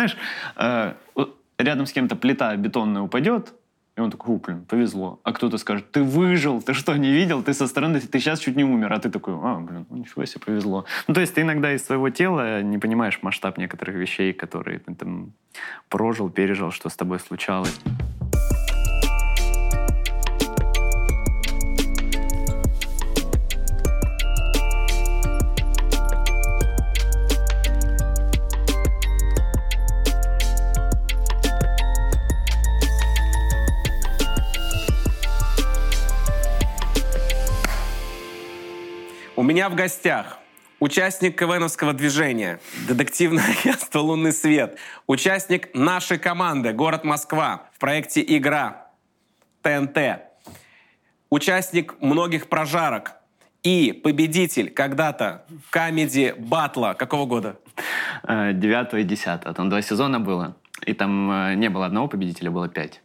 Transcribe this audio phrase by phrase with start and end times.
[0.00, 0.16] Знаешь,
[0.56, 0.94] э,
[1.58, 3.52] рядом с кем-то плита бетонная упадет,
[3.96, 5.20] и он такой, блин, повезло.
[5.24, 7.42] А кто-то скажет, ты выжил, ты что, не видел?
[7.42, 8.92] Ты со стороны, ты сейчас чуть не умер.
[8.94, 10.86] А ты такой, а, блин, ну ничего себе, повезло.
[11.06, 14.94] Ну, то есть ты иногда из своего тела не понимаешь масштаб некоторых вещей, которые ты
[14.94, 15.32] там
[15.90, 17.78] прожил, пережил, что с тобой случалось.
[39.50, 40.38] Меня в гостях
[40.78, 48.86] участник КВНовского движения, детективное агентство «Лунный свет», участник нашей команды «Город Москва» в проекте «Игра»
[49.62, 50.20] ТНТ,
[51.30, 53.14] участник многих прожарок
[53.64, 57.58] и победитель когда-то камеди батла какого года?
[58.22, 59.52] Э, девятого и десятого.
[59.52, 63.02] Там два сезона было, и там э, не было одного победителя, было пять.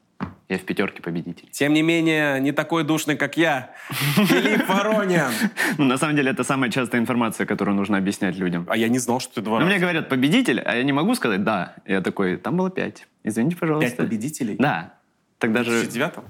[0.47, 1.49] Я в пятерке победитель.
[1.49, 3.71] Тем не менее, не такой душный, как я.
[3.89, 5.31] Филипп Воронин.
[5.77, 8.65] Ну, на самом деле, это самая частая информация, которую нужно объяснять людям.
[8.69, 11.15] А я не знал, что ты два Ну, мне говорят, победитель, а я не могу
[11.15, 11.75] сказать «да».
[11.85, 13.07] Я такой, там было пять.
[13.23, 13.89] Извините, пожалуйста.
[13.89, 14.55] Пять победителей?
[14.57, 14.93] Да.
[15.39, 15.81] Тогда же...
[15.81, 16.25] В девятом?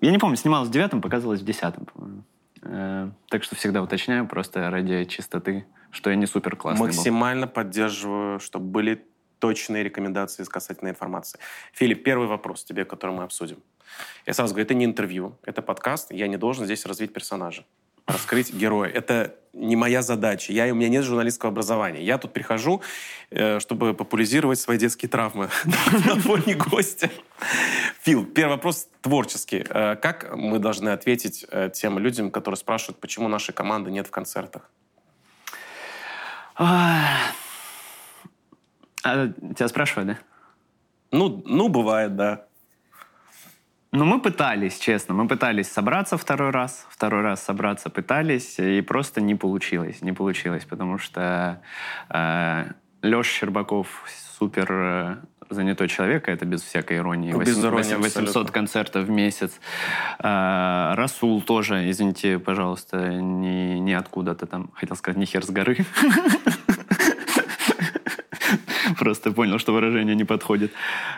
[0.00, 2.24] Я не помню, снималась в девятом, показывалась в десятом, по-моему.
[2.62, 7.52] Э, так что всегда уточняю, просто ради чистоты, что я не супер классный Максимально был.
[7.52, 9.04] поддерживаю, чтобы были
[9.38, 11.38] точные рекомендации из касательной информации.
[11.72, 13.62] Филипп, первый вопрос тебе, который мы обсудим.
[14.26, 17.64] Я сразу говорю, это не интервью, это подкаст, я не должен здесь развить персонажа
[18.08, 18.88] раскрыть героя.
[18.88, 20.52] Это не моя задача.
[20.52, 22.02] Я, у меня нет журналистского образования.
[22.02, 22.82] Я тут прихожу,
[23.30, 25.50] э, чтобы популяризировать свои детские травмы
[26.06, 27.10] на фоне гостя.
[28.02, 29.64] Фил, первый вопрос творческий.
[29.68, 34.10] Э, как мы должны ответить э, тем людям, которые спрашивают, почему нашей команды нет в
[34.10, 34.70] концертах?
[39.04, 40.18] А тебя спрашивают, да?
[41.10, 42.44] Ну, ну, бывает, да.
[43.90, 49.22] Ну, мы пытались, честно, мы пытались собраться второй раз, второй раз собраться пытались, и просто
[49.22, 51.62] не получилось, не получилось, потому что
[52.10, 52.64] э,
[53.00, 54.04] Леша Щербаков
[54.38, 55.16] супер э,
[55.48, 57.30] занятой человек, это без всякой иронии.
[57.30, 58.52] Без 800, иронии 800 абсолютно.
[58.52, 59.58] концертов в месяц.
[60.18, 65.78] Э, Расул тоже, извините, пожалуйста, не, не откуда-то там, хотел сказать, не хер с горы.
[68.98, 70.72] Просто понял, что выражение не подходит,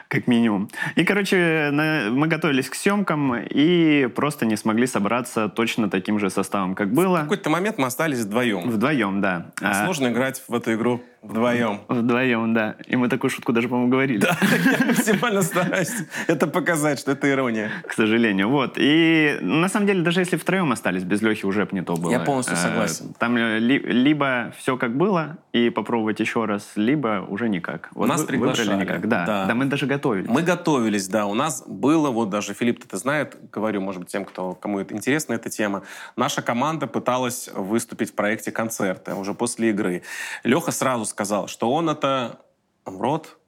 [0.09, 0.69] как минимум.
[0.97, 6.31] И, короче, на, мы готовились к съемкам и просто не смогли собраться точно таким же
[6.31, 7.19] составом, как было.
[7.19, 8.71] В какой-то момент мы остались вдвоем.
[8.71, 9.53] Вдвоем, да.
[9.61, 10.11] А сложно а...
[10.11, 11.81] играть в эту игру Вдвоем.
[11.89, 12.77] Вдвоем, да.
[12.87, 14.21] И мы такую шутку даже, по-моему, говорили.
[14.21, 14.39] Да,
[14.81, 15.93] я максимально стараюсь
[16.27, 17.71] это показать, что это ирония.
[17.87, 18.75] К сожалению, вот.
[18.77, 22.11] И на самом деле, даже если втроем остались, без Лехи уже бы не то было.
[22.11, 23.15] Я полностью э, согласен.
[23.19, 27.91] Там либо все как было, и попробовать еще раз, либо уже никак.
[27.93, 28.81] Вот Нас приглашали.
[28.83, 29.27] никак, да.
[29.27, 29.47] да.
[29.47, 30.29] Да, мы даже готовились.
[30.29, 31.27] Мы готовились, да.
[31.27, 34.95] У нас было, вот даже Филипп это знает, говорю, может быть, тем, кто, кому это
[34.95, 35.83] интересна эта тема.
[36.17, 40.03] Наша команда пыталась выступить в проекте концерта уже после игры.
[40.45, 42.41] Леха сразу сказал, что он это
[42.85, 43.39] род.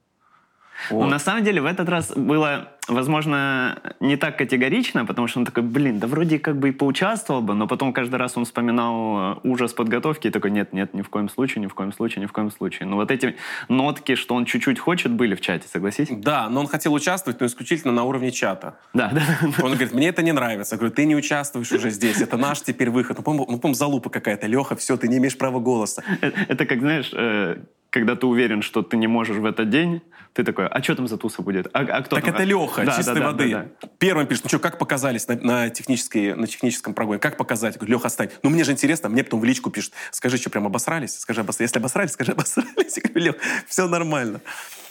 [0.89, 1.05] Вот.
[1.05, 5.45] Ну, на самом деле в этот раз было, возможно, не так категорично, потому что он
[5.45, 9.35] такой, блин, да вроде как бы и поучаствовал бы, но потом каждый раз он вспоминал
[9.35, 12.21] э, ужас подготовки и такой, нет, нет, ни в коем случае, ни в коем случае,
[12.21, 12.87] ни в коем случае.
[12.87, 13.35] Но вот эти
[13.69, 16.09] нотки, что он чуть-чуть хочет, были в чате, согласись?
[16.11, 18.77] Да, но он хотел участвовать, но исключительно на уровне чата.
[18.93, 19.23] Да, да.
[19.63, 20.75] Он говорит, мне это не нравится.
[20.75, 23.17] Я говорю, ты не участвуешь уже здесь, это наш теперь выход.
[23.17, 24.47] Ну, по-моему, ну, залупа какая-то.
[24.47, 26.03] Леха, все, ты не имеешь права голоса.
[26.21, 27.57] Это, это как, знаешь, э,
[27.93, 30.01] когда ты уверен, что ты не можешь в этот день,
[30.33, 31.67] ты такой, а что там за туса будет?
[31.73, 32.33] А, а кто так там?
[32.33, 33.51] это Леха, да, чистой да, воды.
[33.51, 33.87] Да, да.
[33.99, 37.19] Первым пишет, ну что, как показались на, на, технической, на техническом прогоне?
[37.19, 37.77] Как показать?
[37.77, 38.29] говорю, Леха, отстань.
[38.41, 41.19] Ну мне же интересно, мне потом в личку пишет, скажи, что, прям обосрались?
[41.19, 41.69] Скажи, обосрались.
[41.69, 42.97] Если обосрались, скажи, обосрались.
[43.03, 43.35] Я говорю, Лех,
[43.67, 44.41] все нормально.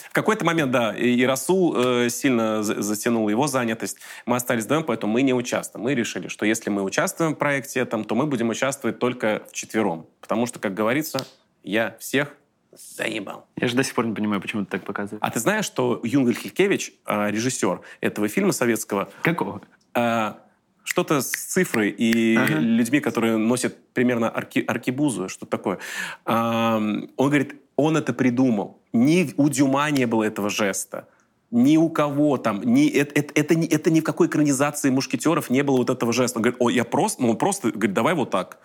[0.08, 3.96] В какой-то момент, да, и Расул э, сильно затянул его занятость.
[4.26, 5.82] Мы остались вдвоем, поэтому мы не участвуем.
[5.82, 10.06] Мы решили, что если мы участвуем в проекте этом, то мы будем участвовать только вчетвером.
[10.20, 11.26] Потому что, как говорится,
[11.64, 12.36] я всех
[12.72, 13.46] заебал.
[13.56, 15.20] Я же до сих пор не понимаю, почему ты так показываешь.
[15.22, 19.10] А ты знаешь, что Юнгель Хилькевич, а, режиссер этого фильма советского...
[19.22, 19.62] Какого?
[19.94, 20.38] А,
[20.84, 22.54] что-то с цифрой и ага.
[22.54, 25.78] людьми, которые носят примерно арки, аркибузу, что такое.
[26.24, 28.80] Он говорит, он это придумал.
[28.92, 31.08] Ни у Дюма не было этого жеста
[31.52, 35.50] ни у кого там, ни, это, это, это, это, это ни в какой экранизации «Мушкетеров»
[35.50, 36.38] не было вот этого жеста.
[36.38, 38.58] Он говорит, о, я просто, ну он просто говорит, давай вот так,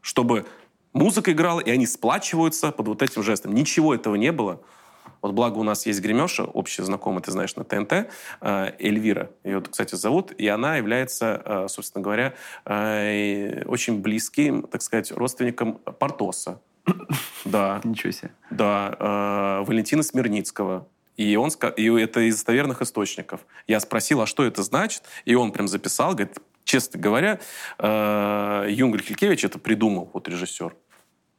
[0.00, 0.46] чтобы
[0.92, 3.54] Музыка играла, и они сплачиваются под вот этим жестом.
[3.54, 4.60] Ничего этого не было.
[5.22, 8.10] Вот благо у нас есть гремеша, общая знакомая, ты знаешь, на ТНТ,
[8.40, 12.34] э, Эльвира, ее, кстати, зовут, и она является, э, собственно говоря,
[12.64, 16.60] э, очень близким, так сказать, родственником Портоса.
[17.44, 17.80] Да.
[17.84, 18.32] Ничего себе.
[18.50, 20.86] Да, Валентина Смирницкого.
[21.16, 23.40] И, он, и это из достоверных источников.
[23.66, 25.02] Я спросил, а что это значит?
[25.24, 27.40] И он прям записал, говорит, честно говоря,
[27.78, 30.74] э, Юнгель Хилькевич это придумал, вот режиссер.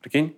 [0.01, 0.35] Прикинь?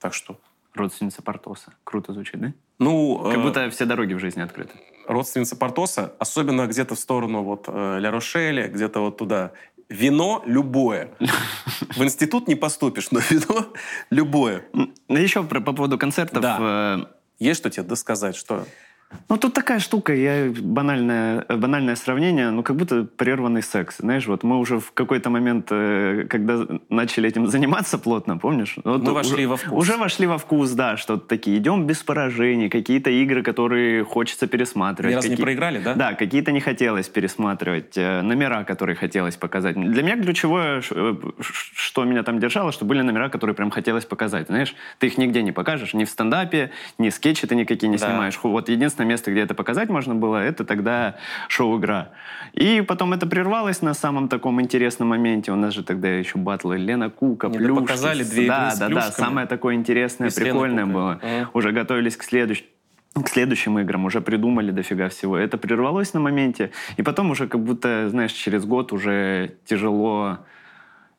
[0.00, 0.38] Так что?
[0.74, 1.72] Родственница Портоса.
[1.84, 2.52] Круто звучит, да?
[2.78, 4.74] Ну, как будто э, все дороги в жизни открыты.
[5.06, 9.52] Родственница Портоса, особенно где-то в сторону вот э, Ля Рошеля, где-то вот туда.
[9.88, 11.10] Вино любое.
[11.96, 13.72] В институт не поступишь, но вино
[14.10, 14.64] любое.
[14.72, 16.42] Ну, Еще по поводу концертов.
[16.42, 16.58] Да.
[16.60, 18.34] Э, Есть что тебе досказать?
[18.34, 18.66] Что?
[19.28, 23.96] Ну, тут такая штука, я банальное, банальное сравнение, ну, как будто прерванный секс.
[23.98, 28.76] Знаешь, вот мы уже в какой-то момент, э, когда начали этим заниматься плотно, помнишь?
[28.84, 29.72] Вот мы вошли уже, во вкус.
[29.72, 35.12] Уже вошли во вкус, да, что такие, идем без поражений, какие-то игры, которые хочется пересматривать.
[35.12, 35.38] Ни разу какие...
[35.38, 35.94] не проиграли, да?
[35.94, 39.74] Да, какие-то не хотелось пересматривать, э, номера, которые хотелось показать.
[39.74, 44.48] Для меня ключевое, э, что меня там держало, что были номера, которые прям хотелось показать.
[44.48, 48.08] Знаешь, ты их нигде не покажешь, ни в стендапе, ни скетчи ты никакие не да.
[48.08, 48.38] снимаешь.
[48.42, 51.16] Вот единственное единственное место, где это показать можно было, это тогда
[51.48, 52.08] шоу-игра.
[52.52, 55.52] И потом это прервалось на самом таком интересном моменте.
[55.52, 57.80] У нас же тогда еще батлы Лена Кука, Мне Плюшки.
[57.80, 59.12] показали две Да, да, да.
[59.12, 61.20] Самое такое интересное, Без прикольное было.
[61.22, 61.50] Ага.
[61.54, 62.68] Уже готовились к следующему
[63.22, 65.36] к следующим играм уже придумали дофига всего.
[65.36, 70.38] Это прервалось на моменте, и потом уже как будто, знаешь, через год уже тяжело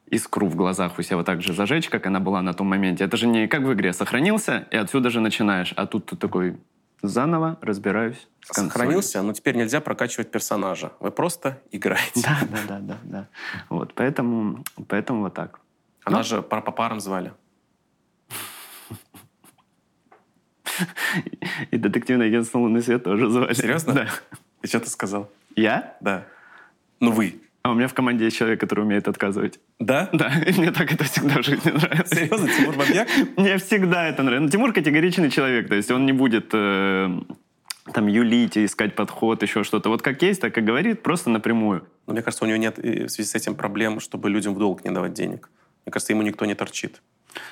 [0.10, 3.06] искру в глазах у себя вот так же зажечь, как она была на том моменте.
[3.06, 3.94] Это же не как в игре.
[3.94, 5.74] Сохранился, и отсюда же начинаешь.
[5.78, 6.58] А тут ты такой,
[7.08, 10.92] заново разбираюсь с Сохранился, но теперь нельзя прокачивать персонажа.
[11.00, 12.22] Вы просто играете.
[12.22, 13.28] Да, да, да, да, да.
[13.70, 15.60] Вот, поэтому, поэтому вот так.
[16.04, 16.24] Она но...
[16.24, 17.34] же по, по парам звали.
[21.72, 23.54] И детективное агентство «Лунный свет» тоже звали.
[23.54, 23.94] Серьезно?
[23.94, 24.08] Да.
[24.62, 25.30] И что ты сказал?
[25.56, 25.98] Я?
[26.02, 26.26] Да.
[27.00, 27.42] Ну, вы.
[27.66, 29.60] А у меня в команде есть человек, который умеет отказывать.
[29.80, 30.08] Да?
[30.14, 32.16] Да, и мне так это всегда в жизни нравится.
[32.16, 33.08] Серьезно, Тимур Бабьяк?
[33.38, 34.46] Мне всегда это нравится.
[34.46, 37.10] Ну, Тимур категоричный человек, то есть он не будет э,
[37.92, 39.90] там юлить, искать подход, еще что-то.
[39.90, 41.88] Вот как есть, так и говорит, просто напрямую.
[42.06, 44.60] Но мне кажется, у него нет э, в связи с этим проблем, чтобы людям в
[44.60, 45.50] долг не давать денег.
[45.86, 47.02] Мне кажется, ему никто не торчит.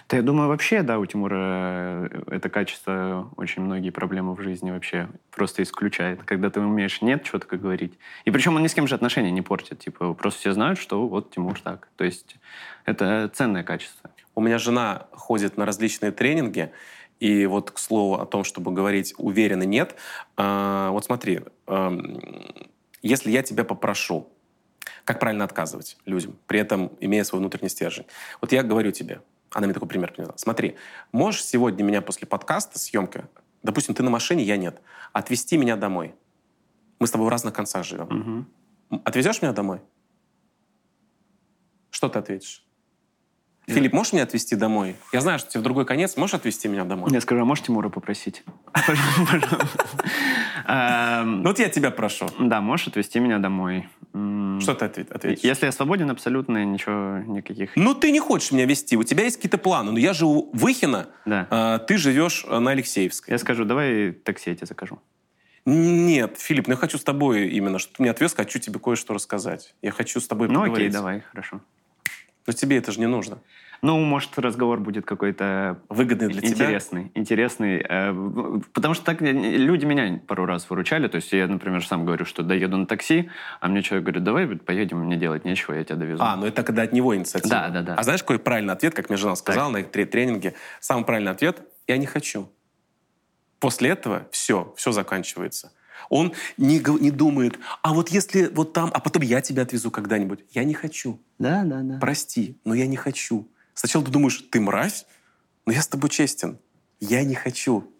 [0.09, 4.71] Да, я думаю, вообще, да, у Тимура э, это качество очень многие проблемы в жизни
[4.71, 6.23] вообще просто исключает.
[6.23, 7.97] Когда ты умеешь нет четко говорить.
[8.25, 9.79] И причем он ни с кем же отношения не портит.
[9.79, 11.89] Типа, просто все знают, что вот Тимур так.
[11.95, 12.37] То есть
[12.85, 14.09] это ценное качество.
[14.35, 16.71] У меня жена ходит на различные тренинги,
[17.19, 19.95] и вот к слову о том, чтобы говорить уверенно нет,
[20.37, 21.97] э, вот смотри, э,
[23.01, 24.27] если я тебя попрошу,
[25.05, 28.05] как правильно отказывать людям, при этом имея свой внутренний стержень.
[28.41, 29.21] Вот я говорю тебе,
[29.53, 30.33] она мне такой пример привела.
[30.37, 30.75] Смотри,
[31.11, 33.25] можешь сегодня меня после подкаста, съемки,
[33.61, 36.13] допустим, ты на машине, я нет, отвезти меня домой.
[36.99, 38.45] Мы с тобой в разных концах живем.
[38.89, 38.99] Угу.
[39.05, 39.81] Отвезешь меня домой?
[41.89, 42.65] Что ты ответишь?
[43.67, 43.75] Я...
[43.75, 44.95] Филипп, можешь меня отвезти домой?
[45.13, 46.17] Я знаю, что тебе в другой конец.
[46.17, 47.09] Можешь отвезти меня домой?
[47.11, 48.43] Я скажу, а можешь Тимура попросить?
[50.65, 52.29] Ну вот я тебя прошу.
[52.39, 53.89] Да, можешь отвезти меня домой.
[54.63, 55.43] Что ты ответишь?
[55.43, 57.75] Если я свободен, абсолютно ничего, никаких...
[57.75, 59.91] Ну, ты не хочешь меня вести, у тебя есть какие-то планы.
[59.91, 61.47] Но я живу в Ихино, да.
[61.49, 63.33] а ты живешь на Алексеевской.
[63.33, 64.99] Я скажу, давай такси я тебе закажу.
[65.65, 69.13] Нет, Филипп, ну я хочу с тобой именно, что ты меня отвез, хочу тебе кое-что
[69.13, 69.75] рассказать.
[69.81, 70.77] Я хочу с тобой ну, поговорить.
[70.77, 71.61] Ну окей, давай, хорошо.
[72.45, 73.39] Но тебе это же не нужно.
[73.83, 77.11] Ну, может, разговор будет какой-то выгодный для интересный, тебя?
[77.15, 81.09] Интересный, э, потому что так люди меня пару раз выручали.
[81.09, 84.47] То есть я, например, сам говорю, что доеду на такси, а мне человек говорит, давай
[84.47, 86.23] поедем, мне делать нечего, я тебя довезу.
[86.23, 87.49] А, ну это когда от него инициатива.
[87.49, 87.95] Да, да, да.
[87.95, 89.93] А знаешь, какой правильный ответ, как мне жена сказала так.
[89.93, 90.53] на тренинге?
[90.79, 92.49] Самый правильный ответ– я не хочу.
[93.59, 95.73] После этого все, все заканчивается.
[96.09, 100.45] Он не, не думает, а вот если вот там, а потом я тебя отвезу когда-нибудь.
[100.51, 101.21] Я не хочу.
[101.39, 101.97] Да, да, да.
[101.99, 103.49] Прости, но я не хочу.
[103.73, 105.05] Сначала ты думаешь, ты мразь,
[105.65, 106.59] но я с тобой честен.
[106.99, 107.91] Я не хочу.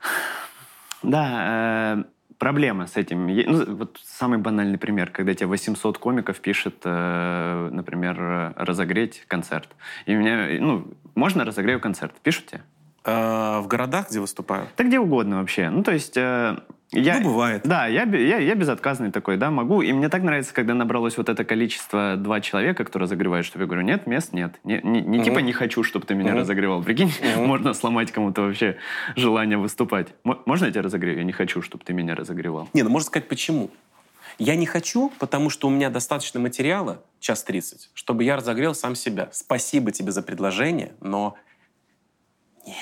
[1.02, 2.04] Да, э,
[2.38, 3.28] проблема с этим.
[3.28, 9.70] Ну, вот самый банальный пример, когда тебе 800 комиков пишет, э, например, разогреть концерт.
[10.06, 12.14] И меня, ну, можно разогрею концерт?
[12.22, 12.62] Пишут тебе?
[13.06, 14.68] Э, в городах, где выступаю?
[14.78, 15.70] Да где угодно вообще.
[15.70, 16.18] Ну, то есть...
[16.18, 16.58] Э,
[16.94, 17.64] я, ну, бывает.
[17.64, 19.82] Да, я, я, я безотказный такой, да, могу.
[19.82, 23.66] И мне так нравится, когда набралось вот это количество, два человека, кто разогревает, что я
[23.66, 24.60] говорю, нет, мест нет.
[24.64, 25.26] Не, не, не угу.
[25.26, 26.40] типа не хочу, чтобы ты меня угу.
[26.40, 26.84] разогревал.
[26.84, 27.46] Прикинь, угу.
[27.46, 28.78] можно сломать кому-то вообще
[29.16, 30.08] желание выступать.
[30.24, 31.18] Можно я тебя разогрею?
[31.18, 32.70] Я не хочу, чтобы ты меня разогревал.
[32.74, 33.72] Не, ну можно сказать, почему.
[34.40, 38.96] Я не хочу, потому что у меня достаточно материала, час 30, чтобы я разогрел сам
[38.96, 39.30] себя.
[39.32, 41.36] Спасибо тебе за предложение, но
[42.66, 42.76] нет,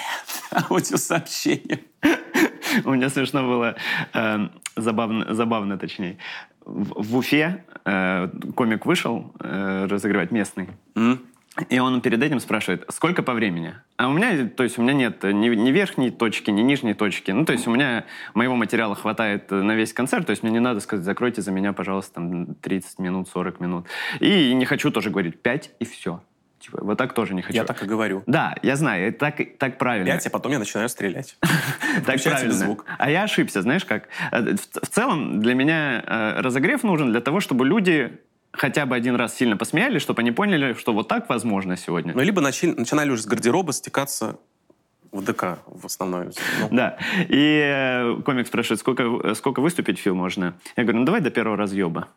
[0.70, 1.82] аудиосообщение.
[2.86, 3.76] У меня смешно было,
[4.14, 6.18] э, забавно, забавно точнее.
[6.66, 10.70] В, в Уфе э, комик вышел э, разыгрывать местный.
[10.96, 11.20] Mm.
[11.70, 13.76] И он перед этим спрашивает, сколько по времени?
[13.98, 17.32] А у меня, то есть у меня нет ни, ни верхней точки, ни нижней точки.
[17.32, 20.62] Ну, то есть у меня моего материала хватает на весь концерт, то есть мне не
[20.62, 23.88] надо сказать, закройте за меня, пожалуйста, там 30 минут, 40 минут.
[24.22, 26.22] И не хочу тоже говорить 5 и все.
[26.62, 27.56] Типа, вот так тоже не хочу.
[27.56, 28.24] Я так и говорю.
[28.28, 30.12] Да, я знаю, так, так правильно.
[30.12, 31.38] Пять, а потом я начинаю стрелять.
[32.06, 32.54] Так правильно.
[32.54, 32.86] звук.
[32.98, 34.08] А я ошибся, знаешь как?
[34.32, 38.20] Э, в целом для меня э, разогрев нужен для того, чтобы люди
[38.52, 42.14] хотя бы один раз сильно посмеялись, чтобы они поняли, что вот так возможно сегодня.
[42.16, 44.38] Ну, либо начинали уже с гардероба стекаться
[45.12, 46.30] в ДК в основной.
[46.60, 46.70] Ну.
[46.72, 46.98] Да.
[47.28, 50.54] И э, комик спрашивает, сколько, сколько выступить в фильм можно?
[50.78, 52.08] Я говорю, ну давай до первого разъеба.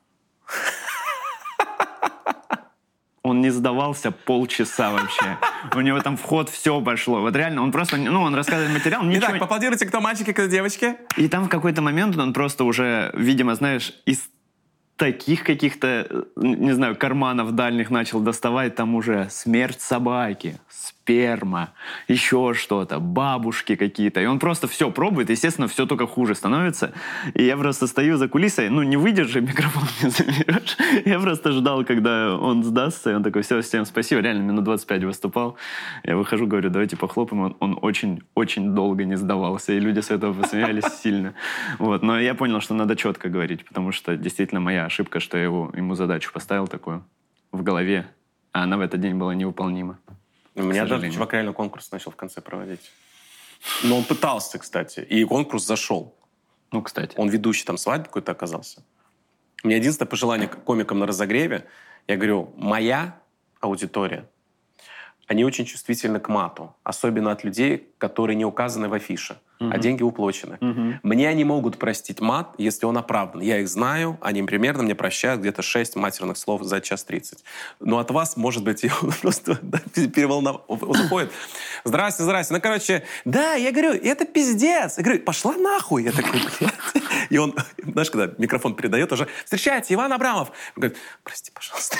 [3.24, 5.38] Он не сдавался полчаса вообще.
[5.74, 7.22] У него там вход все пошло.
[7.22, 9.02] Вот реально, он просто, ну, он рассказывает материал.
[9.02, 9.28] Ничего...
[9.28, 10.96] Итак, поаплодируйте, кто мальчики, кто девочки.
[11.16, 14.28] И там в какой-то момент он просто уже, видимо, знаешь, из
[14.96, 21.72] таких каких-то, не знаю, карманов дальних начал доставать, там уже смерть собаки, сперма,
[22.06, 24.20] еще что-то, бабушки какие-то.
[24.20, 26.92] И он просто все пробует, естественно, все только хуже становится.
[27.34, 30.76] И я просто стою за кулисой, ну, не выдержи, микрофон не заберешь.
[31.04, 35.04] Я просто ждал, когда он сдастся, и он такой, все, всем спасибо, реально, минут 25
[35.04, 35.56] выступал.
[36.04, 37.56] Я выхожу, говорю, давайте похлопаем.
[37.58, 41.34] Он очень-очень долго не сдавался, и люди с этого посмеялись сильно.
[41.78, 42.02] Вот.
[42.02, 45.70] Но я понял, что надо четко говорить, потому что действительно моя ошибка, что я его,
[45.74, 47.04] ему задачу поставил такую
[47.50, 48.06] в голове,
[48.52, 49.98] а она в этот день была невыполнима.
[50.54, 52.92] У меня даже чувак реально конкурс начал в конце проводить.
[53.82, 56.14] Но он пытался, кстати, и конкурс зашел.
[56.70, 57.14] Ну, кстати.
[57.16, 58.82] Он ведущий там свадьбы какой-то оказался.
[59.64, 61.66] У меня единственное пожелание комикам на разогреве.
[62.06, 63.18] Я говорю, моя
[63.60, 64.28] аудитория,
[65.26, 66.76] они очень чувствительны к мату.
[66.84, 69.70] Особенно от людей, которые не указаны в афише угу.
[69.72, 70.58] а деньги уплочены.
[70.60, 71.00] Угу.
[71.02, 73.40] Мне они могут простить мат, если он оправдан.
[73.40, 77.44] Я их знаю, они примерно мне прощают где-то 6 матерных слов за час 30.
[77.80, 78.84] Но от вас, может быть,
[79.22, 80.62] просто да, переволнов...
[80.68, 81.32] заходит.
[81.84, 82.54] Здрасте, здрасте.
[82.54, 84.98] Ну, короче, да, я говорю, это пиздец.
[84.98, 86.04] Я говорю, пошла нахуй.
[86.04, 86.74] Я такой, блядь.
[87.30, 90.48] И он, знаешь, когда микрофон передает, уже, встречайте, Иван Абрамов.
[90.76, 91.98] Он говорит, прости, пожалуйста.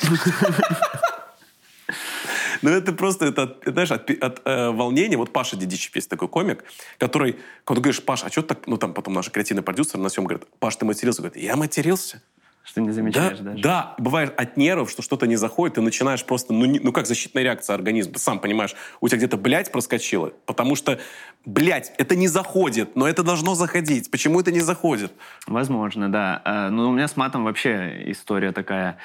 [2.65, 5.19] Ну, это просто, это, знаешь, от, от э, волнения.
[5.19, 6.65] Вот Паша Дедичев есть такой комик,
[6.97, 10.25] который, когда говоришь, Паша, а что так, ну, там потом наш креативный продюсер на всем
[10.25, 11.21] говорит, Паш, ты матерился?
[11.21, 12.23] Говорит, я матерился.
[12.63, 13.63] Что не замечаешь да, даже.
[13.63, 17.07] Да, бывает от нервов, что что-то не заходит, ты начинаешь просто, ну, не, ну как
[17.07, 20.99] защитная реакция организма, сам понимаешь, у тебя где-то, блядь, проскочило, потому что,
[21.45, 24.11] блядь, это не заходит, но это должно заходить.
[24.11, 25.13] Почему это не заходит?
[25.47, 26.41] Возможно, да.
[26.47, 28.97] Э, ну, у меня с матом вообще история такая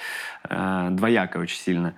[0.50, 1.96] э, двоякая очень сильно.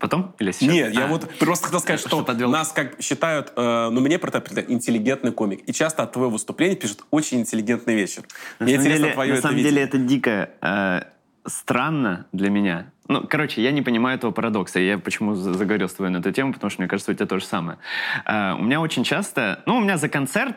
[0.00, 0.72] Потом или сейчас?
[0.72, 4.18] Нет, а, я вот просто хотел сказать, что, что нас как считают, э, ну, мне
[4.18, 5.60] про это интеллигентный комик.
[5.68, 8.22] И часто от твоего выступления пишут очень интеллигентный вечер.
[8.58, 9.70] На мне интересно деле, твое На это самом видеть.
[9.70, 11.02] деле это дико э,
[11.46, 12.90] странно для меня.
[13.08, 14.80] Ну, короче, я не понимаю этого парадокса.
[14.80, 17.38] Я почему заговорил с тобой на эту тему, потому что мне кажется, у тебя то
[17.38, 17.78] же самое.
[18.24, 19.62] Э, у меня очень часто...
[19.66, 20.56] Ну, у меня за концерт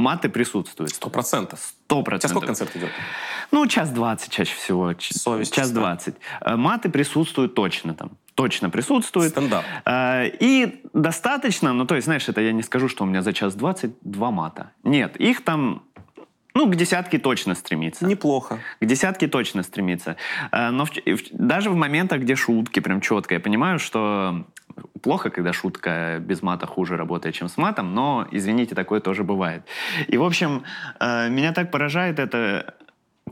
[0.00, 0.92] маты присутствуют.
[0.92, 1.60] Сто процентов.
[1.60, 2.30] Сто процентов.
[2.30, 2.90] сколько концерт идет?
[3.52, 4.94] Ну, час двадцать чаще всего.
[4.98, 5.54] Совесть.
[5.54, 6.16] Час двадцать.
[6.40, 9.30] Э, маты присутствуют точно там точно присутствует.
[9.30, 9.64] Стендап.
[9.84, 13.32] Э, и достаточно, ну, то есть, знаешь, это я не скажу, что у меня за
[13.32, 14.72] час 22 мата.
[14.84, 15.82] Нет, их там
[16.54, 18.04] ну, к десятке точно стремится.
[18.06, 18.58] Неплохо.
[18.80, 20.16] К десятке точно стремится.
[20.52, 24.44] Э, но в, в, даже в моментах, где шутки прям четко, я понимаю, что
[25.02, 29.62] плохо, когда шутка без мата хуже работает, чем с матом, но, извините, такое тоже бывает.
[30.08, 30.64] И, в общем,
[30.98, 32.74] э, меня так поражает это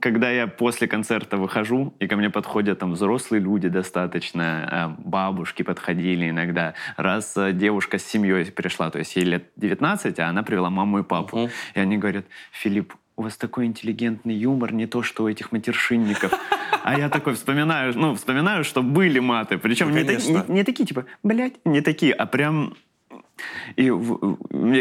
[0.01, 5.63] когда я после концерта выхожу, и ко мне подходят там взрослые люди достаточно, э, бабушки
[5.63, 6.75] подходили иногда.
[6.97, 11.01] Раз э, девушка с семьей пришла, то есть ей лет 19, а она привела маму
[11.01, 11.37] и папу.
[11.37, 11.51] Uh-huh.
[11.75, 16.33] И они говорят, Филипп, у вас такой интеллигентный юмор, не то, что у этих матершинников.
[16.85, 19.59] А я такой вспоминаю, ну, вспоминаю, что были маты.
[19.59, 22.75] Причем ну, не, не, не такие, типа, блядь, не такие, а прям
[23.77, 23.93] и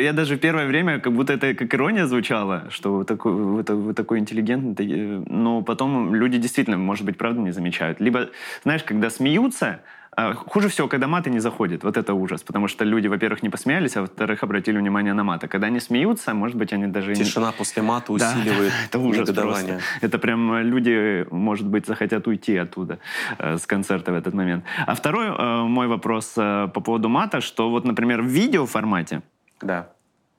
[0.04, 3.94] я даже первое время, как будто это как ирония звучала, что вы такой, вы, вы
[3.94, 8.00] такой интеллигентный, но потом люди действительно, может быть, правда не замечают.
[8.00, 8.30] Либо,
[8.64, 9.82] знаешь, когда смеются,
[10.18, 11.84] хуже всего, когда маты не заходят.
[11.84, 12.42] Вот это ужас.
[12.44, 15.48] Потому что люди, во-первых, не посмеялись, а во-вторых, обратили внимание на маты.
[15.48, 17.14] Когда они смеются, может быть, они даже...
[17.14, 17.54] Тишина не...
[17.54, 19.80] после мата усиливает да, это ужас просто.
[20.02, 22.98] Это прям люди, может быть, захотят уйти оттуда
[23.38, 24.64] э, с концерта в этот момент.
[24.88, 29.22] А второй э, мой вопрос э, по поводу мата, что вот, например, в видеоформате
[29.62, 29.90] да.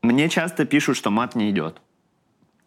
[0.03, 1.81] мне часто пишут, что мат не идет.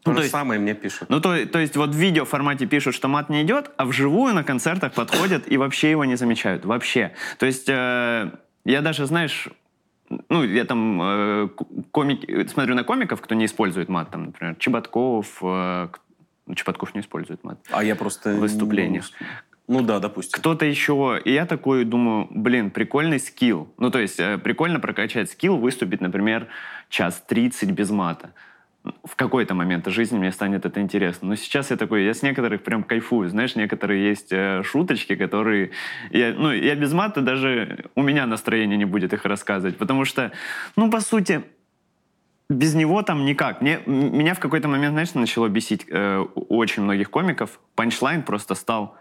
[0.03, 1.09] То ну, же есть, самое мне пишут.
[1.09, 4.33] Ну, то, то есть вот в видео формате пишут, что мат не идет, а вживую
[4.33, 6.65] на концертах подходят и вообще его не замечают.
[6.65, 7.13] Вообще.
[7.37, 8.31] То есть э,
[8.65, 9.47] я даже, знаешь,
[10.29, 11.49] ну, я там э,
[11.91, 15.89] комик, смотрю на комиков, кто не использует мат, там, например, Чеботков, э,
[16.55, 17.59] Чеботков не использует мат.
[17.69, 18.33] А я просто...
[18.33, 19.05] В выступлениях.
[19.67, 20.39] Ну да, допустим.
[20.39, 21.21] Кто-то еще...
[21.23, 23.71] И я такой думаю, блин, прикольный скилл.
[23.77, 26.47] Ну, то есть э, прикольно прокачать скилл, выступить, например,
[26.89, 28.33] час 30 без мата
[28.83, 31.29] в какой-то момент жизни мне станет это интересно.
[31.29, 33.29] Но сейчас я такой, я с некоторых прям кайфую.
[33.29, 35.71] Знаешь, некоторые есть э, шуточки, которые...
[36.09, 37.85] Я, ну, я без мата даже...
[37.95, 39.77] У меня настроения не будет их рассказывать.
[39.77, 40.31] Потому что,
[40.75, 41.43] ну, по сути,
[42.49, 43.61] без него там никак.
[43.61, 47.59] Мне, меня в какой-то момент, знаешь, начало бесить э, очень многих комиков.
[47.75, 48.97] Панчлайн просто стал...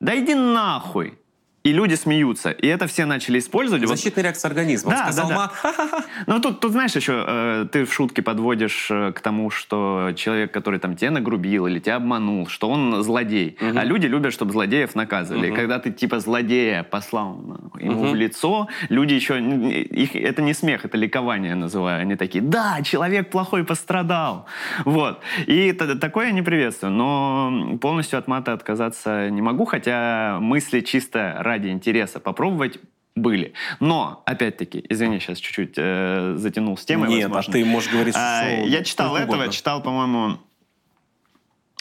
[0.00, 1.18] Да иди нахуй!
[1.64, 2.50] И люди смеются.
[2.50, 3.86] И это все начали использовать.
[3.86, 4.90] Защитная реакция организма.
[4.90, 6.04] Да, сказал да, да.
[6.26, 10.52] Ну, тут, тут, знаешь, еще э, ты в шутке подводишь э, к тому, что человек,
[10.52, 13.56] который там тебя нагрубил или тебя обманул, что он злодей.
[13.60, 13.78] Угу.
[13.78, 15.46] А люди любят, чтобы злодеев наказывали.
[15.48, 15.54] Угу.
[15.54, 17.40] И когда ты типа злодея послал
[17.78, 18.10] ему угу.
[18.10, 19.38] в лицо, люди еще...
[19.38, 22.02] Их, это не смех, это ликование называю.
[22.02, 24.46] Они такие, да, человек плохой пострадал.
[24.84, 25.20] Вот.
[25.46, 26.92] И т- такое я не приветствую.
[26.92, 32.78] Но полностью от мата отказаться не могу, хотя мысли чисто ради интереса попробовать
[33.14, 33.52] были.
[33.78, 37.10] Но, опять-таки, извини, сейчас чуть-чуть э, затянул с темой.
[37.10, 37.50] Нет, а возможно.
[37.50, 38.64] а ты можешь говорить, а, что...
[38.64, 39.52] Я читал этого, угодно.
[39.52, 40.38] читал, по-моему,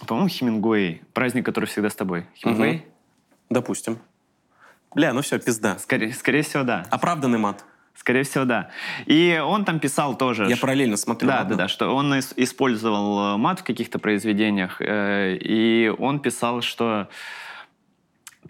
[0.06, 1.01] по-моему, Хемингуэй.
[1.13, 2.25] Праздник, который всегда с тобой.
[2.36, 2.75] Хемингуэй?
[2.75, 2.84] Угу.
[3.50, 4.00] Допустим.
[4.94, 5.78] Бля, ну все, пизда.
[5.80, 6.86] Скорее, скорее всего, да.
[6.90, 7.63] Оправданный мат.
[7.96, 8.72] Скорее всего, да.
[9.06, 10.48] И он там писал тоже...
[10.50, 11.32] Я параллельно смотрел.
[11.32, 17.10] Да, да, да, что он использовал мат в каких-то произведениях, э, и он писал, что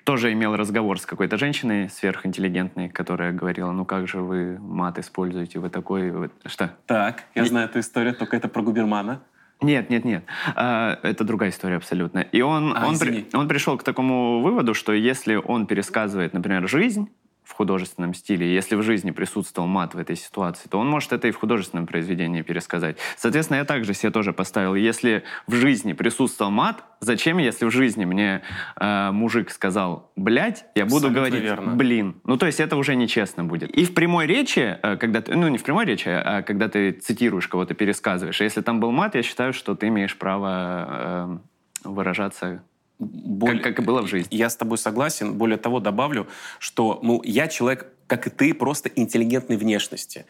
[0.03, 5.59] тоже имел разговор с какой-то женщиной сверхинтеллигентной, которая говорила, ну как же вы мат используете,
[5.59, 6.11] вы такой...
[6.11, 6.31] Вы...
[6.45, 6.75] Что?
[6.85, 9.21] Так, я знаю эту историю, только это про Губермана.
[9.61, 10.23] Нет, нет, нет.
[10.55, 12.19] А, это другая история абсолютно.
[12.19, 16.67] И он, а, он, при, он пришел к такому выводу, что если он пересказывает, например,
[16.67, 17.09] жизнь,
[17.51, 18.53] в художественном стиле.
[18.53, 21.85] Если в жизни присутствовал мат в этой ситуации, то он может это и в художественном
[21.85, 22.97] произведении пересказать.
[23.17, 28.05] Соответственно, я также себе тоже поставил, если в жизни присутствовал мат, зачем, если в жизни
[28.05, 28.41] мне
[28.79, 31.75] э, мужик сказал «блядь», я буду Абсолютно говорить верно.
[31.75, 32.21] «блин».
[32.23, 33.69] Ну, то есть это уже нечестно будет.
[33.71, 36.93] И в прямой речи, э, когда ты, ну, не в прямой речи, а когда ты
[36.93, 41.41] цитируешь кого-то, пересказываешь, если там был мат, я считаю, что ты имеешь право
[41.83, 42.63] э, выражаться
[43.01, 44.35] более, как, как и было в жизни.
[44.35, 45.33] Я с тобой согласен.
[45.33, 46.27] Более того, добавлю,
[46.59, 50.25] что ну, я человек, как и ты, просто интеллигентной внешности.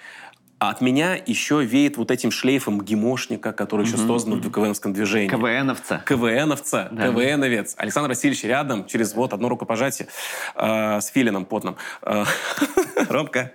[0.59, 5.27] А от меня еще веет вот этим шлейфом гемошника, который еще создан в КВНском движении.
[5.27, 6.03] КВНовца.
[6.05, 7.07] КВНовца, да.
[7.07, 7.73] КВНовец.
[7.77, 10.07] Александр Васильевич рядом, через вот одно рукопожатие
[10.55, 11.77] э, с филином потным.
[12.03, 12.25] Э,
[13.09, 13.53] Ромка.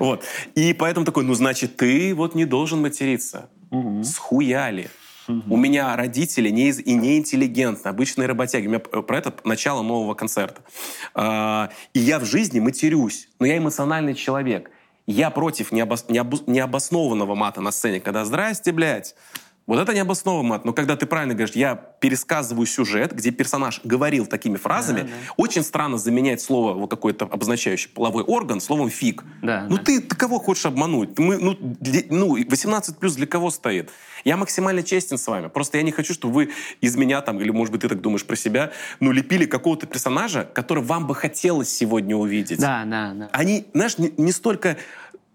[0.00, 0.24] Вот.
[0.56, 3.48] И поэтому такой, ну, значит, ты вот не должен материться.
[3.70, 4.02] Угу.
[4.02, 4.90] Схуяли.
[5.28, 5.54] Угу.
[5.54, 8.66] У меня родители не из, и не интеллигентны, обычные работяги.
[8.66, 10.62] У меня про это начало нового концерта.
[11.14, 14.70] А, и я в жизни матерюсь, но я эмоциональный человек.
[15.06, 19.14] Я против необос, необос, необоснованного мата на сцене, когда «здрасте, блядь»,
[19.66, 20.64] вот это необоснованный мат.
[20.64, 25.12] Но когда ты правильно говоришь, я пересказываю сюжет, где персонаж говорил такими фразами, да, да.
[25.36, 29.24] очень странно заменять слово, вот какой-то обозначающий половой орган, словом «фиг».
[29.42, 29.82] Да, ну да.
[29.82, 31.18] Ты, ты кого хочешь обмануть?
[31.18, 33.90] Мы, ну, для, ну, 18 плюс для кого стоит?
[34.26, 35.46] Я максимально честен с вами.
[35.46, 38.26] Просто я не хочу, чтобы вы из меня там, или, может быть, ты так думаешь
[38.26, 42.58] про себя, ну, лепили какого-то персонажа, который вам бы хотелось сегодня увидеть.
[42.58, 43.28] Да, да, да.
[43.30, 44.78] Они, знаешь, не, не столько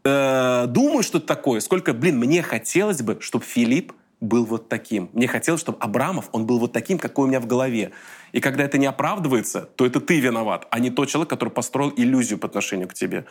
[0.03, 5.09] э, думают, что это такое, сколько, блин, мне хотелось бы, чтобы Филипп был вот таким.
[5.13, 7.93] Мне хотелось, чтобы Абрамов, он был вот таким, какой у меня в голове.
[8.33, 11.93] И когда это не оправдывается, то это ты виноват, а не тот человек, который построил
[11.95, 13.25] иллюзию по отношению к тебе.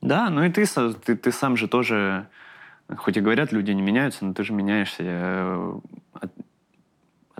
[0.00, 0.64] Да, ну и ты,
[1.04, 2.28] ты, ты сам же тоже,
[2.96, 5.78] хоть и говорят, люди не меняются, но ты же меняешься э,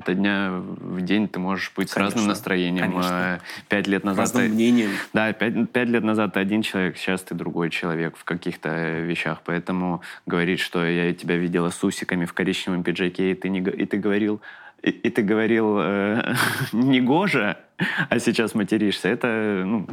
[0.08, 2.92] от дня в день ты можешь быть конечно, с разным настроением.
[2.92, 3.40] Конечно.
[3.68, 4.26] Пять лет назад...
[4.26, 4.90] Разным ты, мнением.
[5.12, 9.42] Да, пять, пять лет назад ты один человек, сейчас ты другой человек в каких-то вещах.
[9.44, 13.86] Поэтому говорить, что я тебя видела с усиками в коричневом пиджаке, и ты, не, и
[13.86, 14.40] ты говорил,
[14.82, 16.34] и, и ты говорил э,
[16.72, 17.56] не гоже,
[18.08, 19.86] а сейчас материшься, это, ну,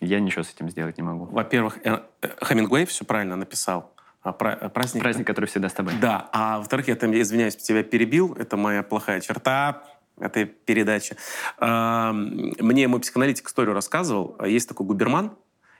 [0.00, 1.26] я ничего с этим сделать не могу.
[1.26, 3.94] Во-первых, э, э, Хемингуэй все правильно написал.
[4.22, 5.02] А, праздник.
[5.02, 5.94] Праздник, который всегда с тобой.
[6.00, 6.28] Да.
[6.32, 8.34] А во-вторых, я там, извиняюсь, тебя перебил.
[8.34, 9.84] Это моя плохая черта
[10.20, 11.16] этой передачи.
[11.60, 14.36] Мне мой психоаналитик историю рассказывал.
[14.44, 15.36] Есть такой губерман,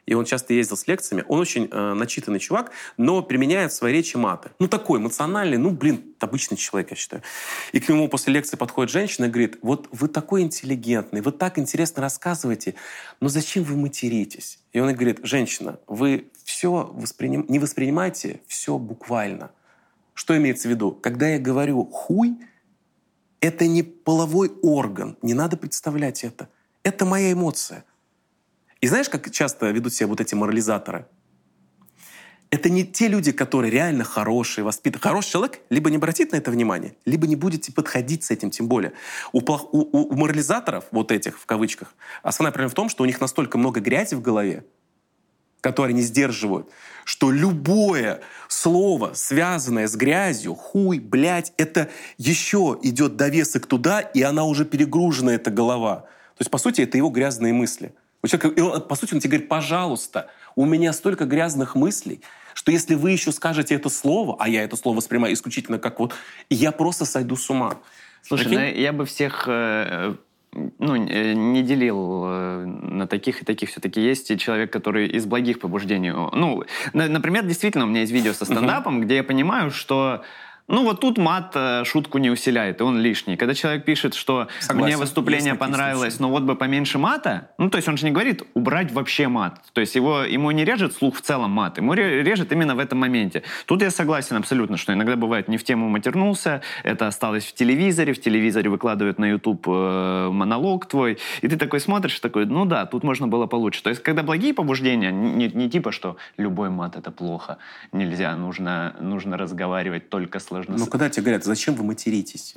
[0.09, 1.23] и он часто ездил с лекциями.
[1.29, 4.51] Он очень э, начитанный чувак, но применяет в своей речи маты.
[4.59, 7.23] Ну, такой эмоциональный, ну, блин, обычный человек, я считаю.
[7.73, 11.59] И к нему после лекции подходит женщина и говорит, вот вы такой интеллигентный, вы так
[11.59, 12.75] интересно рассказываете,
[13.21, 14.61] но зачем вы материтесь?
[14.73, 17.44] И он говорит, женщина, вы все восприним...
[17.49, 19.51] не воспринимайте все буквально.
[20.14, 20.92] Что имеется в виду?
[20.92, 22.38] Когда я говорю «хуй»,
[23.40, 26.49] это не половой орган, не надо представлять это.
[26.83, 27.85] Это моя эмоция.
[28.81, 31.07] И знаешь, как часто ведут себя вот эти морализаторы?
[32.51, 35.03] это не те люди, которые реально хорошие, воспитанные.
[35.03, 38.69] Хороший человек либо не обратит на это внимание, либо не будете подходить с этим тем
[38.69, 38.93] более.
[39.33, 39.73] У, плох...
[39.73, 43.21] у, у, у морализаторов, вот этих в кавычках, основная проблема в том, что у них
[43.21, 44.64] настолько много грязи в голове,
[45.61, 46.71] которые не сдерживают,
[47.05, 54.45] что любое слово, связанное с грязью, хуй, блядь, это еще идет довесок туда, и она
[54.45, 56.07] уже перегружена, эта голова.
[56.37, 57.95] То есть, по сути, это его грязные мысли.
[58.24, 62.20] И он, по сути, он тебе говорит, пожалуйста, у меня столько грязных мыслей,
[62.54, 66.14] что если вы еще скажете это слово, а я это слово воспринимаю исключительно как вот,
[66.50, 67.78] я просто сойду с ума.
[68.22, 70.16] Слушай, ну, я бы всех э,
[70.52, 73.70] ну, э, не делил э, на таких и таких.
[73.70, 76.11] Все-таки есть человек, который из благих побуждений.
[76.11, 79.04] Ну, например, действительно, у меня есть видео со стендапом, uh-huh.
[79.04, 80.24] где я понимаю, что
[80.68, 83.37] ну вот тут мат э, шутку не усиляет, и он лишний.
[83.37, 84.87] Когда человек пишет, что Согласен.
[84.87, 88.42] мне выступление понравилось, но вот бы поменьше мата, ну то есть он же не говорит
[88.54, 89.62] убрать вообще мат.
[89.72, 92.98] То есть его, ему не режет слух в целом мат, ему режет именно в этом
[92.98, 93.42] моменте.
[93.66, 98.12] Тут я согласен абсолютно, что иногда бывает не в тему матернулся, это осталось в телевизоре,
[98.12, 102.85] в телевизоре выкладывают на YouTube э, монолог твой, и ты такой смотришь, такой, ну да,
[102.85, 103.83] тут можно было получше.
[103.83, 107.57] То есть когда благие побуждения, не, не типа, что любой мат это плохо,
[107.92, 110.85] нельзя, нужно, нужно разговаривать только с сложно.
[110.85, 112.57] Ну, когда тебе говорят, зачем вы материтесь?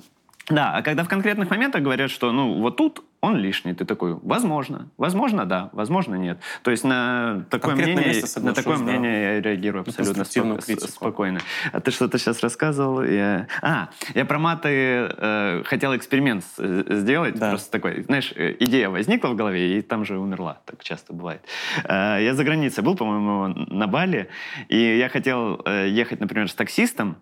[0.49, 4.17] Да, а когда в конкретных моментах говорят, что ну вот тут он лишний, ты такой,
[4.23, 6.39] возможно, возможно, да, возможно, нет.
[6.63, 8.83] То есть на такое мнение, на такое да.
[8.83, 11.39] мнение я реагирую абсолютно спо- спокойно.
[11.71, 13.03] А ты что-то сейчас рассказывал?
[13.03, 13.47] Я...
[13.61, 17.51] А, я про маты э, хотел эксперимент сделать, да.
[17.51, 21.43] просто такой, знаешь, э, идея возникла в голове и там же умерла, так часто бывает.
[21.83, 24.29] Э, я за границей был, по-моему, на Бали,
[24.67, 27.17] и я хотел э, ехать, например, с таксистом,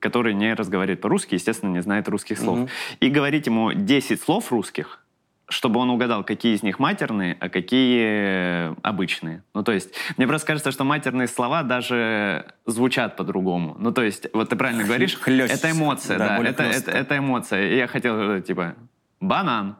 [0.00, 2.60] который не разговаривает по-русски, естественно, не знает русских слов.
[2.60, 2.68] Угу.
[3.00, 5.00] И говорить ему 10 слов русских,
[5.48, 9.42] чтобы он угадал, какие из них матерные, а какие обычные.
[9.54, 13.76] Ну, то есть, мне просто кажется, что матерные слова даже звучат по-другому.
[13.78, 17.68] Ну, то есть, вот ты правильно говоришь, это эмоция, да, да это, это, это эмоция.
[17.68, 18.76] И я хотел, типа,
[19.20, 19.76] банан.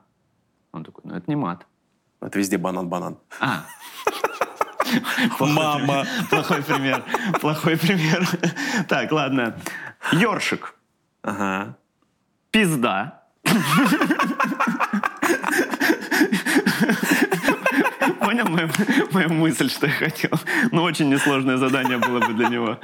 [0.73, 1.67] Он такой, ну, это не мат.
[2.21, 3.19] Это везде банан-банан.
[3.41, 3.65] А,
[5.39, 6.07] Мама.
[6.31, 7.05] Плохой пример.
[7.41, 8.27] Плохой пример.
[8.89, 9.57] Так, ладно.
[10.13, 10.75] Ёршик.
[11.23, 11.77] Ага.
[12.51, 13.23] Пизда.
[18.21, 18.69] Понял мою,
[19.13, 20.31] мою мысль, что я хотел?
[20.73, 22.79] Ну, очень несложное задание было бы для него.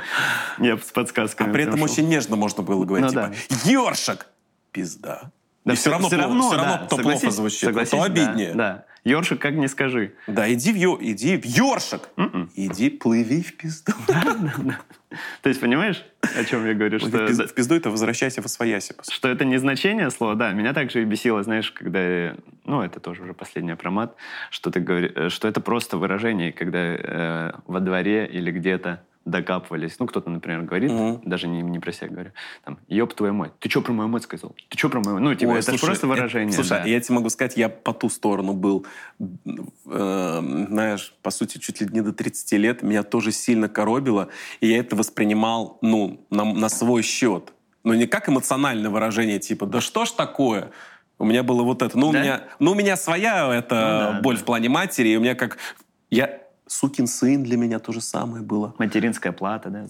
[0.59, 1.51] Я с подсказками.
[1.51, 3.71] А при этом очень нежно можно было говорить, ну, типа, да.
[3.71, 4.27] ёршик!
[4.73, 5.31] Пизда.
[5.65, 8.55] Да, И все равно, все равно, все равно да, то плохо звучит, то обиднее.
[8.55, 8.85] Да, да.
[9.07, 10.15] Ёршик как не скажи.
[10.27, 10.99] Да, иди в, ё...
[11.01, 12.09] иди в ёршик.
[12.17, 12.35] Mm-mm.
[12.35, 12.51] М-м.
[12.57, 13.93] Иди плыви в пизду.
[15.43, 16.05] То есть, понимаешь,
[16.37, 16.99] о чем я говорю?
[16.99, 18.97] Что в пизду это возвращайся в освояси.
[19.09, 20.51] Что это не значение слова, да.
[20.51, 22.35] Меня также и бесило, знаешь, когда...
[22.65, 24.17] Ну, это тоже уже последний апромат,
[24.51, 29.99] что ты говоришь, э, что это просто выражение, когда э, во дворе или где-то докапывались.
[29.99, 31.21] Ну, кто-то, например, говорит, угу.
[31.25, 32.31] даже не, не про себя говорю,
[32.65, 34.55] там, ёб твою мать, ты что про мою мать сказал?
[34.69, 36.55] Ты что про мою Ну, типа, Ой, это слушай, просто выражение.
[36.55, 36.89] Это, слушай, да.
[36.89, 38.87] я тебе могу сказать, я по ту сторону был,
[39.19, 44.29] э, знаешь, по сути, чуть ли не до 30 лет, меня тоже сильно коробило,
[44.61, 47.53] и я это воспринимал, ну, на, на свой счет.
[47.83, 50.71] Но не как эмоциональное выражение, типа, да что ж такое?
[51.19, 51.99] У меня было вот это.
[51.99, 52.19] Ну, да?
[52.19, 54.43] у, меня, ну у меня своя это ну, да, боль да.
[54.43, 55.59] в плане матери, и у меня как...
[56.11, 58.75] Я Сукин сын для меня то же самое было.
[58.79, 59.87] Материнская плата, да?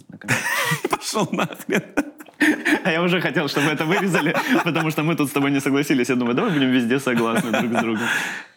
[0.90, 1.82] Пошел нахрен.
[2.84, 6.08] А я уже хотел, чтобы это вырезали, потому что мы тут с тобой не согласились.
[6.08, 8.06] Я думаю, давай будем везде согласны друг с другом.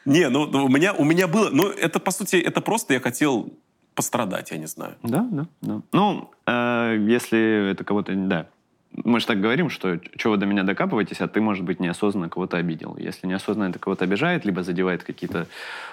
[0.06, 1.50] Не, ну у меня, у меня было...
[1.50, 3.54] Ну, это, по сути, это просто я хотел
[3.96, 4.96] пострадать, я не знаю.
[5.04, 5.82] Да, да, да.
[5.92, 8.14] Ну, э, если это кого-то...
[8.16, 8.48] Да,
[8.92, 12.58] мы же так говорим, что чего до меня докапываетесь, а ты, может быть, неосознанно кого-то
[12.58, 12.98] обидел.
[12.98, 15.48] Если неосознанно это кого-то обижает, либо задевает какие-то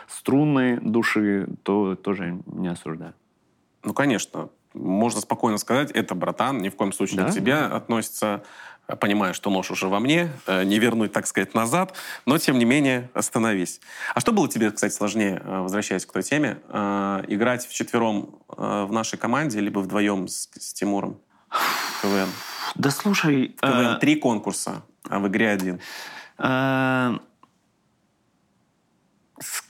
[0.09, 3.13] струны души, то тоже не осуждаю.
[3.85, 4.49] Ну, конечно.
[4.75, 7.31] Можно спокойно сказать, это, братан, ни в коем случае да?
[7.31, 8.43] к тебе относится.
[9.01, 12.65] Понимаю, что нож уже во мне, э, не вернуть, так сказать, назад, но, тем не
[12.65, 13.81] менее, остановись.
[14.15, 18.93] А что было тебе, кстати, сложнее, э, возвращаясь к той теме, э, играть вчетвером в
[18.93, 21.19] нашей команде, либо вдвоем с, с Тимуром?
[22.03, 22.29] КВН.
[22.75, 23.55] Да слушай...
[23.61, 23.99] КВН э...
[23.99, 25.81] три конкурса, а в игре один.
[26.39, 27.19] Э...
[29.39, 29.63] С...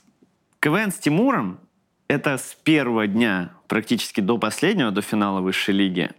[0.59, 1.59] КВН с Тимуром
[2.07, 6.11] это с первого дня практически до последнего, до финала высшей лиги.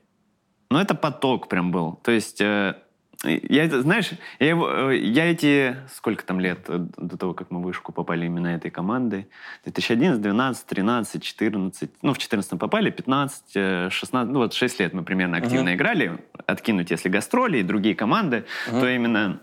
[0.70, 1.98] Но это поток прям был.
[2.02, 2.76] То есть э,
[3.24, 7.64] я, знаешь, я, э, я эти, сколько там лет э, до того, как мы в
[7.64, 9.26] вышку попали именно этой команды,
[9.64, 15.02] 2011, 12, 13, 14, ну, в 14 попали, 15, 16, ну, вот 6 лет мы
[15.02, 15.74] примерно активно uh-huh.
[15.74, 18.80] играли, откинуть, если гастроли и другие команды, uh-huh.
[18.80, 19.40] то именно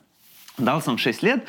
[0.57, 1.45] дал сам 6 лет.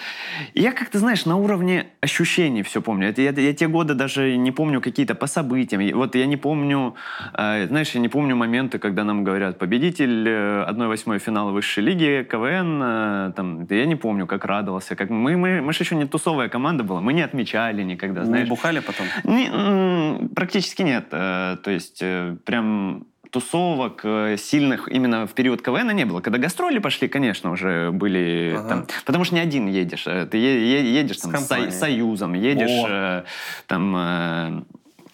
[0.54, 3.08] И я как-то, знаешь, на уровне ощущений все помню.
[3.08, 5.96] Это, я, я те годы даже не помню какие-то по событиям.
[5.96, 6.94] Вот я не помню,
[7.34, 12.82] э, знаешь, я не помню моменты, когда нам говорят, победитель 1-8 финала высшей лиги, КВН,
[12.82, 14.96] э, там, я не помню, как радовался.
[14.96, 18.44] Как мы, мы, мы же еще не тусовая команда была, мы не отмечали никогда, знаешь.
[18.44, 19.06] Не бухали потом?
[19.24, 21.06] Не, практически нет.
[21.12, 26.22] Э, то есть э, прям тусовок э, сильных именно в период КВН не было.
[26.22, 28.68] Когда гастроли пошли, конечно, уже были ага.
[28.68, 28.86] там...
[29.04, 30.04] Потому что не один едешь.
[30.04, 33.24] Ты едешь там с, с Союзом, едешь О.
[33.66, 34.64] там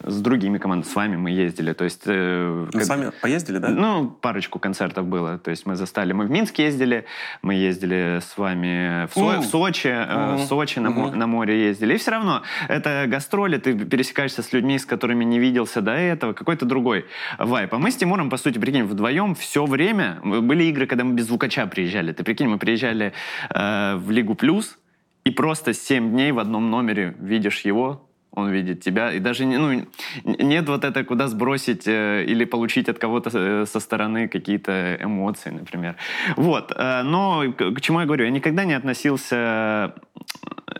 [0.04, 1.72] с другими командами, с вами мы ездили.
[1.72, 2.84] То есть, э, как...
[2.84, 3.68] С вами поездили, да?
[3.68, 5.38] Ну, парочку концертов было.
[5.38, 7.04] То есть мы застали, мы в Минск ездили,
[7.42, 9.40] мы ездили с вами в, Со...
[9.40, 10.36] в Сочи, uh-huh.
[10.36, 11.94] в Сочи на, на море ездили.
[11.94, 16.32] И все равно, это гастроли, ты пересекаешься с людьми, с которыми не виделся до этого,
[16.32, 17.06] какой-то другой
[17.38, 17.74] вайп.
[17.74, 21.26] А мы с Тимуром, по сути, прикинь, вдвоем все время, были игры, когда мы без
[21.26, 22.12] звукача приезжали.
[22.12, 23.12] Ты прикинь, мы приезжали
[23.50, 24.78] э, в Лигу Плюс,
[25.24, 29.86] и просто 7 дней в одном номере видишь его, он видит тебя, и даже ну,
[30.24, 35.50] нет вот это, куда сбросить э, или получить от кого-то э, со стороны какие-то эмоции,
[35.50, 35.96] например.
[36.36, 39.94] Вот, э, но к, чему я говорю, я никогда не относился,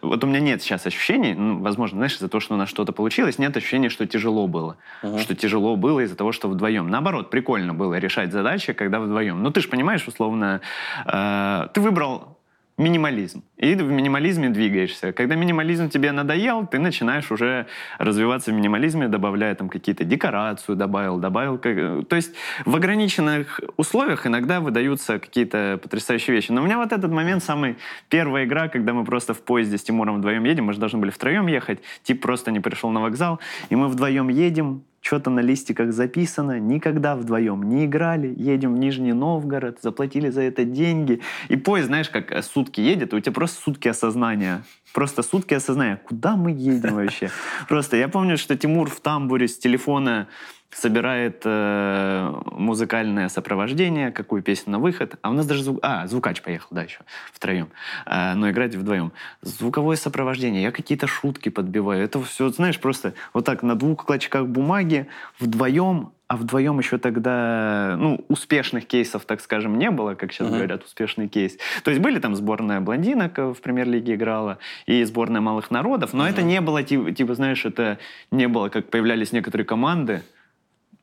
[0.00, 2.92] вот у меня нет сейчас ощущений, ну, возможно, знаешь, из-за того, что у нас что-то
[2.92, 5.20] получилось, нет ощущения, что тяжело было, uh-huh.
[5.20, 6.88] что тяжело было из-за того, что вдвоем.
[6.88, 9.42] Наоборот, прикольно было решать задачи, когда вдвоем.
[9.42, 10.62] Ну, ты же понимаешь, условно,
[11.04, 12.31] э, ты выбрал
[12.78, 13.44] минимализм.
[13.56, 15.12] И в минимализме двигаешься.
[15.12, 17.66] Когда минимализм тебе надоел, ты начинаешь уже
[17.98, 21.58] развиваться в минимализме, добавляя там какие-то декорацию, добавил, добавил.
[21.58, 26.50] То есть в ограниченных условиях иногда выдаются какие-то потрясающие вещи.
[26.50, 27.76] Но у меня вот этот момент, самый
[28.08, 31.10] первая игра, когда мы просто в поезде с Тимуром вдвоем едем, мы же должны были
[31.10, 33.38] втроем ехать, тип просто не пришел на вокзал,
[33.70, 39.12] и мы вдвоем едем, что-то на листиках записано, никогда вдвоем не играли, едем в Нижний
[39.12, 41.20] Новгород, заплатили за это деньги.
[41.48, 44.62] И поезд, знаешь, как э, сутки едет, и у тебя просто сутки осознания.
[44.94, 47.30] Просто сутки осознания, куда мы едем вообще.
[47.68, 50.28] Просто я помню, что Тимур в тамбуре с телефона
[50.72, 55.16] собирает э, музыкальное сопровождение, какую песню на выход.
[55.22, 55.78] А у нас даже звук...
[55.82, 57.00] А, звукач поехал, да, еще
[57.32, 57.68] втроем.
[58.06, 59.12] Э, но играть вдвоем.
[59.42, 60.62] Звуковое сопровождение.
[60.62, 62.02] Я какие-то шутки подбиваю.
[62.02, 65.06] Это все, знаешь, просто вот так на двух клочках бумаги
[65.38, 70.56] вдвоем а вдвоем еще тогда, ну, успешных кейсов, так скажем, не было, как сейчас uh-huh.
[70.56, 71.58] говорят, успешный кейс.
[71.84, 74.56] То есть были там сборная блондинок в премьер-лиге играла,
[74.86, 76.30] и сборная малых народов, но uh-huh.
[76.30, 77.98] это не было, типа, знаешь, это
[78.30, 80.22] не было, как появлялись некоторые команды,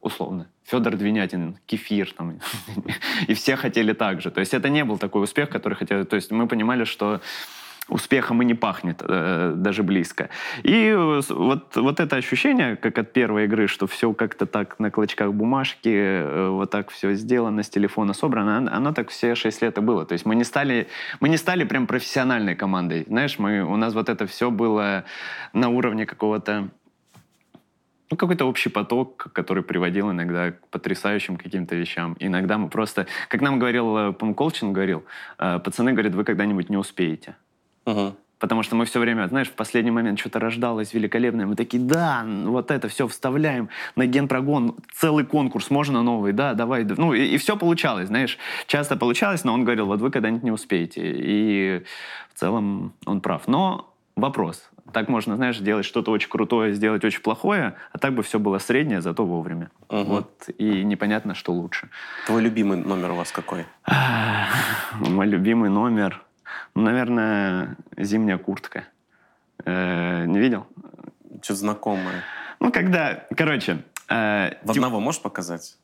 [0.01, 0.47] условно.
[0.63, 2.39] Федор Двинятин, Кефир, там,
[3.27, 4.31] и все хотели так же.
[4.31, 6.03] То есть это не был такой успех, который хотели...
[6.03, 7.21] То есть мы понимали, что
[7.89, 10.29] успехом и не пахнет э, даже близко.
[10.63, 15.33] И вот, вот это ощущение, как от первой игры, что все как-то так на клочках
[15.33, 19.77] бумажки, э, вот так все сделано, с телефона собрано, оно, оно так все шесть лет
[19.77, 20.05] и было.
[20.05, 20.87] То есть мы не стали,
[21.19, 23.05] мы не стали прям профессиональной командой.
[23.07, 25.03] Знаешь, мы, у нас вот это все было
[25.53, 26.69] на уровне какого-то
[28.09, 32.15] ну, какой-то общий поток, который приводил иногда к потрясающим каким-то вещам.
[32.19, 35.03] Иногда мы просто, как нам говорил, э, по-моему, Колчин говорил,
[35.37, 37.35] э, пацаны говорят, вы когда-нибудь не успеете.
[37.85, 38.15] Угу.
[38.39, 41.45] Потому что мы все время, знаешь, в последний момент что-то рождалось великолепное.
[41.45, 46.85] Мы такие, да, вот это все вставляем на генпрогон, целый конкурс, можно новый, да, давай.
[46.85, 48.37] Ну, и, и все получалось, знаешь.
[48.65, 51.01] Часто получалось, но он говорил, вот вы когда-нибудь не успеете.
[51.03, 51.83] И
[52.33, 53.47] в целом он прав.
[53.47, 58.23] Но вопрос, так можно, знаешь, делать что-то очень крутое, сделать очень плохое, а так бы
[58.23, 59.69] все было среднее, зато вовремя.
[59.89, 60.03] Угу.
[60.03, 60.49] Вот.
[60.57, 61.89] И непонятно, что лучше.
[62.25, 63.65] Твой любимый номер у вас какой?
[64.99, 66.21] Мой любимый номер,
[66.75, 68.85] ну, наверное, зимняя куртка.
[69.65, 70.67] Э, не видел?
[71.41, 72.23] Что-то знакомое.
[72.59, 73.83] Ну, когда, короче...
[74.09, 75.77] Э, В одного можешь показать?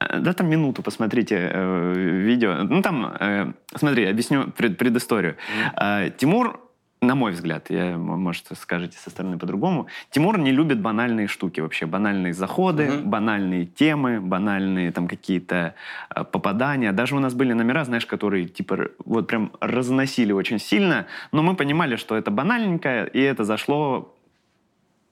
[0.00, 2.62] Э, да, там минуту посмотрите э, видео.
[2.64, 5.36] Ну, там, э, смотри, объясню пред, предысторию.
[5.76, 6.06] Mm.
[6.06, 6.69] Э, Тимур
[7.02, 11.86] на мой взгляд, я, может, скажете со стороны по-другому, Тимур не любит банальные штуки вообще,
[11.86, 13.02] банальные заходы, mm-hmm.
[13.04, 15.74] банальные темы, банальные там какие-то
[16.14, 16.92] э, попадания.
[16.92, 21.56] Даже у нас были номера, знаешь, которые типа вот прям разносили очень сильно, но мы
[21.56, 24.14] понимали, что это банальненькое, и это зашло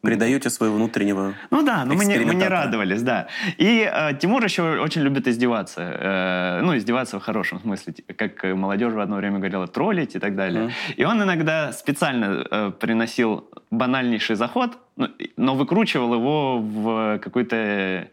[0.01, 3.27] Придаете своего внутреннего Ну да, но мы не, мы не радовались, да.
[3.57, 5.81] И э, Тимур еще очень любит издеваться.
[5.81, 7.95] Э, ну, издеваться в хорошем смысле.
[8.17, 10.67] Как молодежь в одно время говорила, троллить и так далее.
[10.67, 10.95] Mm.
[10.99, 18.09] И он иногда специально э, приносил банальнейший заход, но, но выкручивал его в какой-то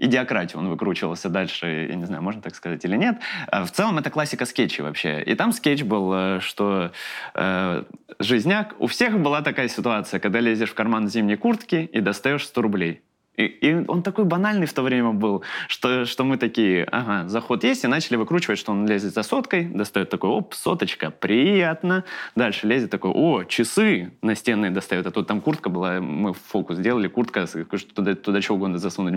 [0.00, 3.18] идиократию он выкручивался дальше, я не знаю, можно так сказать или нет.
[3.48, 5.22] А в целом это классика скетчей вообще.
[5.22, 6.92] И там скетч был, э, что
[7.34, 7.84] э,
[8.18, 12.62] жизняк, у всех была такая ситуация, когда лезешь в карман зимней куртки и достаешь 100
[12.62, 13.02] рублей.
[13.40, 17.64] И, и он такой банальный в то время был, что, что мы такие, ага, заход
[17.64, 22.04] есть, и начали выкручивать, что он лезет за соткой, достает такой, оп, соточка, приятно.
[22.36, 27.08] Дальше лезет такой, о, часы настенные достает, а тут там куртка была, мы фокус сделали,
[27.08, 27.46] куртка,
[27.94, 29.14] туда, туда что угодно засунуть.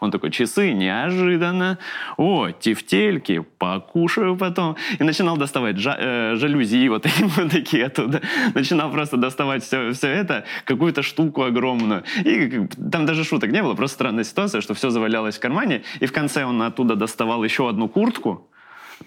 [0.00, 1.78] Он такой, часы, неожиданно.
[2.16, 4.76] О, тефтельки, покушаю потом.
[4.98, 8.22] И начинал доставать жа, э, жалюзи вот, вот такие оттуда.
[8.54, 12.04] Начинал просто доставать все, все это, какую-то штуку огромную.
[12.24, 16.06] И там даже шуток не было, просто странная ситуация, что все завалялось в кармане, и
[16.06, 18.48] в конце он оттуда доставал еще одну куртку,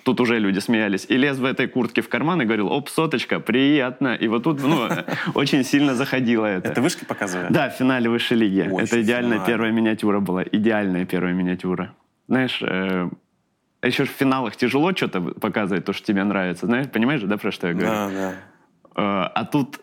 [0.03, 3.39] тут уже люди смеялись, и лез в этой куртке в карман и говорил, оп, соточка,
[3.39, 4.15] приятно.
[4.15, 4.87] И вот тут, ну,
[5.33, 6.69] очень сильно заходило это.
[6.69, 7.51] Это вышки показывали?
[7.51, 8.61] Да, в финале высшей лиги.
[8.61, 11.93] это идеальная первая миниатюра была, идеальная первая миниатюра.
[12.27, 13.09] Знаешь, э,
[13.81, 16.65] еще в финалах тяжело что-то показывать, то, что тебе нравится.
[16.65, 17.89] Знаешь, понимаешь да, про что я говорю?
[17.89, 18.33] Да, да.
[18.95, 19.79] Э, а тут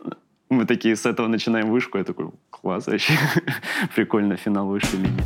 [0.48, 1.98] мы такие с этого начинаем вышку.
[1.98, 3.14] Я такой, класс вообще.
[3.94, 5.24] Прикольно, финал высшей линии.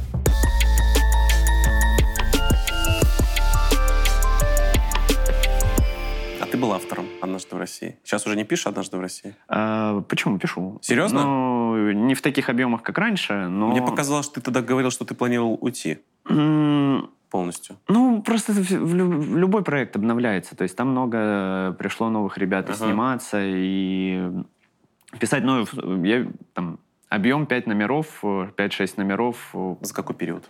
[6.40, 7.98] А ты был автором «Однажды в России».
[8.02, 9.34] Сейчас уже не пишешь «Однажды в России»?
[9.48, 10.38] А, почему?
[10.38, 10.78] Пишу.
[10.80, 11.22] Серьезно?
[11.22, 13.68] Ну, не в таких объемах, как раньше, но...
[13.68, 15.98] Мне показалось, что ты тогда говорил, что ты планировал уйти
[17.30, 17.76] полностью?
[17.88, 20.56] Ну, просто в, любой проект обновляется.
[20.56, 22.86] То есть там много пришло новых ребят ага.
[22.86, 24.30] сниматься, и
[25.18, 25.66] писать, ну,
[26.04, 29.54] я там объем 5 номеров, 5-6 номеров.
[29.80, 30.48] За какой период?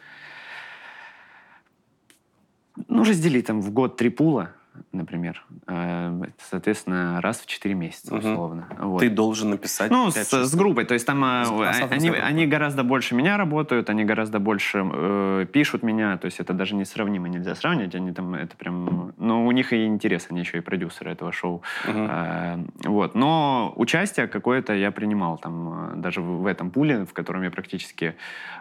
[2.89, 4.55] Ну, раздели там в год три пула
[4.93, 5.43] например.
[5.67, 8.67] Э, соответственно, раз в 4 месяца, условно.
[8.71, 8.89] Угу.
[8.89, 9.01] Вот.
[9.01, 10.85] Ты должен написать Ну, с, с группой.
[10.85, 11.45] То есть там а,
[11.91, 16.17] они, они гораздо больше меня работают, они гораздо больше э, пишут меня.
[16.19, 17.95] То есть это даже несравнимо, нельзя сравнивать.
[17.95, 19.13] Они там, это прям...
[19.17, 21.63] Ну, у них и интерес, они еще и продюсеры этого шоу.
[21.89, 21.99] Угу.
[21.99, 23.15] Э, вот.
[23.15, 27.51] Но участие какое-то я принимал там, э, даже в, в этом пуле, в котором я
[27.51, 28.17] практически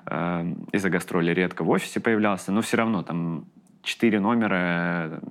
[0.06, 3.46] э, из-за гастроли редко в офисе появлялся, но все равно там
[3.84, 5.22] четыре номера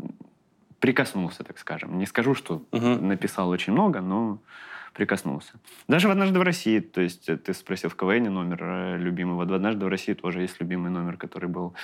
[0.80, 1.98] прикоснулся, так скажем.
[1.98, 2.86] Не скажу, что угу.
[2.86, 4.38] написал очень много, но
[4.94, 5.52] прикоснулся.
[5.86, 9.34] Даже в «Однажды в России», то есть э, ты спросил в КВН номер э, любимый,
[9.34, 11.74] вот в «Однажды в России» тоже есть любимый номер, который был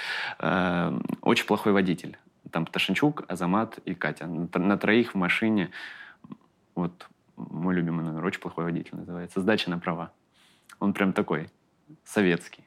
[0.40, 2.18] э, «Очень плохой водитель».
[2.50, 4.26] Там Ташенчук, Азамат и Катя.
[4.26, 5.70] На, на троих в машине.
[6.74, 9.40] Вот мой любимый номер «Очень плохой водитель» называется.
[9.40, 10.12] «Сдача на права».
[10.80, 11.48] Он прям такой
[12.04, 12.64] советский,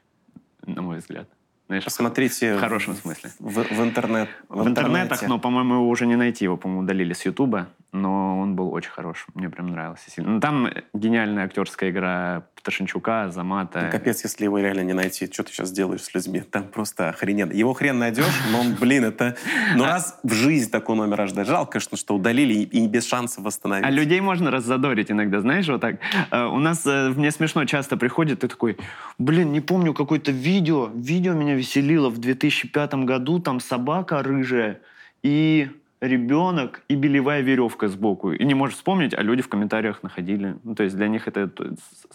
[0.66, 1.28] на мой взгляд.
[1.68, 3.32] Знаешь, Посмотрите в хорошем смысле.
[3.40, 6.46] В, в, интернет, в, в интернетах, но, по-моему, его уже не найти.
[6.46, 7.68] Его, по-моему, удалили с Ютуба.
[7.92, 9.26] Но он был очень хорош.
[9.34, 10.32] Мне прям нравился сильно.
[10.32, 13.84] Ну, там гениальная актерская игра Пташенчука, Замата.
[13.86, 15.32] Ну, капец, если его реально не найти.
[15.32, 16.42] Что ты сейчас делаешь с людьми?
[16.42, 17.54] Там просто охрененно.
[17.54, 19.38] Его хрен найдешь, но он, блин, это...
[19.76, 23.86] Ну, раз в жизнь такой номер аж Жалко, конечно, что удалили и без шансов восстановить.
[23.86, 26.00] А людей можно раззадорить иногда, знаешь, вот так.
[26.32, 28.78] Э, у нас, э, мне смешно часто приходит, ты такой,
[29.18, 30.90] блин, не помню какое-то видео.
[30.94, 34.82] Видео меня веселило в 2005 году, там собака рыжая
[35.24, 38.32] и ребенок и белевая веревка сбоку.
[38.32, 40.56] И не можешь вспомнить, а люди в комментариях находили.
[40.64, 41.52] Ну, то есть для них это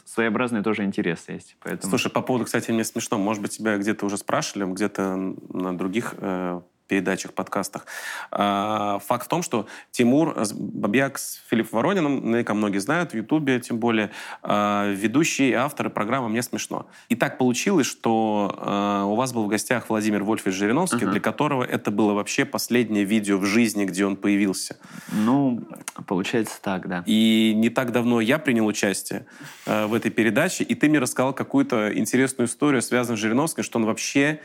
[0.04, 1.56] своеобразный тоже интерес есть.
[1.62, 1.90] Поэтому...
[1.90, 3.18] Слушай, по поводу, кстати, мне смешно.
[3.18, 6.60] Может быть, тебя где-то уже спрашивали, где-то на других э,
[6.92, 7.86] передачах, подкастах.
[8.30, 13.60] А, факт в том, что Тимур Бабьяк с Филиппом Ворониным, наверняка многие знают, в Ютубе
[13.60, 14.10] тем более,
[14.42, 16.86] а, ведущие и авторы программы «Мне смешно».
[17.08, 21.12] И так получилось, что а, у вас был в гостях Владимир Вольфович Жириновский, uh-huh.
[21.12, 24.76] для которого это было вообще последнее видео в жизни, где он появился.
[25.12, 25.62] Ну,
[26.06, 27.04] получается так, да.
[27.06, 29.24] И не так давно я принял участие
[29.64, 33.86] в этой передаче, и ты мне рассказал какую-то интересную историю, связанную с Жириновским, что он
[33.86, 34.40] вообще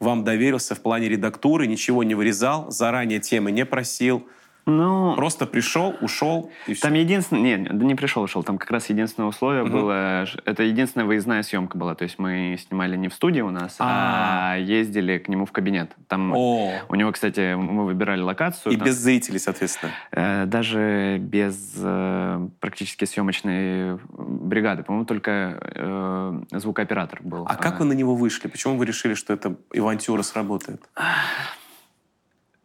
[0.00, 4.26] вам доверился в плане редактуры, ничего не вырезал, заранее темы не просил,
[4.66, 6.50] ну, Просто пришел, ушел.
[6.66, 7.00] И там все.
[7.00, 7.56] единственное...
[7.56, 8.42] Нет, да не пришел, ушел.
[8.42, 9.72] Там как раз единственное условие угу.
[9.72, 10.26] было...
[10.44, 11.94] Это единственная выездная съемка была.
[11.94, 15.52] То есть мы снимали не в студии у нас, а, а ездили к нему в
[15.52, 15.92] кабинет.
[16.06, 16.72] Там О.
[16.88, 18.72] у него, кстати, мы выбирали локацию.
[18.72, 19.92] И там, без зрителей, соответственно.
[20.12, 24.82] Э, даже без э, практически съемочной бригады.
[24.82, 27.46] По-моему, только э, звукооператор был.
[27.48, 28.48] А как вы на него вышли?
[28.48, 30.82] Почему вы решили, что эта авантюра сработает?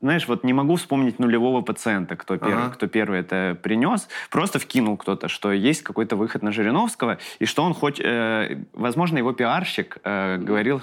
[0.04, 2.46] Знаешь, вот не могу вспомнить нулевого пациента, кто, ага.
[2.46, 4.10] первый, кто первый это принес.
[4.30, 8.02] Просто вкинул кто-то, что есть какой-то выход на Жириновского, и что он хоть...
[8.04, 10.82] Э, возможно, его пиарщик э, говорил...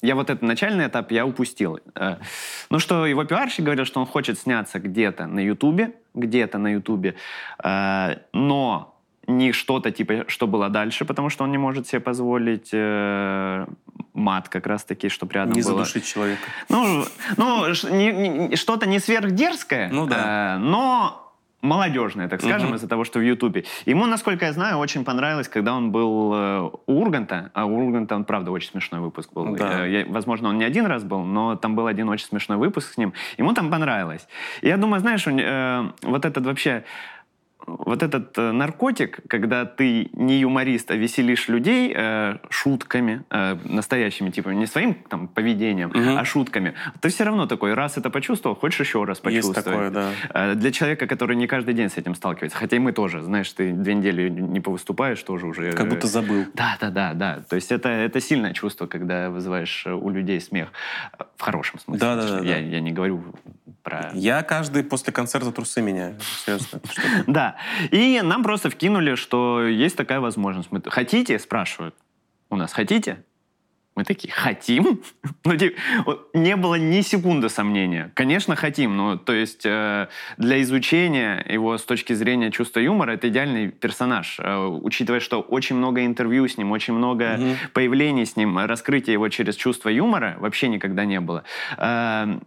[0.00, 1.80] Я вот этот начальный этап я упустил.
[1.96, 2.18] Э,
[2.70, 7.16] ну, что его пиарщик говорил, что он хочет сняться где-то на Ютубе, где-то на Ютубе,
[7.64, 8.95] э, но
[9.26, 13.66] не что-то типа, что было дальше, потому что он не может себе позволить э,
[14.14, 15.70] мат как раз-таки, чтобы рядом не было.
[15.70, 16.42] Не задушить человека.
[16.68, 17.04] Ну,
[17.36, 17.74] ну
[18.56, 20.56] что-то не сверхдерзкое, ну, да.
[20.56, 21.22] э, но
[21.62, 22.76] молодежное, так скажем, Мгм.
[22.76, 23.64] из-за того, что в Ютубе.
[23.86, 27.50] Ему, насколько я знаю, очень понравилось, когда он был э, у Урганта.
[27.54, 29.56] А у Урганта, он, правда, очень смешной выпуск был.
[29.56, 29.84] Да.
[29.86, 32.92] Э, я- возможно, он не один раз был, но там был один очень смешной выпуск
[32.92, 33.14] с ним.
[33.38, 34.28] Ему там понравилось.
[34.60, 36.84] И я думаю, знаешь, не- э, вот этот вообще
[37.66, 44.30] вот этот э, наркотик, когда ты не юморист, а веселишь людей э, шутками, э, настоящими,
[44.30, 46.18] типа не своим там поведением, Мгм.
[46.18, 49.64] а шутками, ты все равно такой, раз это почувствовал, хочешь еще раз Есть почувствовать.
[49.64, 50.10] такое, да.
[50.32, 53.50] Э, Для человека, который не каждый день с этим сталкивается, хотя и мы тоже, знаешь,
[53.52, 55.72] ты две недели не повыступаешь, тоже уже...
[55.72, 56.44] Как э, будто забыл.
[56.54, 57.38] Да, да, да, да.
[57.48, 60.68] То есть это, это сильное чувство, когда вызываешь э, у людей смех.
[61.18, 62.00] Э, В хорошем смысле.
[62.00, 62.58] Да, да, да, Я, да.
[62.60, 63.22] я не говорю
[63.86, 64.10] про...
[64.14, 66.16] Я каждый после концерта трусы меняю.
[66.44, 66.80] Серьезно.
[67.26, 67.56] Да.
[67.92, 70.72] И нам просто вкинули, что есть такая возможность.
[70.72, 71.38] Мы, хотите?
[71.38, 71.94] Спрашивают.
[72.50, 73.22] У нас хотите?
[73.94, 75.00] Мы такие, хотим?
[75.44, 78.10] Ну, типа, не было ни секунды сомнения.
[78.14, 78.96] Конечно, хотим.
[78.96, 84.40] Ну, то есть э, для изучения его с точки зрения чувства юмора это идеальный персонаж.
[84.40, 87.56] Э, учитывая, что очень много интервью с ним, очень много Мгм.
[87.72, 91.44] появлений с ним, раскрытия его через чувство юмора вообще никогда не было.
[91.78, 92.40] Э,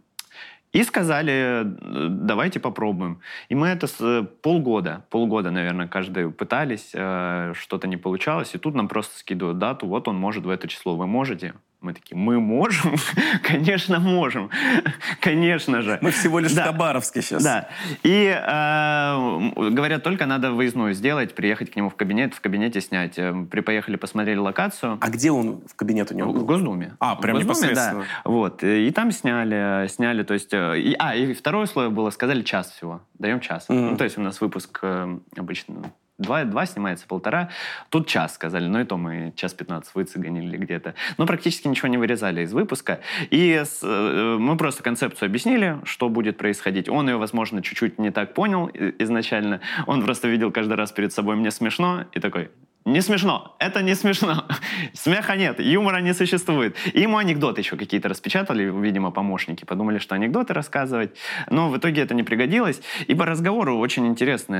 [0.71, 1.63] И сказали, э,
[2.09, 3.21] давайте попробуем.
[3.49, 8.53] И мы это с, э, полгода, полгода, наверное, каждый пытались, э, что-то не получалось.
[8.53, 11.55] И тут нам просто скидывают дату, вот он может в это число, вы можете?
[11.81, 12.95] Мы такие, мы можем?
[13.43, 14.49] Конечно, можем.
[15.21, 15.97] Конечно же.
[16.01, 16.63] Мы всего лишь Да.
[16.63, 17.41] в Хабаровске сейчас.
[17.41, 17.69] Да.
[18.03, 23.17] И э, говорят, только надо выездную сделать, приехать к нему в кабинет, в кабинете снять.
[23.17, 24.97] Э, При поехали, посмотрели локацию.
[24.99, 26.43] А где он в кабинет у него В?
[26.45, 26.97] Госдуме.
[26.99, 28.01] А, прям В Госдуме, непосредственно.
[28.25, 28.29] Да.
[28.29, 28.63] Вот.
[28.63, 30.53] И там сняли, сняли, то есть...
[30.53, 33.01] э, И, а, и второе условие было, сказали час всего.
[33.17, 33.69] Даем час.
[33.69, 33.91] Мгм.
[33.91, 35.75] Ну, то есть у нас выпуск э, обычно
[36.19, 37.49] два, два снимается, полтора.
[37.89, 40.93] Тут час сказали, но и то мы час 15 выцеганили где-то.
[41.17, 42.99] Но практически ничего не вырезали из выпуска.
[43.31, 46.89] И с- э, мы просто концепцию объяснили, что будет происходить.
[46.89, 49.61] Он ее, возможно, чуть-чуть не так понял и- изначально.
[49.87, 52.51] Он просто видел каждый раз перед собой «мне смешно» и такой
[52.85, 53.55] не смешно.
[53.59, 54.45] Это не смешно.
[54.93, 56.75] Смеха нет, юмора не существует.
[56.93, 59.65] И ему анекдоты еще какие-то распечатали, видимо, помощники.
[59.65, 61.15] Подумали, что анекдоты рассказывать.
[61.49, 62.81] Но в итоге это не пригодилось.
[63.07, 64.55] И по разговору очень интересно.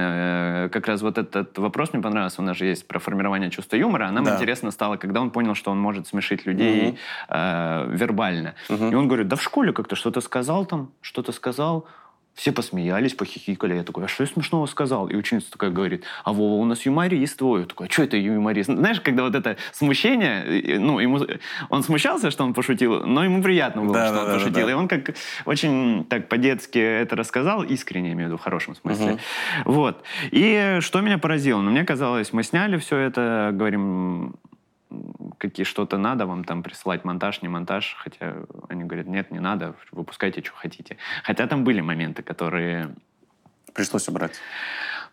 [0.65, 2.41] э, Как раз вот этот вопрос мне понравился.
[2.41, 4.07] У нас же есть про формирование чувства юмора.
[4.07, 4.35] А нам Да.
[4.35, 6.97] интересно стало, когда он понял, что он может смешить людей Мгм.
[7.29, 8.53] э, вербально.
[8.69, 8.91] Мгм.
[8.91, 11.87] И он говорит, да в школе как-то что-то сказал там, что-то сказал.
[12.39, 13.75] Все посмеялись, похихикали.
[13.75, 15.09] Я такой, а что я смешного сказал?
[15.09, 17.59] И ученица такая говорит, а Вова у нас юморист твой.
[17.59, 18.69] Я такой, а что это юморист?
[18.69, 21.19] Знаешь, когда вот это смущение, ну, ему,
[21.69, 24.65] он смущался, что он пошутил, но ему приятно было, Да, что да, он да, пошутил.
[24.67, 24.71] да.
[24.71, 29.05] И он как очень так по-детски это рассказал, искренне, имею в виду, в хорошем смысле.
[29.05, 29.19] Мгм.
[29.65, 30.03] Вот.
[30.31, 31.59] И что меня поразило?
[31.59, 34.35] Ну, мне казалось, мы сняли все это, говорим,
[35.37, 38.35] какие что-то надо вам там присылать, монтаж, не монтаж, хотя
[38.69, 40.97] они говорят, нет, не надо, выпускайте, что хотите.
[41.23, 42.95] Хотя там были моменты, которые...
[43.73, 44.39] Пришлось убрать.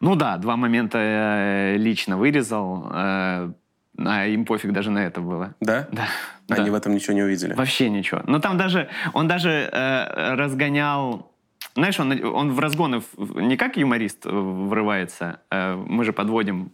[0.00, 3.52] Ну да, два момента я лично вырезал, э,
[3.98, 5.54] а им пофиг даже на это было.
[5.60, 5.88] Да?
[5.92, 6.06] Да.
[6.48, 6.72] Они да.
[6.72, 7.54] в этом ничего не увидели.
[7.54, 8.22] Вообще ничего.
[8.26, 11.32] Но там даже, он даже э, разгонял...
[11.74, 15.40] Знаешь, он, он в разгоны не как юморист э, врывается.
[15.50, 16.72] э, мы же подводим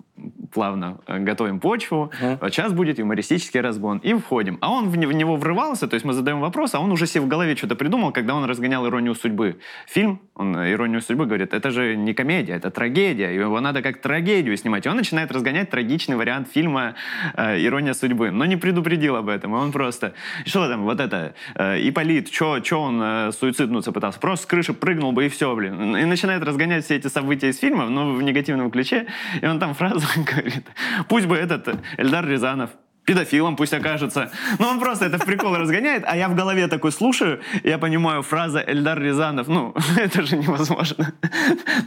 [0.53, 2.11] плавно, э, готовим почву.
[2.41, 3.99] Вот Сейчас будет юмористический разгон.
[3.99, 4.59] И входим.
[4.61, 7.23] А он в, в него врывался, то есть мы задаем вопрос, а он уже себе
[7.25, 9.59] в голове что-то придумал, когда он разгонял «Иронию судьбы».
[9.87, 13.35] Фильм, он э, «Иронию судьбы» говорит, это же не комедия, это трагедия.
[13.35, 14.87] Его надо как трагедию снимать.
[14.87, 16.95] И он начинает разгонять трагичный вариант фильма
[17.35, 18.31] э, «Ирония судьбы».
[18.31, 19.55] Но не предупредил об этом.
[19.55, 20.13] И он просто,
[20.45, 24.21] что там, вот это, э, Ипполит, что он э, суициднуться пытался?
[24.21, 25.97] Просто с крыши прыгнул бы и все, блин.
[25.97, 29.07] И начинает разгонять все эти события из фильма, но в негативном ключе.
[29.41, 30.67] И он там фразу говорит,
[31.09, 32.71] пусть бы этот Эльдар Рязанов
[33.05, 34.31] педофилом пусть окажется.
[34.59, 37.79] Ну, он просто это в прикол разгоняет, а я в голове такой слушаю, и я
[37.79, 41.13] понимаю, фраза Эльдар Рязанов, ну, это же невозможно.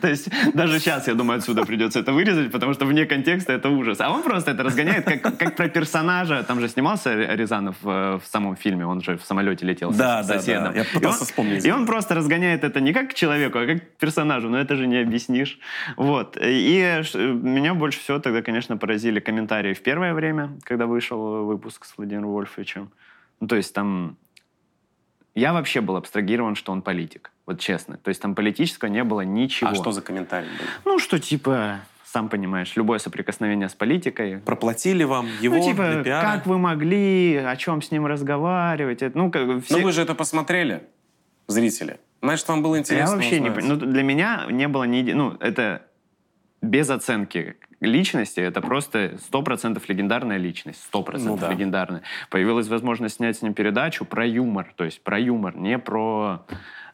[0.01, 3.69] То есть даже сейчас, я думаю, отсюда придется это вырезать, потому что вне контекста это
[3.69, 3.99] ужас.
[4.01, 6.43] А он просто это разгоняет, как, как про персонажа.
[6.43, 10.23] Там же снимался Рязанов э, в самом фильме, он же в самолете летел с- Да,
[10.23, 10.39] с да, да.
[10.39, 10.75] соседом.
[10.75, 11.65] Я И пытался он- вспомнить.
[11.65, 14.49] И он просто разгоняет это не как к человеку, а как к персонажу.
[14.49, 15.59] Но это же не объяснишь.
[15.97, 16.37] Вот.
[16.41, 21.97] И меня больше всего тогда, конечно, поразили комментарии в первое время, когда вышел выпуск с
[21.97, 22.91] Владимиром Вольфовичем.
[23.39, 24.17] Ну, то есть там...
[25.35, 27.31] Я вообще был абстрагирован, что он политик.
[27.45, 27.97] Вот честно.
[27.97, 29.69] То есть там политического не было ничего.
[29.69, 30.93] А что за комментарий был?
[30.93, 36.03] Ну, что типа, сам понимаешь, любое соприкосновение с политикой, Проплатили вам его ну, типа, для
[36.03, 36.37] пиара?
[36.37, 39.01] как вы могли, о чем с ним разговаривать?
[39.01, 39.77] Это, ну, как бы все...
[39.77, 40.83] Ну вы же это посмотрели,
[41.47, 41.99] зрители.
[42.21, 43.55] Значит, вам было интересно Я вообще не узнать.
[43.55, 43.79] понимаю.
[43.79, 45.11] Ну, для меня не было ни...
[45.11, 45.81] Ну, это
[46.61, 50.87] без оценки личности, это просто 100% легендарная личность.
[50.93, 51.51] 100% Ну да.
[51.51, 52.01] легендарная.
[52.29, 54.73] Появилась возможность снять с ним передачу про юмор.
[54.75, 56.45] То есть про юмор, не про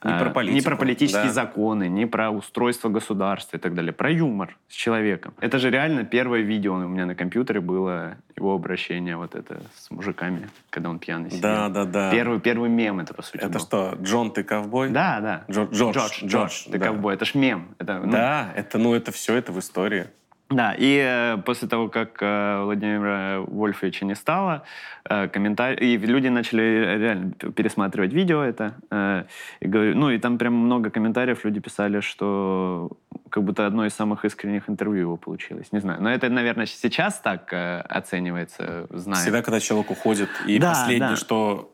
[0.03, 1.31] Не про политику, Не про политические да.
[1.31, 3.93] законы, не про устройство государства и так далее.
[3.93, 5.33] Про юмор с человеком.
[5.39, 9.91] Это же реально первое видео у меня на компьютере было его обращение вот это с
[9.91, 11.41] мужиками, когда он пьяный сидел.
[11.43, 12.11] Да, да, да.
[12.11, 13.59] Первый, первый мем это, по сути, Это был.
[13.59, 14.89] что, Джон, ты ковбой?
[14.89, 15.43] Да, да.
[15.47, 16.85] Джо- Джордж, Джордж, Джордж, ты да.
[16.87, 17.13] ковбой.
[17.13, 17.67] Это ж мем.
[17.77, 20.07] Это, ну, Да, это, ну, это все, это в истории.
[20.51, 24.63] Да, и э, после того, как э, Владимира Вольфовича не стало,
[25.09, 26.61] э, комментарии, и люди начали
[26.97, 29.23] реально пересматривать видео это, э,
[29.61, 32.89] и говорю- ну и там прям много комментариев, люди писали, что
[33.29, 36.01] как будто одно из самых искренних интервью его получилось, не знаю.
[36.01, 39.21] Но это, наверное, сейчас так э, оценивается, зная.
[39.21, 41.15] Всегда, когда человек уходит, и Да, последнее, да.
[41.15, 41.73] что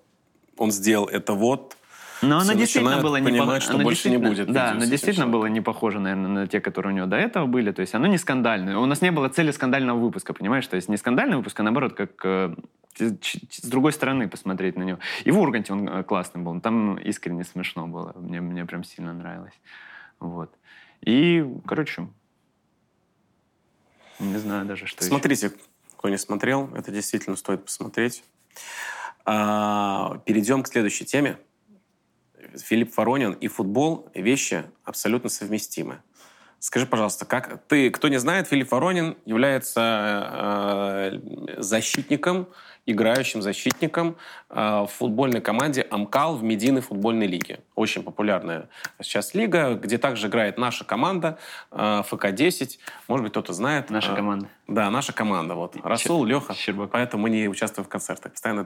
[0.57, 1.76] он сделал, это вот,
[2.22, 5.53] Но оно действительно было не понимать, что оно больше не будет Да, этим действительно человеком.
[5.53, 7.72] не похоже, наверное, на те, которые у него до этого были.
[7.72, 8.78] То есть оно не скандальное.
[8.78, 10.68] У нас не было цели скандального выпуска, понимаешь?
[10.68, 12.55] То есть не скандальный выпуск, а наоборот, как э,
[12.99, 14.99] с другой стороны посмотреть на него.
[15.24, 16.59] И в Урганте он э, классный был.
[16.59, 18.13] Там искренне смешно было.
[18.15, 19.59] Мне, мне прям сильно нравилось.
[20.20, 20.51] Вот.
[21.01, 22.07] И, короче,
[24.20, 25.09] не знаю даже, что еще.
[25.09, 25.51] Смотрите,
[25.97, 28.24] кто не смотрел, это действительно стоит посмотреть.
[29.26, 31.38] А, перейдем к следующей теме.
[32.62, 36.01] Филипп Воронин и футбол– вещи абсолютно совместимы.
[36.60, 42.47] Скажи, пожалуйста, как ты, кто не знает, Филипп Воронин является э, защитником,
[42.88, 44.15] играющим защитником
[44.49, 47.59] э, в футбольной команде «Амкал» в Медийной футбольной лиге.
[47.75, 48.69] Очень популярная
[49.01, 51.38] сейчас лига, где также играет наша команда
[51.71, 52.79] э, ФК-10.
[53.07, 53.89] Может быть, кто-то знает.
[53.89, 54.47] Наша Э, команда.
[54.67, 55.55] Да, наша команда.
[55.55, 55.75] Вот.
[55.83, 56.53] Расул, Леха.
[56.53, 56.91] Щербаков.
[56.91, 58.65] Поэтому мы не участвуем в концертах, постоянно.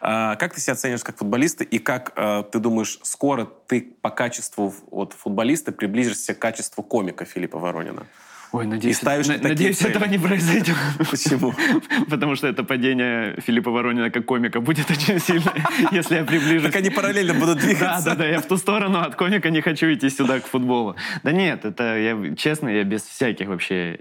[0.00, 1.62] А, как ты себя оцениваешь как футболиста?
[1.62, 2.14] И как
[2.50, 8.06] ты думаешь, скоро ты по качеству вот, футболиста приблизишься к качеству комика Филиппа Воронина?
[8.52, 9.90] Ой, надеюсь, ставишь на- такие надеюсь цели?
[9.90, 10.76] этого не произойдет.
[11.10, 11.54] Почему?
[12.10, 15.52] Потому что это падение Филиппа Воронина как комика будет очень сильно,
[15.92, 16.62] если я приближусь.
[16.72, 18.04] Так они параллельно будут Да, двигаться.
[18.10, 20.96] да, да, я в ту сторону от комика не хочу идти сюда к футболу.
[21.22, 23.98] Да нет, это я честно, я без всяких вообще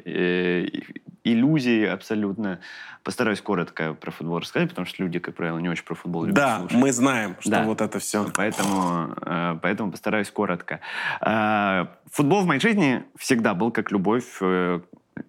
[1.33, 2.59] иллюзий абсолютно
[3.03, 6.35] постараюсь коротко про футбол рассказать, потому что люди, как правило, не очень про футбол любят
[6.35, 6.77] Да, слушать.
[6.77, 7.63] мы знаем, что Да.
[7.63, 8.25] вот это все.
[8.35, 10.79] Поэтому, э, поэтому постараюсь коротко.
[11.21, 14.81] Э, Футбол в моей жизни всегда был как любовь, э,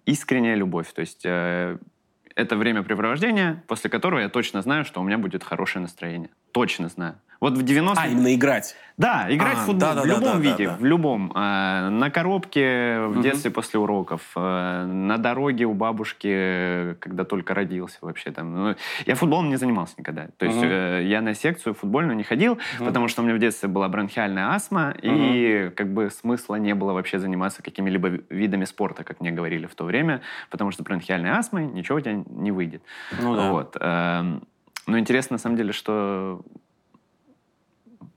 [0.06, 0.92] искренняя любовь.
[0.92, 6.30] То есть это времяпрепровождение, после которого я точно знаю, что у меня будет хорошее настроение.
[6.52, 7.14] Точно знаю.
[7.40, 8.74] Вот в 90 А, именно играть.
[8.96, 10.76] Да, играть А, в футбол да-да-да, в любом да-да, виде, да.
[10.76, 11.32] в любом.
[11.36, 13.22] Э, на коробке в Мгм.
[13.22, 18.52] детстве после уроков, э, на дороге у бабушки, э, когда только родился вообще там.
[18.54, 18.74] Ну,
[19.06, 20.26] я футболом не занимался никогда.
[20.36, 20.66] То есть Мгм.
[20.68, 22.86] э, я на секцию футбольную не ходил, Мгм.
[22.86, 26.92] потому что у меня в детстве была бронхиальная астма, и как бы смысла не было
[26.92, 31.30] вообще заниматься какими-либо ви- видами спорта, как мне говорили в то время, потому что бронхиальной
[31.30, 32.82] астмой ничего у тебя не выйдет.
[33.22, 33.52] Ну да.
[33.52, 33.76] Вот.
[33.80, 34.42] эм,
[34.88, 36.40] Но интересно, на самом деле, что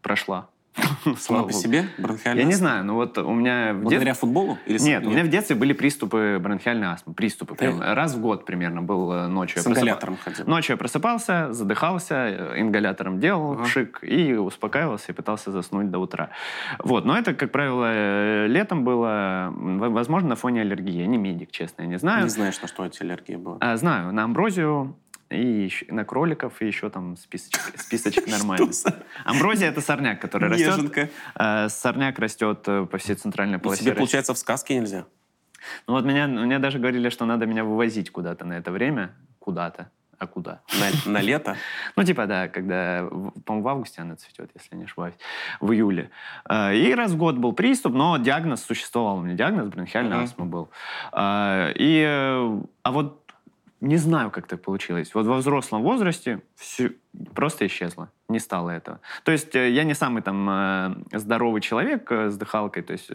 [0.01, 0.47] прошла.
[1.17, 4.57] Сама по себе бронхиальная Я не знаю, но вот у меня в Благодаря футболу?
[4.65, 7.13] Или с- Нет, у меня в детстве были приступы бронхиальной астмы.
[7.13, 7.55] Приступы.
[7.55, 7.93] Прям Да.
[7.93, 9.61] раз в год примерно был э, ночью.
[9.61, 10.45] С Я просыпал- ингалятором ходил.
[10.47, 13.63] Ночью я просыпался, задыхался, э, ингалятором делал Ага.
[13.65, 16.29] пшик и успокаивался и пытался заснуть до утра.
[16.79, 17.03] Вот.
[17.03, 21.01] Но это, как правило, э, летом было, возможно, на фоне аллергии.
[21.01, 22.23] Я не медик, честно, я не знаю.
[22.23, 23.57] Не знаешь, на что эти аллергии была.
[23.59, 24.95] А, знаю, на амброзию
[25.31, 28.69] и еще- на кроликов, и еще там списочек, списочек нормальный.
[29.25, 31.09] Амброзия— это сорняк, который растет.
[31.35, 35.05] Э, Сорняк растет э, по всей центральной полосе тебе, получается, в сказке нельзя.
[35.87, 39.11] Ну вот меня, мне даже говорили, что надо меня вывозить куда-то на это время.
[39.39, 39.89] Куда-то.
[40.17, 40.61] А куда?
[41.05, 41.55] На, на лето.
[41.95, 43.07] Ну, типа, да, когда,
[43.45, 45.15] по-моему, в августе она цветет, если не ошибаюсь,
[45.59, 46.11] в июле.
[46.47, 49.17] Э, И раз в год был приступ, но диагноз существовал.
[49.17, 50.69] У меня диагноз бронхиальная астма был.
[51.15, 52.05] И,
[52.83, 53.20] а вот
[53.81, 55.13] не знаю, как так получилось.
[55.15, 56.89] Вот во взрослом возрасте всё
[57.33, 58.09] просто исчезло.
[58.29, 58.99] Не стало этого.
[59.23, 63.09] То есть э, я не самый там э, здоровый человек э, с дыхалкой, то есть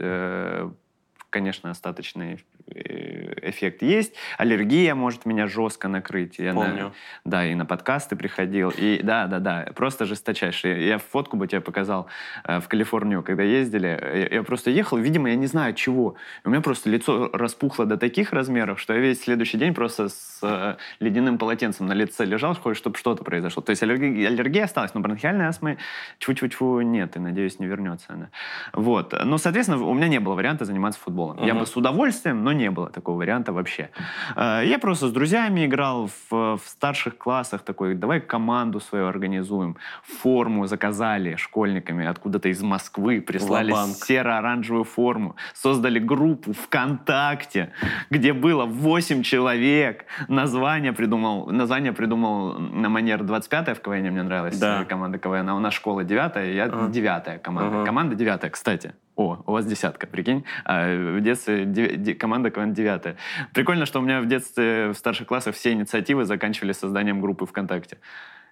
[1.37, 4.15] конечно, остаточный э, эффект есть.
[4.39, 6.39] Аллергия может меня жестко накрыть.
[6.39, 6.93] Я на- Помню.
[7.27, 8.73] да, и на подкасты приходил.
[8.75, 10.87] И да, да, да, просто жесточайший.
[10.87, 12.07] Я фотку бы тебе показал
[12.45, 13.87] э, в Калифорнию, когда ездили.
[14.31, 16.15] Я, я просто ехал, видимо, я не знаю от чего.
[16.45, 20.39] У меня просто лицо распухло до таких размеров, что я весь следующий день просто с
[20.43, 23.63] э, ледяным полотенцем на лице лежал, хоть чтобы что-то произошло.
[23.63, 25.77] То есть аллергия, аллергия осталась, но бронхиальной астмы
[26.19, 28.31] чу-чу-чу нет, и, надеюсь, не вернется она.
[28.73, 29.15] Вот.
[29.23, 31.26] Ну, соответственно, у меня не было варианта заниматься футболом.
[31.29, 31.47] Футболом.
[31.47, 33.91] Я бы с удовольствием, но не было такого варианта вообще.
[34.37, 39.77] Э, я просто с друзьями играл в, в старших классах такой, давай команду свою организуем.
[40.03, 43.73] Форму заказали школьниками откуда-то из Москвы, прислали
[44.07, 45.37] серо-оранжевую форму.
[45.55, 47.71] Создали группу ВКонтакте,
[48.11, 50.05] где было 8 человек.
[50.29, 54.85] Название придумал, название придумал на манер 25-я в КВН, мне нравилась Да.
[54.85, 56.89] команда КВН, а у нас школа 9 я Ага.
[56.89, 57.77] 9 команда.
[57.77, 57.87] Ага.
[57.87, 58.95] Команда 9 кстати.
[59.17, 60.45] О, у вас десятка, прикинь.
[60.65, 63.17] А в детстве дев- де- команда КВН 9
[63.55, 67.97] Прикольно, что у меня в детстве в старших классах все инициативы заканчивались созданием группы ВКонтакте.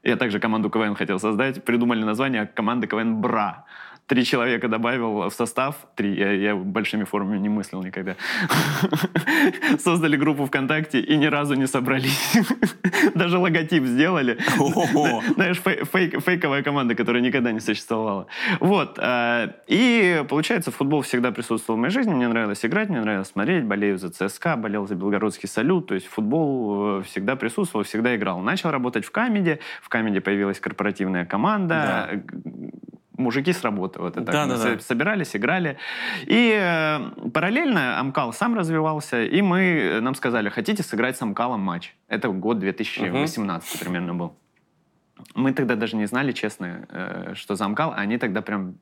[0.02, 1.64] Я также команду КВН хотел создать.
[1.64, 3.64] Придумали название команды КВН «Бра».
[4.06, 5.76] Три человека добавил в состав.
[5.96, 6.14] Три.
[6.14, 8.16] Я, я большими формами не мыслил никогда.
[9.78, 12.34] Создали группу ВКонтакте и ни разу не собрались.
[13.14, 14.38] Даже логотип сделали.
[15.34, 18.26] Знаешь, фей- фейк- фейковая команда, которая никогда не существовала.
[18.60, 18.98] Вот.
[19.00, 22.12] э, И, получается, футбол всегда присутствовал в моей жизни.
[22.14, 23.64] Мне нравилось играть, мне нравилось смотреть.
[23.64, 25.86] Болею за ЦСКА, болел за Белгородский салют.
[25.88, 28.40] То есть футбол э, всегда присутствовал, всегда играл.
[28.40, 29.60] Начал работать в Comedy.
[29.82, 32.08] В Comedy появилась корпоративная команда.
[32.12, 32.20] Э,
[33.16, 34.00] Мужики с работы.
[34.00, 34.32] Вот это.
[34.32, 34.78] Да, да, да.
[34.80, 35.78] собирались, играли.
[36.26, 41.94] И э, параллельно Амкал сам развивался, и мы, нам сказали, хотите сыграть с Амкалом матч?
[42.08, 44.36] Это год 2018 примерно был.
[45.34, 48.74] Мы тогда даже не знали, честно, э, что за Амкал, а они тогда прям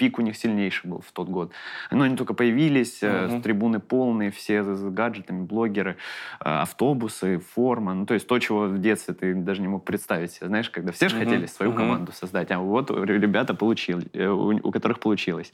[0.00, 1.52] пик у них сильнейший был в тот год.
[1.90, 3.42] Но они только появились, Мгм.
[3.42, 5.96] трибуны полные, все с гаджетами, блогеры,
[6.40, 7.92] э, автобусы, форма.
[7.92, 10.46] Ну, то есть то, чего в детстве ты даже не мог представить себе.
[10.46, 11.24] Знаешь, когда все же Мгм.
[11.26, 11.78] хотели свою Мгм.
[11.80, 15.52] команду создать, а вот ребята получили, э, у, которых получилось.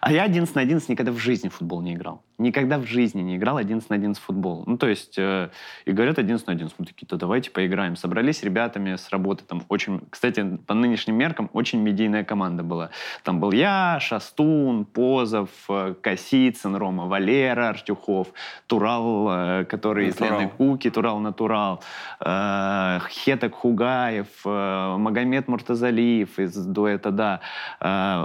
[0.00, 2.22] А я 11 на 11 никогда в жизни в футбол не играл.
[2.38, 4.62] Никогда в жизни не играл 11 на 11 в футбол.
[4.66, 5.50] Ну, то есть, э,
[5.84, 6.78] и говорят 11 на 11.
[6.78, 7.96] Мы такие, то давайте поиграем.
[7.96, 9.42] Собрались с ребятами с работы.
[9.44, 12.90] Там очень, кстати, по нынешним меркам, очень медийная команда была.
[13.24, 18.28] Там был я, Шастун, Позов, э, Косицын, Рома Валера, Артюхов,
[18.66, 20.20] Турал, э, который из.
[20.20, 21.82] Лены Куки, Турал Натурал,
[22.20, 27.40] э, Хетак Хугаев, Магомед Муртазалиев из дуэта «Да»,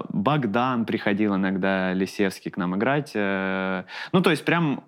[0.10, 3.14] Богдан приходил иногда, Лисевский к нам играть.
[3.16, 4.84] Ну, то есть прям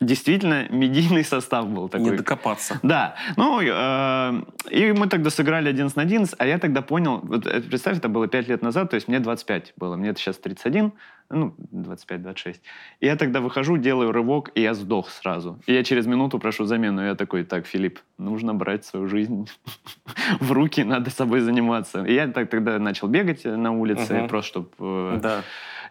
[0.00, 2.16] действительно медийный состав был Не такой.
[2.16, 2.78] докопаться.
[2.82, 7.46] Да, ну, э, и мы тогда сыграли 11 на 11, а я тогда понял, вот
[7.46, 10.36] э, представь, это было 5 лет назад, то есть мне 25 было, мне это сейчас
[10.38, 10.92] 31,
[11.30, 12.56] ну, 25-26.
[13.00, 15.58] И я тогда выхожу, делаю рывок, и я сдох сразу.
[15.66, 19.48] И я через минуту прошу замену, и я такой, так, Филипп, нужно брать свою жизнь
[20.40, 22.04] в руки, надо собой заниматься.
[22.04, 24.28] И я так тогда начал бегать на улице, Мгм.
[24.28, 25.42] просто чтобы Да.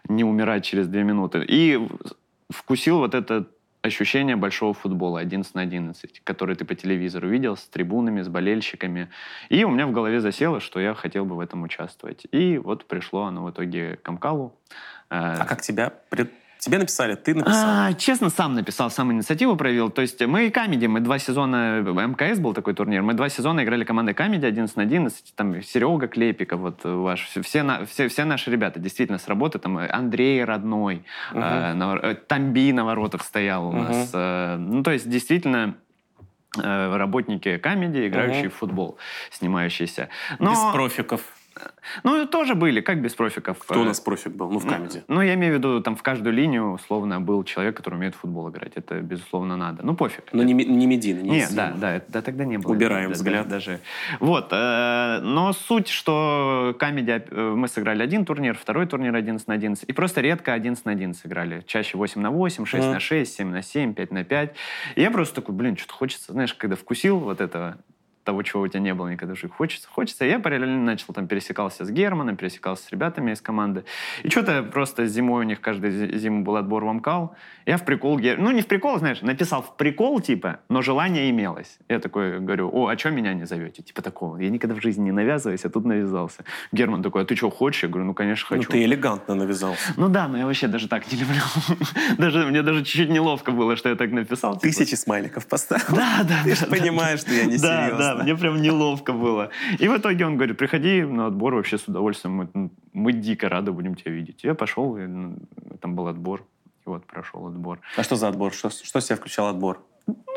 [0.08, 1.44] не умирать через две минуты.
[1.46, 1.78] И
[2.50, 3.46] вкусил вот это
[3.88, 9.08] ощущение большого футбола 11 на 11, который ты по телевизору видел с трибунами, с болельщиками.
[9.48, 12.26] И у меня в голове засело, что я хотел бы в этом участвовать.
[12.30, 14.54] И вот пришло оно в итоге к Амкалу.
[15.10, 15.92] Э, А как тебя?
[16.58, 17.64] Тебе написали, ты написал.
[17.68, 19.90] а, честно, сам написал, сам инициативу проявил.
[19.90, 23.62] То есть мы и Comedy, мы два сезона, МКС был такой турнир, мы два сезона
[23.62, 28.08] играли командой Comedy 11 на 11, там Серега Клепиков, вот ваш, все, все, на- все,
[28.08, 31.42] все наши ребята действительно с работы, там Андрей Родной, Мгм.
[31.42, 33.84] э, на э, Тамби на воротах стоял у Мгм.
[33.84, 34.10] нас.
[34.12, 35.76] э, ну, то есть действительно
[36.60, 38.50] э, работники Comedy, играющие Мгм.
[38.50, 38.98] в футбол,
[39.30, 40.08] снимающиеся.
[40.40, 41.20] Но, Без профиков.
[42.04, 43.58] Ну, тоже были, как без профиков.
[43.58, 44.50] Кто у Э, нас профик был?
[44.50, 45.02] Ну, в Comedy.
[45.08, 48.18] ну, я имею в виду, там в каждую линию, условно, был человек, который умеет в
[48.18, 48.72] футбол играть.
[48.74, 49.84] Это, безусловно, надо.
[49.84, 50.24] Ну, пофиг.
[50.32, 51.68] Но не, Ми- не Медина, не Нет, Зима.
[51.68, 52.72] да, да, это- да, тогда не было.
[52.72, 53.44] Убираем Да, взгляд.
[53.48, 53.80] да, даже.
[54.20, 59.54] Вот, э, но суть, что Comedy, э, мы сыграли один турнир, второй турнир 11 на
[59.54, 61.62] 11, и просто редко 11 на 11 сыграли.
[61.66, 62.94] Чаще 8 на 8, 6 Мгм.
[62.94, 64.54] на 6, 7 на 7, 5 на 5.
[64.96, 67.76] И я просто такой, блин, что-то хочется, знаешь, когда вкусил вот этого,
[68.28, 69.54] того, чего у тебя не было никогда в жизни.
[69.56, 70.26] Хочется, хочется.
[70.26, 73.84] И я параллельно начал, там, пересекался с Германом, пересекался с ребятами из команды.
[74.22, 77.34] И что-то просто зимой у них каждую зи- зиму был отбор в Амкал.
[77.64, 81.30] Я в прикол, Гер- ну не в прикол, знаешь, написал в прикол, типа, но желание
[81.30, 81.78] имелось.
[81.88, 83.82] Я такой говорю, о, а что меня не зовете?
[83.82, 84.36] Типа такого.
[84.36, 86.44] Я никогда в жизни не навязываюсь, а тут навязался.
[86.72, 87.82] Герман такой, а ты что, хочешь?
[87.82, 88.70] Я говорю, ну, конечно, Ну, хочу.
[88.70, 89.94] ты элегантно навязался.
[89.96, 91.40] Ну да, но я вообще даже так не люблю.
[92.18, 94.52] даже, мне даже чуть-чуть неловко было, что я так написал.
[94.54, 94.62] типа.
[94.74, 95.84] Тысячи смайликов поставил.
[95.96, 96.76] Да, да, Ты да, же да.
[96.76, 98.17] понимаешь, что я не Да, да, серьезно.
[98.22, 99.50] Мне прям неловко было.
[99.78, 103.72] И в итоге он говорит, приходи на отбор вообще с удовольствием, мы, мы дико рады
[103.72, 104.44] будем тебя видеть.
[104.44, 105.36] Я пошел, и, ну,
[105.80, 106.44] там был отбор,
[106.86, 107.80] и вот прошел отбор.
[107.96, 108.52] А что за отбор?
[108.52, 109.84] Что, что себя включал отбор?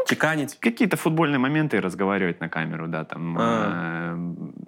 [0.07, 0.57] Чеканить?
[0.59, 3.37] Какие-то футбольные моменты и разговаривать на камеру, да, там...
[3.39, 4.15] А.
[4.15, 4.61] э,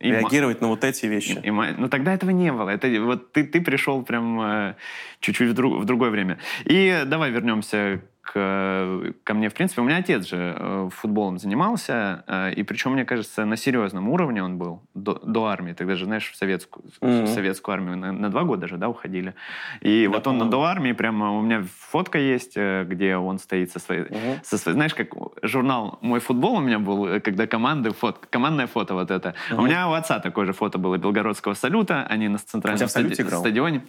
[0.00, 1.40] и ма- Реагировать на вот эти вещи?
[1.42, 2.68] и ма- ну тогда этого не было.
[2.70, 4.74] Это вот ты, ты пришел прям э,
[5.20, 6.38] чуть-чуть в, друг- в другое время.
[6.64, 8.00] И давай вернемся
[8.32, 12.92] к, ко мне, в принципе, у меня отец же э, футболом занимался, э, и причем,
[12.92, 15.72] мне кажется, на серьезном уровне он был до, до армии.
[15.72, 17.24] Тогда же, знаешь, в советскую, mm-hmm.
[17.24, 19.34] в советскую армию на, на два года же, да, уходили.
[19.80, 23.38] И да, вот он на до армии прямо, у меня фотка есть, э, где он
[23.38, 24.40] стоит со своей, mm-hmm.
[24.42, 25.08] со своей, знаешь, как
[25.42, 29.34] журнал «Мой футбол» у меня был, когда команды, фото, командное фото вот это.
[29.50, 29.56] Mm-hmm.
[29.56, 33.82] У меня у отца такое же фото было Белгородского салюта, они на центральном стади- стадионе.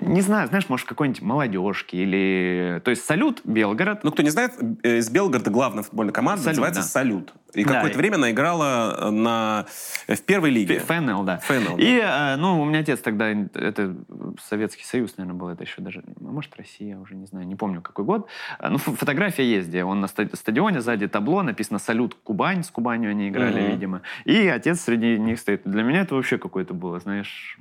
[0.00, 2.82] Не знаю, знаешь, может, какой-нибудь молодежки или...
[2.84, 4.02] То есть салют Белгород.
[4.02, 4.52] Ну, кто не знает,
[4.82, 6.86] э, из Белгорода главная футбольная команда Салют, называется да.
[6.86, 7.32] «Салют».
[7.54, 7.98] И да, какое-то и...
[7.98, 9.66] время она играла э, на...
[10.08, 10.80] в первой лиге.
[10.80, 11.38] ФНЛ, да.
[11.38, 13.94] ФНЛ, И, э, ну, у меня отец тогда, это
[14.42, 18.04] Советский Союз, наверное, был, это еще даже, может, Россия, уже не знаю, не помню, какой
[18.04, 18.28] год.
[18.60, 23.28] Ну, фотография есть, где он на стадионе, сзади табло, написано «Салют Кубань», с Кубанью они
[23.28, 23.70] играли, угу.
[23.70, 24.02] видимо.
[24.24, 25.62] И отец среди них стоит.
[25.64, 27.58] Для меня это вообще какое-то было, знаешь,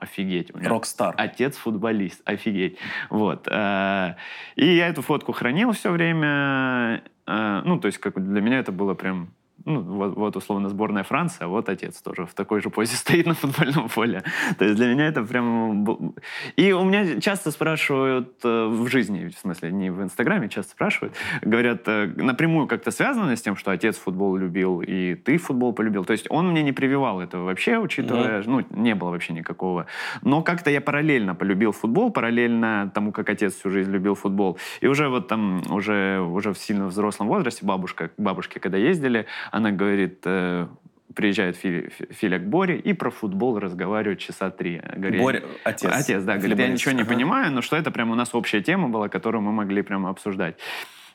[0.00, 0.50] офигеть.
[0.54, 1.14] Рокстар.
[1.16, 2.78] Отец футболист, офигеть.
[3.08, 3.46] Вот.
[3.50, 4.14] Э,
[4.56, 7.02] и я эту фотку хранил все время.
[7.26, 9.30] Э, ну, то есть, как для меня это было прям
[9.70, 13.26] ну, вот, вот условно сборная Франции, а вот отец тоже в такой же позе стоит
[13.26, 14.22] на футбольном поле.
[14.58, 16.14] То есть для меня это прям...
[16.56, 21.14] И у меня часто спрашивают э, в жизни, в смысле, не в Инстаграме, часто спрашивают,
[21.42, 26.04] говорят, э, напрямую как-то связано с тем, что отец футбол любил и ты футбол полюбил.
[26.04, 28.64] То есть он мне не прививал этого вообще, учитывая, mm-hmm.
[28.70, 29.86] ну, не было вообще никакого.
[30.22, 34.58] Но как-то я параллельно полюбил футбол, параллельно тому, как отец всю жизнь любил футбол.
[34.80, 39.26] И уже вот там, уже, уже в сильно взрослом возрасте бабушка, бабушки, когда ездили,
[39.60, 40.66] она говорит, э,
[41.14, 44.80] приезжает Филя, Филя к Боре и про футбол разговаривают часа три.
[44.96, 45.90] Говорит, Боря, отец.
[45.92, 46.36] Отец, да.
[46.36, 47.12] Говорит, я ничего не ага.
[47.12, 50.56] понимаю, но что это прям у нас общая тема была, которую мы могли прямо обсуждать.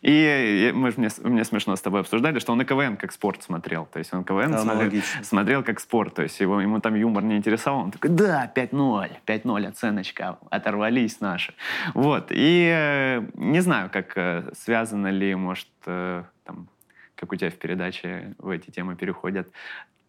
[0.02, 3.88] И мы, мне, мне смешно с тобой обсуждали, что он и КВН как спорт смотрел.
[3.92, 6.14] То есть он КВН да, смотрел, смотрел как спорт.
[6.14, 7.86] То есть его, ему там юмор не интересовал.
[7.86, 11.56] Он такой, да, 5-0, 5-0 оценочка, оторвались наши.
[11.96, 12.28] Вот.
[12.30, 16.68] И э, не знаю, как э, связано ли, может, там,
[17.16, 19.48] как у тебя в передаче в эти темы переходят,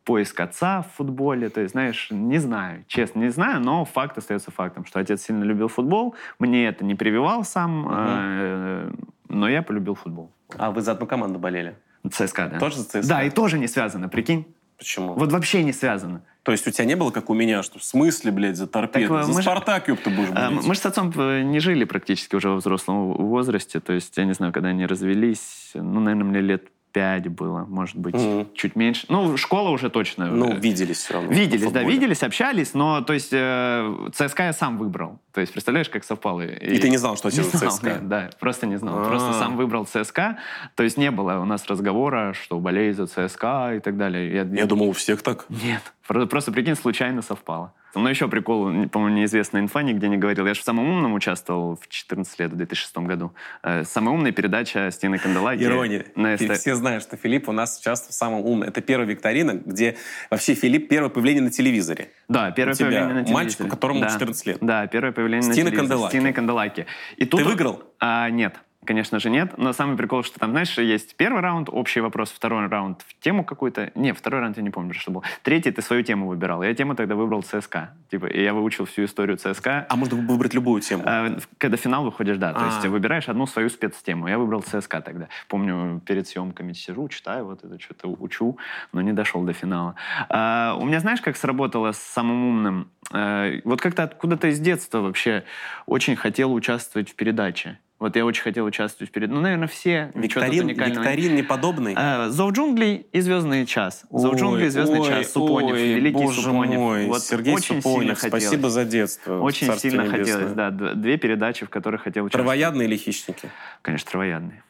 [0.04, 1.48] поиск отца в футболе.
[1.48, 5.44] То есть, знаешь, не знаю, честно, не знаю, но факт остается фактом, что отец сильно
[5.44, 6.14] любил футбол.
[6.38, 8.92] Мне это не прививал сам, э,
[9.28, 10.30] но я полюбил футбол.
[10.56, 11.76] А вы за одну команду болели?
[12.08, 12.58] ЦСКА, да.
[12.58, 13.08] Тоже за ЦСКА?
[13.08, 14.46] Да, и тоже не связано, прикинь.
[14.78, 15.14] Почему?
[15.14, 16.22] Вот вообще не связано.
[16.42, 19.14] То есть у тебя не было, как у меня, что в смысле, блядь, за торпеду?
[19.14, 20.66] Так, за Спартак, ёб ты будешь а, болеть.
[20.66, 23.80] Мы же с отцом э, не жили практически уже во взрослом возрасте.
[23.80, 27.96] То есть, я не знаю, когда они развелись, ну, наверное, мне лет пять было, может
[27.96, 28.54] быть, mm-hmm.
[28.54, 29.04] чуть меньше.
[29.10, 30.30] Ну, школа уже точно.
[30.30, 31.30] Ну, виделись все равно.
[31.30, 35.18] Виделись, да, виделись, общались, но, то есть, э, ЦСКА я сам выбрал.
[35.34, 36.40] То есть, представляешь, как совпало.
[36.40, 37.86] И, и ты не знал, что это ЦСКА?
[37.86, 38.96] Нет, да, просто не знал.
[38.96, 39.08] А-а-а.
[39.10, 40.38] Просто сам выбрал ЦСКА.
[40.74, 44.32] То есть, не было у нас разговора, что болею за ЦСКА и так далее.
[44.32, 45.44] Я, я думал, у всех так.
[45.50, 45.82] Нет.
[46.06, 47.72] Просто, прикинь, случайно совпало.
[47.94, 50.46] Но еще прикол, по-моему, неизвестная инфа, нигде не говорил.
[50.46, 53.32] Я же в «Самом умном» участвовал в 14 лет, в 2006 году.
[53.62, 55.62] Э, «Самая умная» передача Стены Канделаки.
[55.62, 56.04] Ирония.
[56.14, 56.52] На СТ...
[56.60, 58.68] Все знают, что Филипп у нас участвовал в «Самом умном».
[58.68, 59.96] Это первая викторина, где
[60.30, 62.10] вообще Филипп первое появление на телевизоре.
[62.28, 63.34] Да, первое появление на телевизоре.
[63.34, 64.10] Мальчику, которому да.
[64.10, 64.58] 14 лет.
[64.60, 65.88] Да, первое появление Стены на телевизоре.
[65.88, 66.10] Канделаки.
[66.10, 66.86] Стены Канделаки.
[67.16, 67.82] И тут Ты выиграл?
[67.98, 68.56] А, нет.
[68.86, 69.58] Конечно же, нет.
[69.58, 73.44] Но самый прикол, что там, знаешь, есть первый раунд, общий вопрос, второй раунд в тему
[73.44, 73.90] какую-то.
[73.94, 75.24] Не, второй раунд я не помню, что был.
[75.42, 76.62] Третий ты свою тему выбирал.
[76.62, 77.90] Я тему тогда выбрал ЦСКА.
[78.10, 79.86] Типа, и я выучил всю историю ЦСКА.
[79.88, 81.02] А можно выбрать любую тему?
[81.04, 82.50] А, когда финал выходишь, да.
[82.50, 82.60] А-а-а.
[82.60, 82.88] То есть а.
[82.88, 84.28] выбираешь одну свою спецтему.
[84.28, 85.28] Я выбрал ЦСКА тогда.
[85.48, 88.58] Помню, перед съемками сижу, читаю, вот это что-то учу,
[88.92, 89.96] но не дошел до финала.
[90.28, 92.90] А, у меня, знаешь, как сработало с самым умным?
[93.12, 95.44] А, вот как-то откуда-то из детства вообще
[95.86, 97.78] очень хотел участвовать в передаче.
[97.98, 99.30] Вот я очень хотел участвовать вперед.
[99.30, 100.10] Ну, наверное, все.
[100.14, 101.94] Викторин, викторин неподобный?
[101.96, 104.04] А, «Зов джунглей» и «Звездный час».
[104.10, 105.32] «Зов джунглей» и «Звездный ой, час».
[105.32, 106.78] Супонев, ой, великий боже Супонев.
[106.78, 108.72] Мой, вот Сергей очень Супонев, сильно спасибо хотелось.
[108.74, 109.40] за детство.
[109.40, 110.24] Очень сильно небесное.
[110.24, 110.70] хотелось, да.
[110.70, 112.44] Две передачи, в которых хотел участвовать.
[112.44, 113.48] Травоядные или хищники?
[113.80, 114.62] Конечно, травоядные.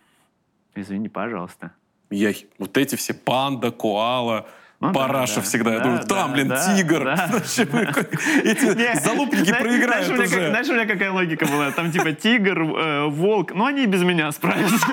[0.77, 1.73] Извини, пожалуйста.
[2.11, 4.47] Я, вот эти все панда, коала,
[4.79, 5.71] ну, Параша да, всегда.
[5.71, 7.05] Да, я думаю, там, да, блин, да, тигр.
[7.05, 7.31] Да.
[8.45, 10.49] Эти залупники проиграют знаешь, уже.
[10.49, 11.71] Знаешь, у меня какая логика была?
[11.71, 13.55] Там типа тигр, э, волк.
[13.55, 14.87] Ну, они и без меня справятся.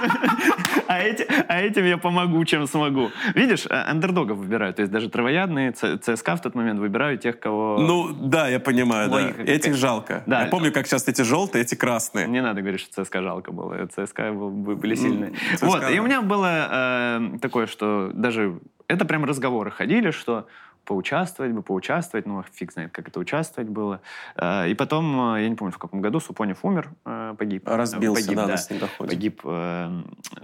[0.87, 3.11] а, эти, а этим я помогу, чем смогу.
[3.35, 4.77] Видишь, э, андердогов выбирают.
[4.77, 7.77] То есть даже травоядные, ЦСКА в тот момент выбирают тех, кого...
[7.77, 9.33] Ну, да, я понимаю, да.
[9.43, 10.23] Этих жалко.
[10.25, 10.43] Да.
[10.43, 12.27] Я помню, как сейчас эти желтые, эти красные.
[12.27, 13.85] Не надо говорить, что ЦСКА жалко было.
[13.87, 15.33] ЦСКА были сильные.
[15.59, 18.59] Вот, и у меня было э, такое, что даже
[18.93, 20.47] это прям разговоры ходили, что
[20.85, 24.01] поучаствовать бы, поучаствовать, ну, фиг знает, как это участвовать было.
[24.35, 27.67] Э, и потом, э, я не помню, в каком году Супонев умер, э, погиб.
[27.67, 29.09] Разбился, погиб, да, да, снегоходе.
[29.09, 30.01] Погиб э,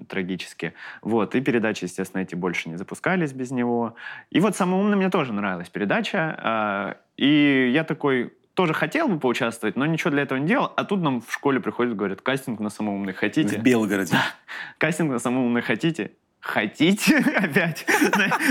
[0.08, 0.74] трагически.
[1.02, 3.96] Вот, и передачи, естественно, эти больше не запускались без него.
[4.30, 6.96] И вот «Самый умный» мне тоже нравилась передача.
[7.18, 10.74] И я такой, тоже хотел бы поучаствовать, но ничего для этого не делал.
[10.76, 13.58] А тут нам в школе приходят, говорят, кастинг на самоумный хотите?
[13.58, 14.18] В Белгороде.
[14.78, 16.12] Кастинг на самоумный хотите?
[16.40, 17.86] Хотите опять?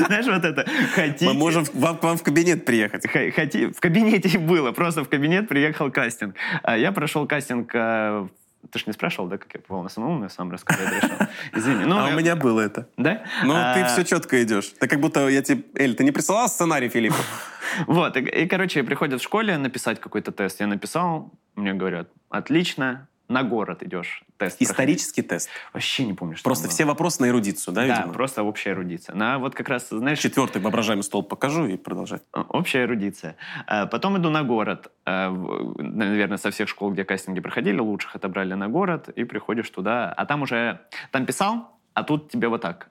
[0.07, 0.67] Знаешь, вот это.
[0.95, 1.27] Хотите?
[1.27, 3.07] Мы можем вам, к вам в кабинет приехать.
[3.11, 3.73] Хоти...
[3.73, 4.73] В кабинете было.
[4.73, 6.37] Просто в кабинет приехал кастинг.
[6.63, 8.29] А Я прошел кастинг э,
[8.71, 11.17] ты же не спрашивал, да, как я попал на самому, я сам рассказать решил.
[11.55, 11.85] Извини.
[11.85, 12.15] Ну, а я...
[12.15, 12.89] у меня было это.
[12.97, 13.25] Да?
[13.45, 13.75] Ну, а...
[13.75, 14.73] ты все четко идешь.
[14.79, 15.63] Ты как будто я тебе...
[15.75, 17.17] Эль, ты не присылал сценарий Филиппу?
[17.87, 20.59] Вот, и, и, короче, приходят в школе написать какой-то тест.
[20.59, 25.47] Я написал, мне говорят, отлично, на город идешь тест Исторический проходить.
[25.47, 25.51] тест?
[25.73, 28.13] Вообще не помню, что Просто все вопросы на эрудицию, да, Да, видимо?
[28.15, 29.15] просто общая эрудиция.
[29.15, 30.19] На вот как раз, знаешь...
[30.19, 32.23] Четвертый воображаемый стол покажу и продолжать.
[32.33, 33.37] Общая эрудиция.
[33.67, 34.91] А, Потом иду на город.
[35.05, 35.31] А,
[35.79, 40.13] Наверное, со всех школ, где кастинги проходили, лучших отобрали на город, и приходишь туда.
[40.13, 40.81] А там уже...
[41.11, 42.89] Там писал, а тут тебе вот так.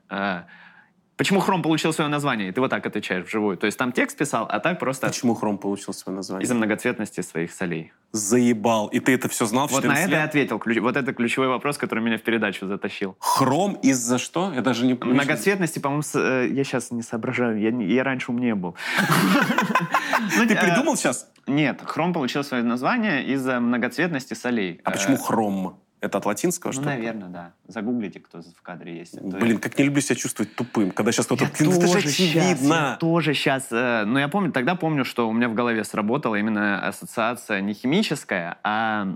[1.18, 2.49] Почему Хром получил свое название?
[2.49, 3.57] И ты вот так отвечаешь вживую.
[3.57, 6.43] То есть там текст писал, а так просто Почему Хром получил свое название?
[6.45, 7.91] из-за многоцветности своих солей.
[8.11, 8.88] Заебал.
[8.89, 10.59] И ты это все знал в Вот на 14 это я ответил.
[10.59, 13.15] Ключ- Вот это ключевой вопрос, который меня в передачу затащил.
[13.20, 14.53] Хром из-за что?
[14.53, 15.15] Я даже не помню.
[15.15, 17.59] Многоцветности, по-моему, с- э, я сейчас не соображаю.
[17.59, 18.76] Я, не- я раньше умнее был.
[20.47, 21.28] Ты э, придумал сейчас?
[21.47, 24.82] Нет, хром получил свое название из-за многоцветности солей.
[24.84, 25.80] А Э, почему хром?
[25.99, 26.87] Это от латинского, Ну, что ли?
[26.89, 27.53] наверное, да.
[27.67, 29.15] Загуглите, кто в кадре есть.
[29.15, 31.45] Это- Блин, как не люблю себя чувствовать тупым, когда сейчас кто-то...
[31.45, 33.71] Я «Ну, тоже щас, я тоже сейчас.
[33.71, 38.59] но я помню, тогда помню, что у меня в голове сработала именно ассоциация не химическая,
[38.63, 39.15] а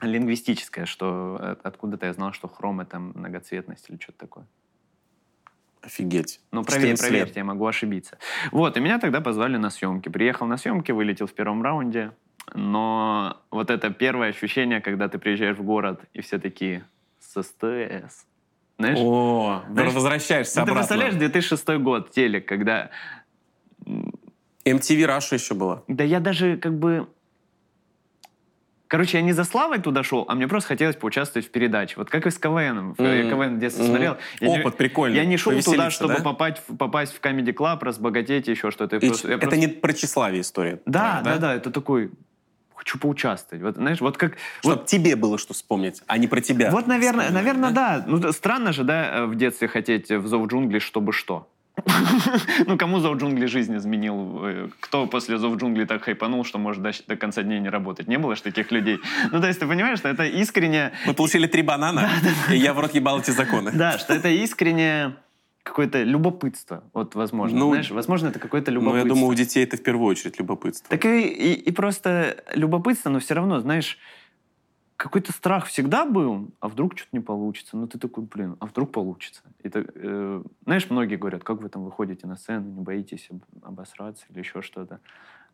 [0.00, 4.46] лингвистическая, что э, откуда-то я знал, что хром это многоцветность или что-то такое.
[5.82, 6.40] Офигеть.
[6.52, 7.10] Ну, проверь, 14 лет.
[7.10, 8.18] проверьте, я могу ошибиться.
[8.52, 10.08] Вот, и меня тогда позвали на съемки.
[10.08, 12.12] Приехал на съемки, вылетел в первом раунде.
[12.52, 16.84] Но вот это первое ощущение, когда ты приезжаешь в город, и все такие
[17.20, 18.26] с СТС.
[18.78, 18.98] Знаешь?
[19.00, 20.88] О, Знаешь, возвращаешься Ну, ты обратно.
[20.88, 22.90] представляешь, 2006 год, телек, когда...
[24.64, 25.82] MTV Раша еще была.
[25.88, 27.06] Да я даже как бы...
[28.88, 31.94] Короче, я не за славой туда шел, а мне просто хотелось поучаствовать в передаче.
[31.96, 32.94] Вот как и с КВНом.
[32.98, 33.30] Я Мгм.
[33.30, 33.92] КВН в детстве Мгм.
[33.92, 34.16] смотрел.
[34.40, 35.16] Я не- Опыт прикольный.
[35.16, 36.22] Я не шел туда, чтобы да?
[36.22, 38.96] попасть, в- попасть в Comedy Club, разбогатеть, еще что-то.
[38.96, 40.80] Я И просто- я это просто- не про тщеславие история.
[40.86, 42.10] Да, твоя, да, да, это такой,
[42.74, 43.62] хочу поучаствовать.
[43.62, 44.32] Вот, знаешь, вот как...
[44.60, 46.70] Чтобы Вот, тебе было что вспомнить, а не про тебя.
[46.70, 48.04] вот наверное, наверное, да.
[48.06, 51.48] Ну, да, странно же, да, э, в детстве хотеть в «Зов джунглей», чтобы что?
[52.66, 54.40] Ну, кому «Зов джунглей» жизнь изменил?
[54.44, 58.06] Э, Кто после «Зов джунглей» так хайпанул, что может до, до конца дней не работать?
[58.08, 58.98] Не было же таких людей.
[59.32, 60.92] Ну, то есть ты понимаешь, что это искренне...
[61.06, 62.08] Мы получили три банана,
[62.50, 63.72] и я в рот ебал эти законы.
[63.72, 65.14] Да, что это искренне
[65.64, 66.84] какое-то любопытство.
[66.92, 67.58] Вот, возможно.
[67.58, 69.08] Ну, Знаешь, возможно, это какое-то любопытство.
[69.08, 70.88] я думаю, у детей это в первую очередь любопытство.
[70.90, 73.98] Так и, и, и просто любопытство, но все равно, знаешь,
[74.96, 77.76] какой-то страх всегда был, а вдруг что-то не получится.
[77.76, 79.42] Ну ты такой, блин, а вдруг получится?
[79.62, 84.24] Это, э, знаешь, многие говорят, как вы там выходите на сцену, не боитесь об- обосраться
[84.30, 85.00] или еще что-то.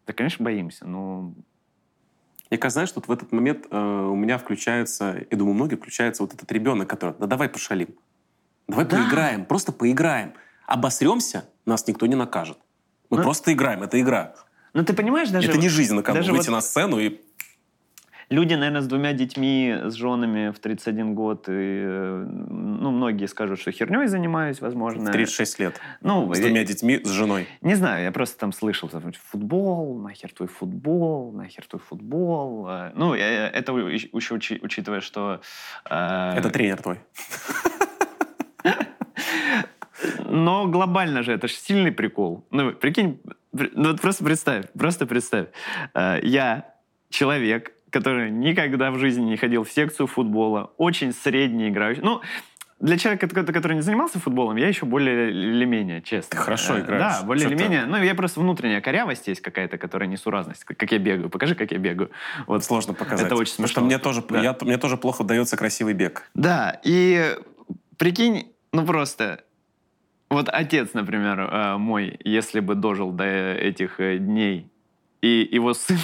[0.06, 1.32] Да, конечно, боимся, но
[2.50, 5.78] Мне кажется, знаешь, тут в этот момент э, у меня включается, я думаю, у многих
[5.78, 7.94] включается вот этот ребенок, который, да давай пошалим.
[8.70, 8.96] Давай Да.
[8.96, 10.32] поиграем, просто поиграем.
[10.66, 12.58] Обосремся, нас никто не накажет.
[13.10, 14.34] Мы Ну, просто играем, это игра.
[14.72, 16.18] ну ты понимаешь, даже это не жизнь на кону.
[16.18, 17.20] даже Выйти вот- на сцену и...
[18.30, 23.58] люди, наверное, с двумя детьми, с женами в 31 год, и, э, ну, многие скажут,
[23.60, 25.10] что херней занимаюсь, возможно.
[25.10, 25.80] В 36 лет.
[26.02, 27.48] Ну, С я- двумя детьми, с женой.
[27.62, 28.88] Не знаю, я просто там слышал,
[29.32, 32.68] футбол, нахер твой футбол, нахер твой футбол.
[32.68, 35.40] Э, Ну, э, это еще учи- учитывая, что...
[35.90, 37.00] э, Это тренер твой.
[40.24, 42.44] Но глобально же это же сильный прикол.
[42.50, 43.20] Ну, прикинь,
[43.56, 45.48] при- ну вот просто представь, просто представь.
[45.94, 46.74] Э, Я
[47.10, 52.02] человек, который никогда в жизни не ходил в секцию футбола, очень средний играющий.
[52.02, 52.20] Ну,
[52.78, 56.30] для человека, который не занимался футболом, я еще более или менее, честно.
[56.30, 57.18] Ты хорошо Э, играешь.
[57.20, 57.84] Да, более или менее.
[57.84, 60.64] Ну, я просто внутренняя корявость есть какая-то, которая несуразность.
[60.64, 61.28] Как я бегаю.
[61.28, 62.10] Покажи, как я бегаю.
[62.46, 62.64] Вот.
[62.64, 63.26] Сложно показать.
[63.26, 63.86] Это очень Потому что смешно.
[63.86, 64.40] мне тоже, Да.
[64.42, 66.30] я- мне тоже плохо дается красивый бег.
[66.34, 67.36] Да, и
[68.00, 69.44] прикинь, ну просто,
[70.30, 74.72] вот отец, например, э, мой, если бы дожил до этих э, дней,
[75.20, 75.98] и его сын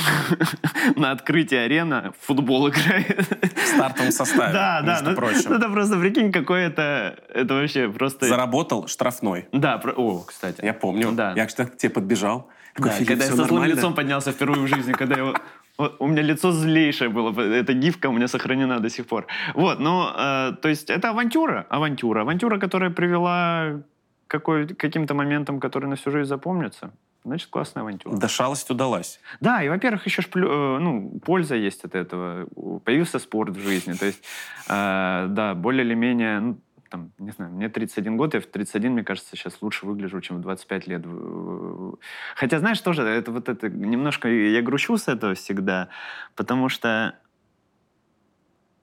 [0.97, 3.18] на открытии арены в футбол играет.
[3.55, 4.92] В стартовом составе, Да, да.
[4.92, 5.44] между ну, прочим.
[5.49, 7.18] ну, это просто, прикинь, какой это...
[7.32, 8.26] Это вообще просто...
[8.26, 9.49] Заработал штрафной.
[9.53, 10.62] Да, про- о, кстати.
[10.62, 11.12] Я помню.
[11.12, 11.32] Да.
[11.34, 12.51] Я кстати, к тебе подбежал.
[12.74, 15.34] Такой, Да, «Филипп, когда я со злым нормально?» лицом поднялся впервые в жизни, когда его...
[15.79, 19.27] Вот у меня лицо злейшее было, эта гифка у меня сохранена до сих пор.
[19.55, 23.83] Вот, ну, э, то есть это авантюра, авантюра, авантюра, которая привела
[24.27, 26.91] к какой, каким-то моментам, которые на всю жизнь запомнятся.
[27.24, 28.16] Значит, классная авантюра.
[28.16, 29.20] Да шалость удалась.
[29.41, 32.47] Да, и, во-первых, еще ж э, ну, польза есть от этого.
[32.85, 33.95] Появился спорт в жизни.
[33.95, 34.22] То есть,
[34.68, 36.59] э, да, более или менее, ну,
[36.97, 40.38] там, не знаю, мне 31 год, я в 31, мне кажется, сейчас лучше выгляжу, чем
[40.38, 41.05] в 25 лет.
[42.34, 45.88] Хотя, знаешь, тоже, это вот это, немножко я грущу с этого всегда,
[46.34, 47.14] потому что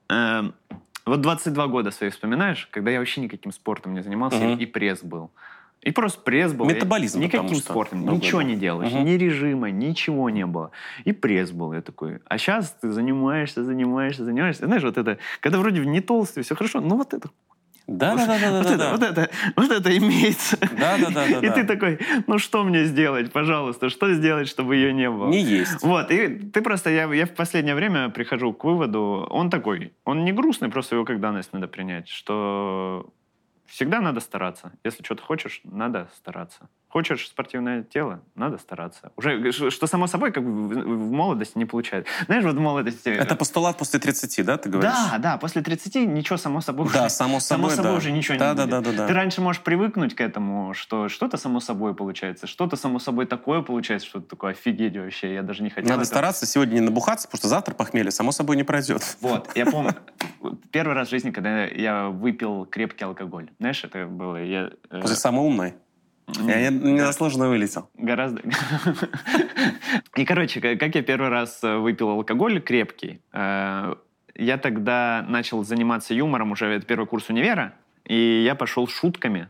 [0.08, 0.42] э,
[1.06, 4.60] вот 22 года свои вспоминаешь, когда я вообще никаким спортом не занимался, угу.
[4.60, 5.30] и пресс был.
[5.82, 6.66] И просто пресс был.
[6.66, 7.18] Метаболизм.
[7.18, 8.08] Я, никаким спортом.
[8.08, 8.92] Ничего не делаешь.
[8.92, 9.02] Угу.
[9.02, 10.70] Ни режима, ничего не было.
[11.04, 11.74] И пресс был.
[11.74, 12.20] Я такой.
[12.26, 14.66] А сейчас ты занимаешься, занимаешься, занимаешься.
[14.66, 17.28] Знаешь, вот это, когда вроде не толстый, все хорошо, ну вот это
[17.86, 18.90] да, да, да, да, вот да, это, да.
[18.92, 20.56] Вот это, вот это имеется.
[20.78, 21.46] Да, да, да, да.
[21.46, 25.28] И ты такой, ну что мне сделать, пожалуйста, что сделать, чтобы ее не было?
[25.28, 25.82] Не есть.
[25.82, 30.24] Вот, и ты просто, я, я в последнее время прихожу к выводу, он такой, он
[30.24, 33.12] не грустный, просто его как данность надо принять, что
[33.66, 34.72] всегда надо стараться.
[34.84, 36.68] Если что-то хочешь, надо стараться.
[36.94, 39.10] Хочешь спортивное тело, надо стараться.
[39.16, 42.08] Уже, что само собой, как в молодости не получается.
[42.26, 43.08] Знаешь, вот в молодости...
[43.08, 44.92] Это постулат после 30, да, ты говоришь?
[44.92, 47.98] Да, да, после 30 ничего само собой Да, уже, само собой, само собой да.
[47.98, 48.66] уже ничего да, не да.
[48.66, 49.06] Да, да, да.
[49.08, 53.62] Ты раньше можешь привыкнуть к этому, что что-то само собой получается, что-то само собой такое
[53.62, 56.04] получается, что-то такое офигеть вообще, я даже не хотел Надо этого.
[56.04, 59.16] стараться сегодня не набухаться, потому что завтра похмелье само собой не пройдет.
[59.20, 59.96] Вот, я помню,
[60.70, 63.50] первый раз в жизни, когда я выпил крепкий алкоголь.
[63.58, 64.40] Знаешь, это было...
[64.40, 65.74] Я, э, После самой
[66.26, 67.88] Я незаслуженно вылетел.
[67.94, 68.42] Гораздо.
[70.16, 73.94] И, короче, как я первый раз э, выпил алкоголь крепкий, э,
[74.34, 79.48] я тогда начал заниматься юмором, уже это первый курс универа, и я пошел шутками.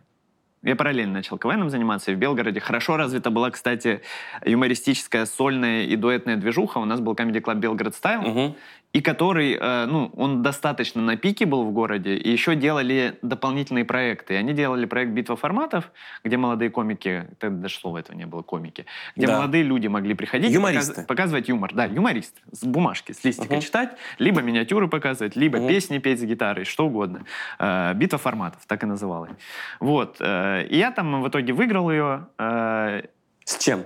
[0.63, 4.01] Я параллельно начал КВНом заниматься, и в Белгороде хорошо развита была, кстати,
[4.45, 6.79] юмористическая сольная и дуэтная движуха.
[6.79, 8.57] У нас был Comedy Club Белгород Стайл, Угу.
[8.95, 13.85] И который, э, ну, он достаточно на пике был в городе, и еще делали дополнительные
[13.85, 14.35] проекты.
[14.35, 15.91] И они делали проект «Битва форматов»,
[16.23, 18.87] где молодые комики, тогда даже слова этого не было, комики,
[19.17, 19.39] где Да.
[19.39, 20.93] молодые люди могли приходить и Юмористы.
[21.03, 21.75] показ- показывать юмор.
[21.75, 22.41] Да, юморист.
[22.53, 23.63] С бумажки, с листика Мгм.
[23.63, 25.69] читать, либо миниатюры показывать, либо Мгм.
[25.69, 27.25] песни петь с гитарой, что угодно.
[27.59, 29.33] Э, «Битва форматов», так и называлась.
[29.81, 30.19] Вот.
[30.21, 32.27] э, И я там в итоге выиграл ее.
[32.39, 33.85] С чем?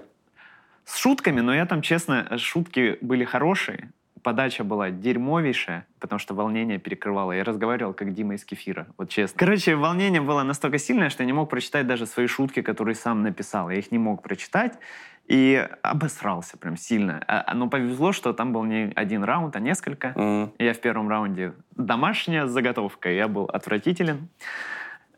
[0.84, 3.90] с шутками, но я там, честно, шутки были хорошие.
[4.22, 7.32] Подача была дерьмовейшая, потому что волнение перекрывало.
[7.32, 9.38] Я разговаривал, как Дима из Кефира, вот честно.
[9.38, 13.22] Короче, волнение было настолько сильное, что я не мог прочитать даже свои шутки, которые сам
[13.22, 13.70] написал.
[13.70, 14.78] Я их не мог прочитать.
[15.26, 17.22] И обосрался прям сильно.
[17.28, 20.14] А- а, Но повезло, что там был не один раунд, а несколько.
[20.16, 20.52] М.
[20.58, 24.28] Я в первом раунде домашняя заготовка, я был отвратителен.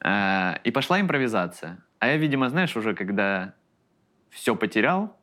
[0.03, 1.79] Э, И пошла импровизация.
[2.01, 3.53] А я, видимо, знаешь, уже когда
[4.31, 5.17] все потерял,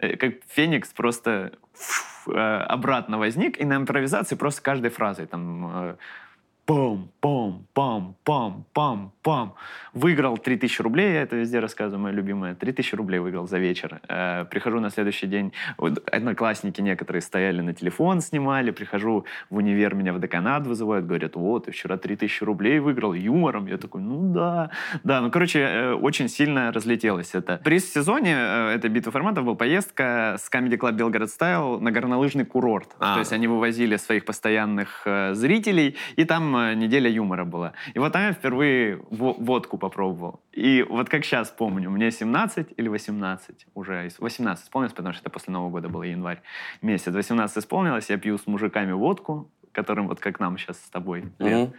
[0.00, 2.02] э, как Феникс просто фу,
[2.34, 5.96] обратно возник, и на импровизации просто каждой фразой там
[6.68, 9.54] э, пам, пам, пам, пам, пам, пам.
[9.94, 12.54] Выиграл 3000 рублей, я это везде рассказываю, моя любимая.
[12.54, 14.00] 3000 рублей выиграл за вечер.
[14.08, 15.52] Э, прихожу на следующий день,
[16.12, 18.70] одноклассники некоторые стояли на телефон, снимали.
[18.70, 23.66] Прихожу в универ, меня в деканат вызывают, говорят, вот, ты вчера 3000 рублей выиграл юмором.
[23.66, 24.70] Я такой, ну да.
[25.04, 27.60] Да, ну, короче, э, очень сильно разлетелось это.
[27.64, 31.90] Приз в сезоне э, этой битвы форматов был поездка с Comedy Club Белгород Стайл на
[31.90, 32.94] горнолыжный курорт.
[32.98, 33.14] А.
[33.14, 37.72] То есть они вывозили своих постоянных э, зрителей, и там э, неделя юмора была.
[37.94, 40.40] И вот там я впервые во- водку попробовал.
[40.52, 45.30] И вот как сейчас помню, мне 17 или 18 уже, 18 исполнилось, потому что это
[45.30, 46.40] после Нового года было январь
[46.82, 47.12] месяц.
[47.12, 51.68] 18 исполнилось, я пью с мужиками водку, которым вот как нам сейчас с тобой лет.
[51.68, 51.74] Мгм.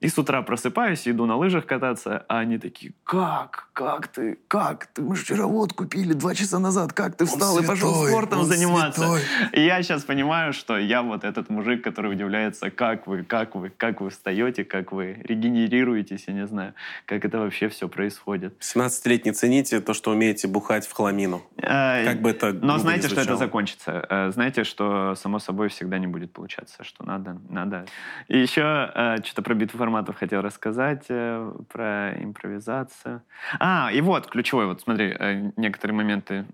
[0.00, 4.86] И с утра просыпаюсь, иду на лыжах кататься, а они такие, как, как ты, как
[4.86, 8.10] ты, мы же вчера водку пили два часа назад, как ты встал и пошел святой,
[8.10, 9.00] спортом он заниматься.
[9.00, 9.20] святой.
[9.54, 13.70] И я сейчас понимаю, что я вот этот мужик, который удивляется, как вы, как вы,
[13.70, 16.74] как вы встаете, как вы регенерируетесь, я не знаю,
[17.04, 18.54] как это вообще все происходит.
[18.60, 21.42] 17-летний цените то, что умеете бухать в хламину.
[21.56, 24.06] Э, Как бы это Но знаете, не что это закончится.
[24.08, 27.84] Э, Знаете, что само собой всегда не будет получаться, что надо, надо.
[28.28, 33.22] И еще э, что-то про битву форматов хотел рассказать, э, про импровизацию.
[33.58, 36.44] А, и вот, ключевой, вот смотри, э, некоторые моменты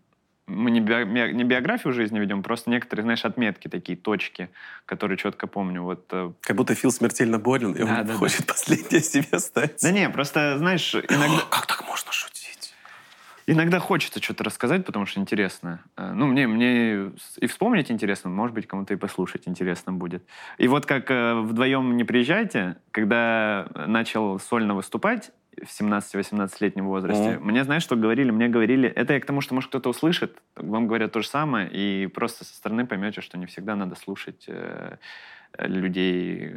[0.46, 4.50] мы не, био- не биографию жизни ведем, просто некоторые, знаешь, отметки такие, точки,
[4.86, 5.82] которые четко помню.
[5.82, 8.14] Вот, э, Как будто Фил смертельно болен, и он Да, да, да.
[8.14, 9.82] хочет последнее себе стать.
[9.82, 11.40] да не, просто, знаешь, иногда...
[11.50, 12.43] Как так можно шутить?
[13.46, 15.80] Иногда хочется что-то рассказать, потому что интересно.
[15.96, 20.26] Э, Ну, мне, мне и вспомнить интересно, может быть, кому-то и послушать интересно будет.
[20.58, 27.46] И вот как э, вдвоем не приезжайте, когда начал сольно выступать в 17-18-летнем возрасте, Мгм.
[27.46, 28.30] мне, знаешь, что говорили?
[28.30, 31.68] Мне говорили, это я к тому, что, может, кто-то услышит, вам говорят то же самое,
[31.70, 34.96] и просто со стороны поймете, что не всегда надо слушать э,
[35.58, 36.56] людей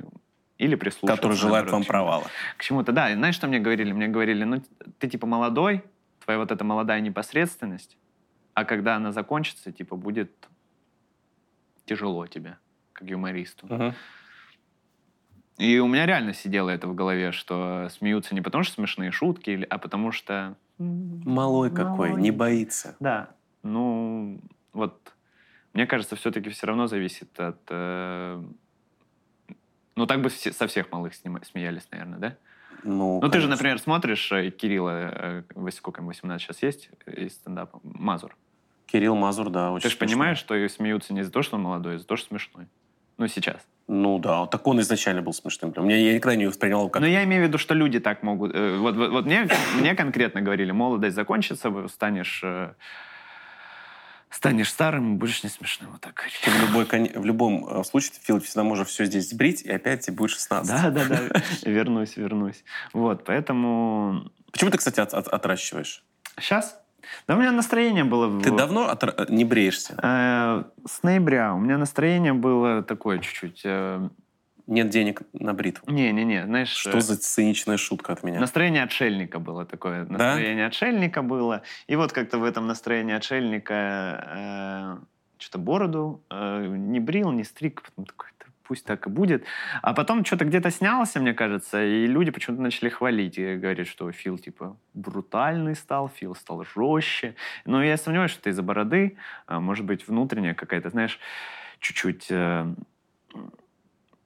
[0.58, 1.16] или прислушиваться.
[1.22, 2.24] Который желает наоборот, вам провала.
[2.58, 2.92] к чему-то.
[2.92, 3.92] Да, и знаешь, что мне говорили?
[3.92, 4.64] Мне говорили, ну,
[4.98, 5.84] ты типа молодой,
[6.28, 7.98] твоя вот эта молодая непосредственность,
[8.54, 10.30] а когда она закончится, типа, будет
[11.86, 12.58] тяжело тебе,
[12.92, 13.66] как юмористу.
[13.68, 13.94] Мгм.
[15.58, 19.66] И у меня реально сидело это в голове, что смеются не потому, что смешные шутки,
[19.70, 20.58] а потому что...
[20.78, 22.22] Малой какой, малой.
[22.22, 22.98] не боится.
[23.00, 23.30] Да.
[23.64, 24.42] Ну,
[24.74, 25.14] вот,
[25.72, 27.62] мне кажется, все-таки все равно зависит от...
[27.70, 28.44] э,
[29.96, 32.38] Ну, так бы все- со всех малых снима- смеялись, наверное, да?
[32.84, 37.34] Ну, Ну, ты же, например, смотришь э, Кирилла, сколько ему, 18 сейчас есть, э, из
[37.34, 38.36] стендапа, Мазур.
[38.86, 41.64] Кирилл Мазур, да, очень Ты же понимаешь, что и смеются не из-за того, что он
[41.64, 42.68] молодой, а из-за того, что смешной.
[43.18, 43.58] Ну, сейчас.
[43.88, 45.74] Ну да, так он изначально был смешным.
[45.76, 47.02] У меня я никогда не воспринимал его как...
[47.02, 48.54] Но я имею в виду, что люди так могут...
[48.54, 49.48] э, Вот, вот, вот мне,
[49.80, 52.44] мне конкретно говорили, молодость закончится, станешь...
[54.38, 55.92] э, Станешь старым, и будешь не смешным.
[55.92, 56.24] Вот так.
[56.44, 59.72] Ты в, любой, в любом э, случае, ты, Филипп, всегда можешь все здесь сбрить, и
[59.72, 60.70] опять тебе будет 16.
[60.72, 61.42] Да, да, да.
[61.70, 62.64] Вернусь, вернусь.
[62.94, 64.32] Вот, поэтому...
[64.52, 66.04] Почему ты, кстати, от- от- отращиваешь?
[66.40, 66.80] Сейчас?
[67.28, 68.42] Да у меня настроение было...
[68.42, 69.96] Ты давно отра- не бреешься?
[70.02, 73.62] Э, С ноября у меня настроение было такое чуть-чуть...
[73.64, 74.10] э,
[74.68, 75.90] Нет денег на бритву.
[75.90, 76.70] Не-не-не, знаешь...
[76.70, 78.40] Что э, за циничная шутка от меня?
[78.40, 80.06] Настроение отшельника было такое.
[80.06, 81.64] Настроение отшельника было.
[81.88, 85.00] И вот как-то в этом настроении отшельника
[85.40, 87.84] что-то бороду э, не брил, не стриг.
[87.84, 89.46] Потом такой, «Да пусть так и будет.
[89.82, 93.38] А потом что-то где-то снялся, мне кажется, и люди почему-то начали хвалить.
[93.38, 97.36] И говорят, что Фил, типа, брутальный стал, Фил стал жестче.
[97.66, 99.16] Но я сомневаюсь, что это из-за бороды.
[99.46, 101.20] А, может быть, внутренняя какая-то, знаешь,
[101.80, 102.28] чуть-чуть...
[102.30, 102.74] э,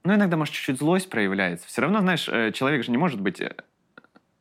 [0.04, 1.68] ну, иногда, может, чуть-чуть злость проявляется.
[1.68, 3.54] Все равно, знаешь, э, человек же не может быть э,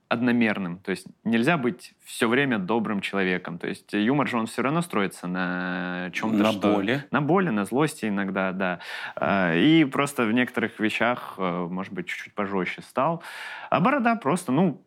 [0.09, 0.79] одномерным.
[0.79, 3.59] То есть нельзя быть все время добрым человеком.
[3.59, 7.05] То есть юмор же он все равно строится на чем-то, На что- боли.
[7.13, 8.81] На боли, на злости иногда, да.
[9.15, 13.23] А, И просто в некоторых вещах, э, может быть, чуть-чуть пожестче стал.
[13.71, 14.83] А борода просто, ну,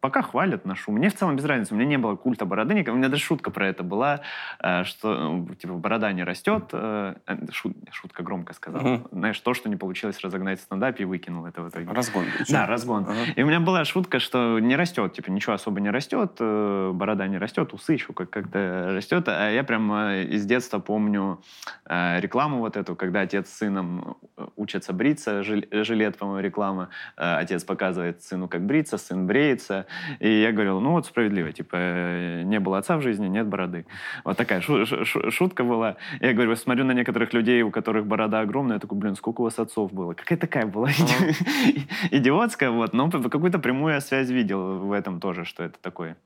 [0.00, 0.92] пока хвалят, ношу.
[0.92, 1.74] Мне в целом без разницы.
[1.74, 2.84] У меня не было культа бороды.
[2.90, 4.20] У меня даже шутка про это была,
[4.60, 6.64] э, что, ну, типа, борода не растет.
[6.72, 8.82] э, э, шу- Шутка громко сказал.
[8.82, 9.08] Мгм.
[9.10, 11.90] Знаешь, то, что не получилось разогнать в стендапе, и выкинул это в итоге.
[11.90, 12.24] Разгон.
[12.48, 13.04] Да, разгон.
[13.04, 13.32] Ага.
[13.36, 17.38] И у меня была шутка, что не растет, типа ничего особо не растет, борода не
[17.38, 19.28] растет, усы еще как- как-то растет.
[19.28, 21.40] А я прям из детства помню
[21.88, 24.16] рекламу вот эту, когда отец с сыном
[24.56, 26.88] учатся бриться, жил- жилет, по-моему, реклама.
[27.16, 29.85] Отец показывает сыну, как бриться, сын бреется.
[30.20, 33.86] И я говорил, ну вот справедливо, типа не было отца в жизни, нет бороды.
[34.24, 35.96] Вот такая шу- шу- шу- шутка была.
[36.20, 39.44] Я говорю, смотрю на некоторых людей, у которых борода огромная, я такой, блин, сколько у
[39.44, 40.14] вас отцов было?
[40.14, 40.90] Какая такая была
[42.10, 42.92] идиотская, вот.
[42.92, 46.16] Но какую-то прямую связь видел в этом тоже, что это такое.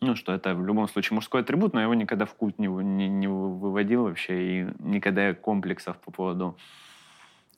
[0.00, 2.66] Ну, что это в любом случае мужской атрибут, но я его никогда в культ не,
[2.68, 6.56] не, не выводил вообще, и никогда комплексов по поводу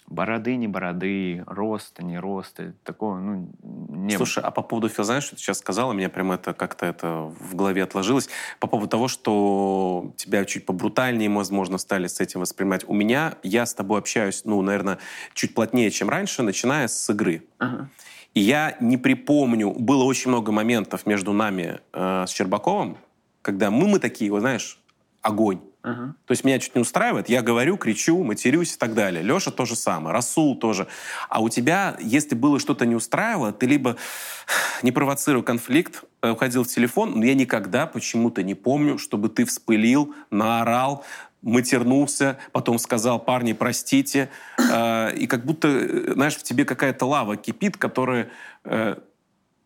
[0.08, 4.24] бороды, не бороды, роста, не роста, такого, ну, не было.
[4.24, 7.32] Слушай, а по поводу Фил, знаешь, что ты сейчас сказала, мне прям это как-то это
[7.38, 8.28] в голове отложилось.
[8.58, 12.84] По поводу того, что тебя чуть побрутальнее, возможно, стали с этим воспринимать.
[12.88, 14.98] У меня, я с тобой общаюсь, ну, наверное,
[15.34, 17.44] чуть плотнее, чем раньше, начиная с игры.
[17.58, 17.88] Ага.
[18.34, 22.96] И я не припомню, было очень много моментов между нами э, с Щербаковым,
[23.42, 24.78] когда мы, мы такие, вот знаешь,
[25.22, 25.60] огонь.
[25.88, 26.14] Ага.
[26.26, 29.22] То есть меня чуть не устраивает, я говорю, кричу, матерюсь и так далее.
[29.22, 30.86] Леша то же самое, Расул тоже.
[31.28, 33.96] А у тебя, если было что-то не устраивало, ты либо
[34.82, 39.46] не провоцируя конфликт, э, уходил в телефон, но я никогда почему-то не помню, чтобы ты
[39.46, 41.04] вспылил, наорал,
[41.40, 44.28] матернулся, потом сказал, парни, простите.
[44.58, 48.30] Э, И как будто, э, знаешь, в тебе какая-то лава кипит, которая...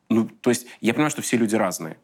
[0.08, 1.96] Ну, то есть я понимаю, что все люди разные.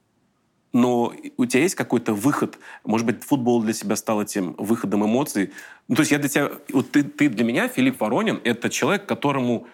[0.73, 2.59] Но у тебя есть какой-то выход?
[2.85, 5.53] Может быть, футбол для тебя стал этим выходом эмоций?
[5.89, 6.51] Ну, то есть я для тебя...
[6.73, 9.67] Вот ты, ты для меня, Филипп Воронин, это человек, которому,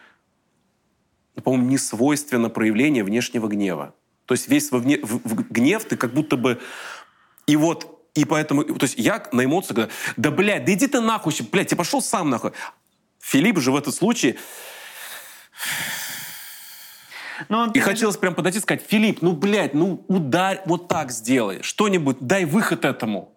[1.34, 3.94] ну, по-моему, не свойственно проявление внешнего гнева.
[4.26, 6.60] То есть весь во вне- в- в гнев ты как будто бы...
[7.46, 7.90] И вот...
[8.14, 8.62] И поэтому...
[8.64, 9.74] То есть я на эмоциях...
[9.74, 12.52] говорю, Да, блядь, да иди ты нахуй, блядь, я пошел сам нахуй.
[13.18, 14.36] Филипп же в этом случае...
[17.48, 21.10] Ну, И ты- хотелось прям подойти и сказать, Филипп, ну, блядь, ну, ударь, вот так
[21.10, 21.62] сделай.
[21.62, 23.32] Что-нибудь, дай выход этому.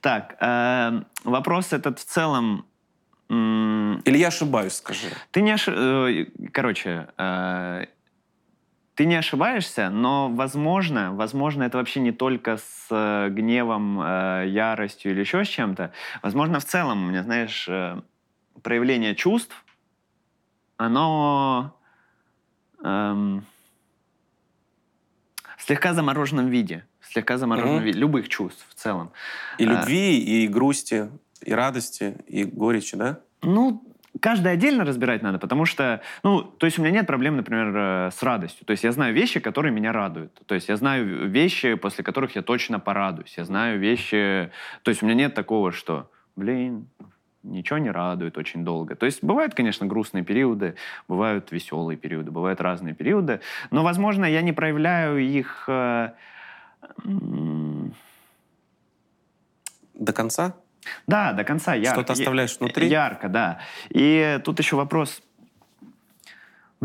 [0.00, 2.64] Так, э, вопрос этот в целом...
[3.30, 5.08] м, Или я ошибаюсь, скажи.
[5.30, 5.74] Ты не ошиб...
[5.76, 7.86] э, Короче, э,
[8.96, 15.12] ты не ошибаешься, но, возможно, возможно, это вообще не только с э, гневом, э, яростью
[15.12, 15.92] или еще с чем-то.
[16.22, 18.00] Возможно, в целом, у меня, знаешь, э,
[18.62, 19.64] проявление чувств,
[20.76, 21.76] оно
[22.84, 23.44] эм,
[25.56, 26.84] в слегка замороженном виде.
[27.00, 27.84] В слегка замороженном Мгм.
[27.86, 27.98] виде.
[27.98, 29.10] Любых чувств в целом.
[29.58, 29.68] И А.
[29.68, 31.08] любви, и грусти,
[31.42, 33.20] и радости, и горечи, да?
[33.42, 33.82] Ну,
[34.20, 38.10] каждый отдельно разбирать надо, потому что, ну, то есть у меня нет проблем, например, э,
[38.10, 38.64] с радостью.
[38.66, 40.32] То есть я знаю вещи, которые меня радуют.
[40.46, 43.34] То есть я знаю вещи, после которых я точно порадуюсь.
[43.36, 44.50] Я знаю вещи...
[44.82, 46.88] То есть у меня нет такого, что, блин,
[47.44, 48.96] ничего не радует очень долго.
[48.96, 50.74] То есть бывают, конечно, грустные периоды,
[51.08, 53.40] бывают веселые периоды, бывают разные периоды,
[53.70, 55.64] но, возможно, я не проявляю их...
[55.68, 56.10] Э,
[59.94, 60.54] До конца?
[61.06, 62.00] Да, до конца ярко.
[62.00, 62.88] Что-то оставляешь внутри?
[62.88, 63.60] Ярко, да.
[63.88, 65.22] И тут еще вопрос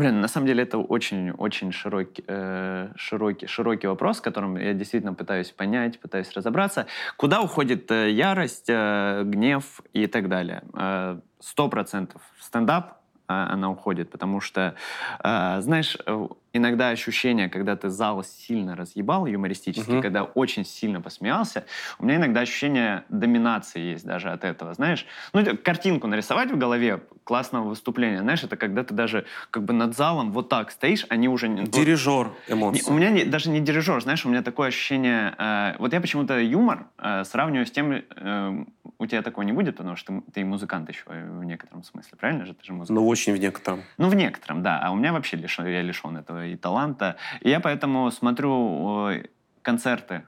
[0.00, 5.50] Блин, на самом деле это очень-очень широкий, э, широкий, широкий вопрос, которым я действительно пытаюсь
[5.50, 6.86] понять, пытаюсь разобраться.
[7.18, 10.62] Куда уходит э, ярость, э, гнев и так далее?
[10.72, 12.92] Э, сто процентов стендап
[13.28, 14.74] э, она уходит, потому что,
[15.22, 20.02] э, знаешь, э, иногда ощущение, когда ты зал сильно разъебал юмористически, угу.
[20.02, 21.64] когда очень сильно посмеялся,
[21.98, 25.06] у меня иногда ощущение доминации есть даже от этого, знаешь.
[25.32, 29.96] Ну, картинку нарисовать в голове классного выступления, знаешь, это когда ты даже как бы над
[29.96, 31.48] залом вот так стоишь, они уже...
[31.48, 32.82] Дирижер эмоций.
[32.88, 35.34] У меня не, даже не дирижер, знаешь, у меня такое ощущение...
[35.38, 37.92] Э, вот я почему-то юмор э, сравниваю с тем...
[37.92, 38.64] Э,
[38.98, 42.44] у тебя такого не будет, потому что ты, ты музыкант еще в некотором смысле, правильно
[42.44, 42.54] же?
[42.54, 43.00] Ты же музыкант.
[43.00, 43.82] Ну, очень в некотором.
[43.96, 44.78] Ну, в некотором, да.
[44.82, 47.16] А у меня вообще лишен, я лишен этого и таланта.
[47.40, 49.22] И я поэтому смотрю
[49.62, 50.24] концерты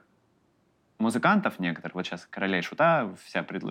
[1.03, 3.63] музыкантов некоторых, вот сейчас «Короля и Шута», вся пред,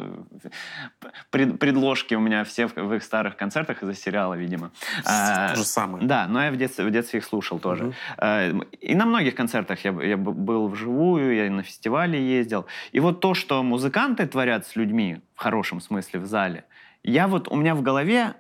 [1.31, 4.71] пред, предложки у меня все в, в их старых концертах из-за сериала, видимо.
[5.05, 6.07] А, То же самое.
[6.07, 7.87] Да, но я в детстве, в детстве их слушал тоже.
[7.87, 7.95] Угу.
[8.19, 8.51] А,
[8.81, 12.67] и на многих концертах я, я был вживую, я на фестивале ездил.
[12.93, 16.65] И вот то, что музыканты творят с людьми, в хорошем смысле, в зале,
[17.03, 18.35] я вот, у меня в голове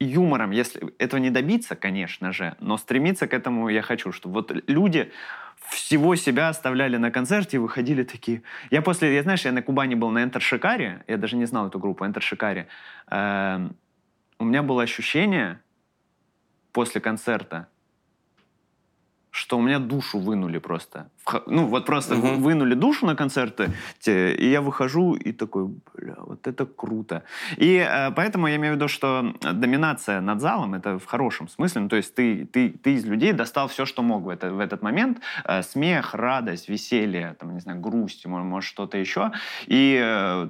[0.00, 4.52] юмором, если этого не добиться, конечно же, но стремиться к этому я хочу, чтобы вот
[4.66, 5.12] люди
[5.70, 8.42] всего себя оставляли на концерте и выходили такие.
[8.70, 11.68] Я после, я знаешь, я на Кубани был на Enter Шикаре, я даже не знал
[11.68, 12.68] эту группу, Enter Шикаре.
[13.10, 13.68] Э,
[14.38, 15.60] у меня было ощущение
[16.72, 17.68] после концерта,
[19.30, 21.08] что у меня душу вынули просто.
[21.46, 22.26] Ну, вот просто угу.
[22.40, 23.70] вынули душу на концерты,
[24.06, 27.22] и я выхожу и такой, бля, вот это круто.
[27.58, 31.82] И э, поэтому я имею в виду, что доминация над залом, это в хорошем смысле,
[31.82, 34.60] ну, то есть ты, ты, ты из людей достал все, что мог в, это, в
[34.60, 35.18] этот момент.
[35.44, 39.32] Э, смех, радость, веселье, там, не знаю, грусть, может, может что-то еще.
[39.66, 40.48] И э,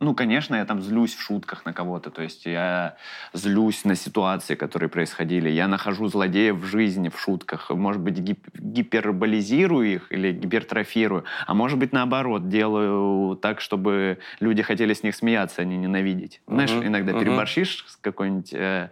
[0.00, 2.96] ну, конечно, я там злюсь в шутках на кого-то, то есть я
[3.32, 8.48] злюсь на ситуации, которые происходили, я нахожу злодеев в жизни, в шутках, может быть, гип-
[8.54, 15.14] гиперболизирую их или гипертрофирую, а может быть, наоборот, делаю так, чтобы люди хотели с них
[15.14, 16.40] смеяться, а не ненавидеть.
[16.46, 16.54] Uh-huh.
[16.54, 17.20] Знаешь, иногда uh-huh.
[17.20, 18.52] переборщишь с какой-нибудь...
[18.52, 18.88] Э,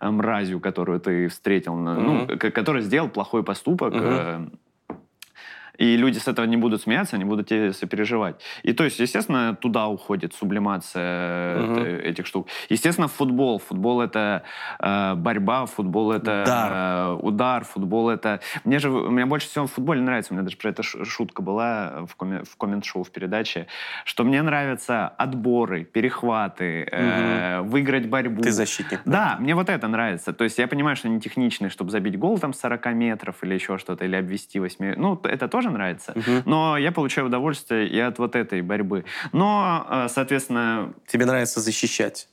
[0.00, 2.26] мразью, которую ты встретил, uh-huh.
[2.28, 4.50] ну, который сделал плохой поступок, uh-huh.
[5.78, 8.40] И люди с этого не будут смеяться, они будут тебе сопереживать.
[8.62, 11.80] И то есть, естественно, туда уходит сублимация угу.
[11.80, 12.48] этих штук.
[12.68, 13.58] Естественно, футбол.
[13.58, 14.42] Футбол это
[14.78, 16.72] э, борьба, футбол это удар.
[16.72, 18.40] Э, удар, футбол это...
[18.64, 22.06] Мне же, мне больше всего в футболе нравится, у меня даже про это шутка была
[22.06, 23.66] в, коме, в коммент-шоу в передаче,
[24.04, 27.00] что мне нравятся отборы, перехваты, угу.
[27.00, 28.42] э, выиграть борьбу.
[28.42, 29.00] Ты защитник.
[29.04, 29.12] Да?
[29.12, 30.32] да, мне вот это нравится.
[30.32, 33.54] То есть я понимаю, что они техничные, чтобы забить гол там с 40 метров или
[33.54, 34.94] еще что-то, или обвести 8...
[34.96, 36.42] Ну, это тоже тоже нравится, угу.
[36.44, 39.04] но я получаю удовольствие и от вот этой борьбы.
[39.32, 40.92] Но, э, соответственно...
[41.06, 42.28] Тебе нравится защищать?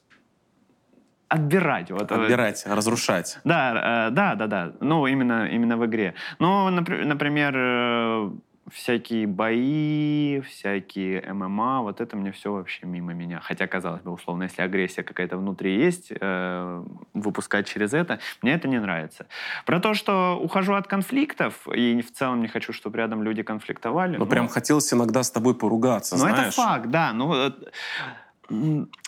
[1.29, 1.89] отбирать.
[1.91, 3.39] Вот, э, отбирать, разрушать.
[3.45, 4.73] Да, э, да, да, да.
[4.81, 6.13] Ну, именно, именно в игре.
[6.39, 8.33] Ну, например,
[8.71, 13.39] всякие бои, всякие ММА, вот это мне все вообще мимо меня.
[13.41, 16.83] Хотя, казалось бы, условно, если агрессия какая-то внутри есть, э,
[17.13, 19.27] выпускать через это, мне это не нравится.
[19.65, 24.13] Про то, что ухожу от конфликтов, и в целом не хочу, чтобы рядом люди конфликтовали.
[24.13, 27.13] Ну, ну прям хотелось иногда с тобой поругаться, Ну, это факт, да.
[27.13, 27.51] Ну, э,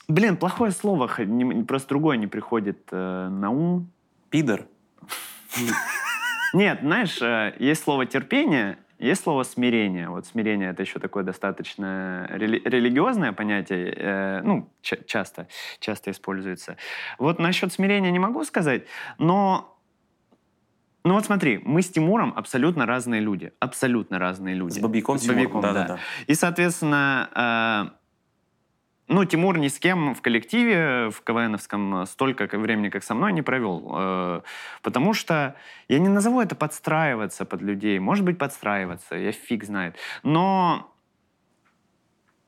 [0.07, 1.10] блин, плохое слово,
[1.68, 3.91] просто другое не приходит э, на ум.
[4.30, 4.65] Пидор?
[6.53, 10.10] Нет, знаешь, э, есть слово терпение, есть слово смирение.
[10.10, 15.48] Вот смирение это еще такое достаточно рели- религиозное понятие, э, ну, ч- часто,
[15.80, 16.78] часто используется.
[17.20, 18.84] Вот насчет смирения не могу сказать,
[19.18, 19.70] но
[21.06, 23.52] ну вот смотри, мы с Тимуром абсолютно разные люди.
[23.60, 24.80] Абсолютно разные люди.
[24.80, 25.88] С Бабиком, с Бабиком, да, да.
[25.88, 26.00] да.
[26.28, 28.03] И, соответственно, э,
[29.08, 33.42] ну, Тимур ни с кем в коллективе, в КВНовском, столько времени, как со мной, не
[33.42, 33.92] провел.
[33.96, 34.42] Э,
[34.82, 35.56] потому что
[35.90, 38.00] я не назову это подстраиваться под людей.
[38.00, 39.98] Может быть, подстраиваться, я фиг знает.
[40.24, 40.90] Но...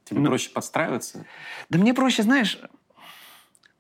[0.06, 1.26] Тебе ну, проще подстраиваться?
[1.69, 2.60] Да мне проще, знаешь,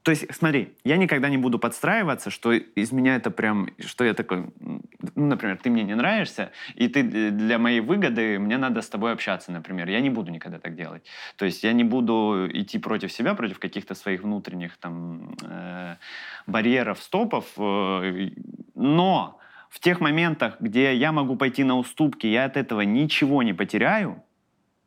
[0.05, 4.13] то есть, смотри, я никогда не буду подстраиваться, что из меня это прям, что я
[4.13, 4.81] такой, ну,
[5.15, 9.51] например, ты мне не нравишься, и ты для моей выгоды, мне надо с тобой общаться,
[9.51, 9.89] например.
[9.89, 11.07] Я не буду никогда так делать.
[11.37, 15.95] То есть я не буду идти против себя, против каких-то своих внутренних там э,
[16.45, 18.29] барьеров, стопов, э,
[18.75, 19.39] но
[19.71, 24.23] в тех моментах, где я могу пойти на уступки, я от этого ничего не потеряю,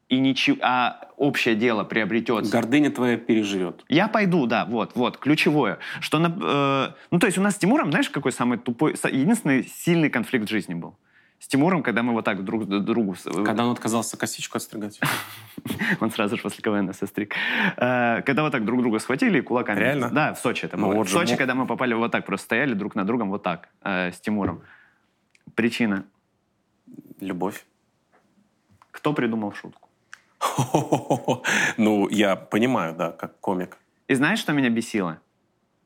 [0.08, 2.50] и ничего, а общее дело приобретется.
[2.50, 3.84] Гордыня твоя переживет.
[3.88, 5.78] Я пойду, да, вот, вот, ключевое.
[6.00, 9.64] Что, на, э, ну, то есть у нас с Тимуром, знаешь, какой самый тупой, единственный
[9.64, 10.96] сильный конфликт в жизни был?
[11.40, 13.14] С Тимуром, когда мы вот так друг другу...
[13.44, 14.98] Когда он отказался косичку отстригать.
[16.00, 17.34] Он сразу же после КВН состриг.
[17.76, 19.78] Э, когда вот так друг друга схватили кулаками...
[19.78, 20.10] Реально?
[20.10, 20.94] Да, в Сочи это было.
[20.94, 23.68] Ну, в Сочи, когда мы попали вот так, просто стояли друг на другом вот так,
[23.82, 24.62] э, с Тимуром.
[25.54, 26.04] Причина?
[27.20, 27.64] Любовь.
[28.90, 29.87] Кто придумал шутку?
[31.76, 33.78] Ну, я понимаю, да, как комик.
[34.08, 35.18] И знаешь, что меня бесило?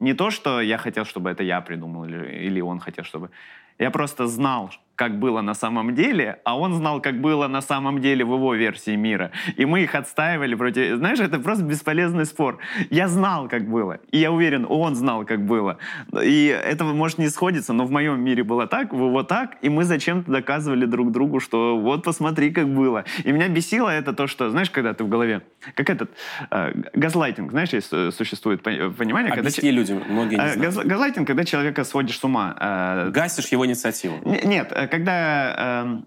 [0.00, 3.30] Не то, что я хотел, чтобы это я придумал, или, он хотел, чтобы...
[3.78, 4.70] Я просто знал,
[5.02, 8.54] как было на самом деле, а он знал, как было на самом деле в его
[8.54, 9.32] версии мира.
[9.56, 10.98] И мы их отстаивали против...
[10.98, 12.58] Знаешь, это просто бесполезный спор.
[12.88, 13.98] Я знал, как было.
[14.12, 15.78] И я уверен, он знал, как было.
[16.22, 19.68] И это может не сходиться, но в моем мире было так, в его так, и
[19.68, 23.04] мы зачем-то доказывали друг другу, что вот посмотри, как было.
[23.24, 25.42] И меня бесило это то, что, знаешь, когда ты в голове...
[25.74, 26.10] Как этот...
[26.52, 29.32] Э, газлайтинг, знаешь, есть, э, существует понимание...
[29.32, 30.88] Объясни когда, людям, многие не э, знают.
[30.88, 32.54] Газлайтинг, когда человека сводишь с ума.
[32.60, 34.20] Э, Гасишь его инициативу.
[34.24, 35.54] Нет, э, когда...
[35.58, 36.02] Э,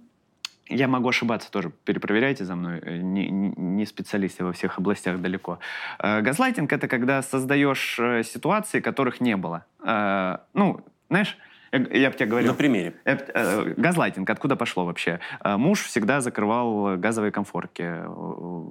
[0.67, 5.21] я могу ошибаться тоже, перепроверяйте за мной, э, не, не специалист я во всех областях
[5.21, 5.57] далеко.
[5.99, 9.65] Э, газлайтинг— это когда создаешь э, ситуации, которых не было.
[9.83, 11.37] Э, ну, знаешь,
[11.71, 12.51] я, бы тебе говорил...
[12.51, 12.93] На примере.
[13.05, 15.19] Э, э, газлайтинг, откуда пошло вообще?
[15.43, 17.83] Э, муж всегда закрывал газовые комфорки.
[17.83, 18.61] Э,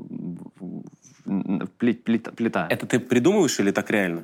[1.79, 2.69] плит, плит, плита.
[2.71, 4.23] Это ты придумываешь или так реально?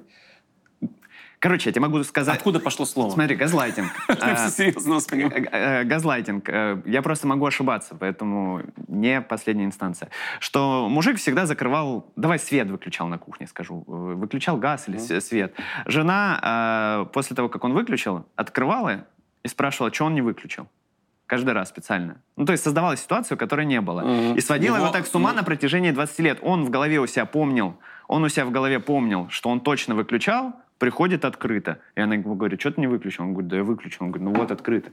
[1.41, 2.37] Короче, я тебе могу сказать...
[2.37, 3.11] Откуда пошло слово?
[3.11, 3.91] Смотри, газлайтинг.
[4.09, 5.49] все серьезно воспринимаю.
[5.51, 6.47] Э, газлайтинг.
[6.51, 10.11] Э, я просто могу ошибаться, поэтому не последняя инстанция.
[10.39, 12.13] Что мужик всегда закрывал...
[12.15, 13.85] Давай свет выключал на кухне, скажу.
[13.87, 15.55] Э, выключал газ или свет.
[15.87, 19.07] Жена после того, как он выключил, открывала
[19.43, 20.69] и спрашивала, что он не выключил
[21.27, 22.17] каждый раз специально.
[22.37, 24.01] Ну, то есть создавала ситуацию, которой не было.
[24.01, 24.37] Mm-hmm.
[24.37, 25.37] И сводила его, его так с ума mm-hmm.
[25.37, 26.39] на протяжении 20 лет.
[26.43, 29.95] Он в голове у себя помнил, он у себя в голове помнил, что он точно
[29.95, 31.79] выключал, приходит открыто.
[31.95, 33.25] И она ему говорит, что ты не выключил?
[33.25, 34.07] Он говорит, да я выключил.
[34.07, 34.91] Он говорит, ну вот открыто.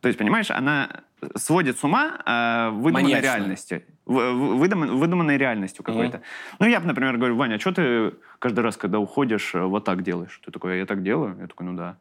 [0.00, 1.04] То есть, понимаешь, она
[1.36, 3.24] сводит с ума э, выдуманной Маньячно.
[3.24, 3.84] реальности.
[4.04, 6.18] Выдум, выдуманной реальностью какой-то.
[6.18, 6.56] Mm-hmm.
[6.58, 10.02] Ну, я бы, например, говорю, Ваня, а что ты каждый раз, когда уходишь, вот так
[10.02, 10.40] делаешь?
[10.44, 11.36] Ты такой, я так делаю?
[11.40, 11.98] Я такой, ну да.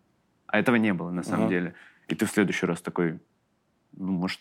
[0.47, 1.49] А этого не было на самом mm-hmm.
[1.49, 1.75] деле.
[2.07, 3.19] И ты в следующий раз такой,
[3.91, 4.39] ну, может,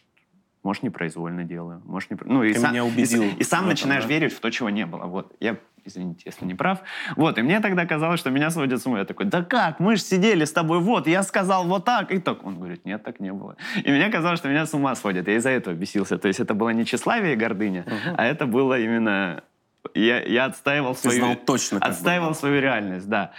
[0.62, 1.82] может, непроизвольно делаю.
[1.85, 2.19] Может, не...
[2.24, 3.23] ну, и Ты сам, меня убедил.
[3.23, 4.09] И, и сам начинаешь да?
[4.09, 5.05] верить в то, чего не было.
[5.07, 5.35] Вот.
[5.41, 6.81] Я извините, если не прав.
[7.16, 8.99] Вот, и мне тогда казалось, что меня сводят с ума.
[8.99, 12.19] Я такой, да как, мы же сидели с тобой, вот, я сказал вот так, и
[12.19, 12.45] так.
[12.45, 13.57] Он говорит, нет, так не было.
[13.82, 15.28] И мне казалось, что меня с ума сводят.
[15.28, 16.19] Я из-за этого бесился.
[16.19, 18.15] То есть это было не тщеславие и гордыня, угу.
[18.16, 19.43] а это было именно...
[19.95, 21.19] Я, я отстаивал Ты свою...
[21.19, 23.32] знал точно, Отстаивал свою реальность, да.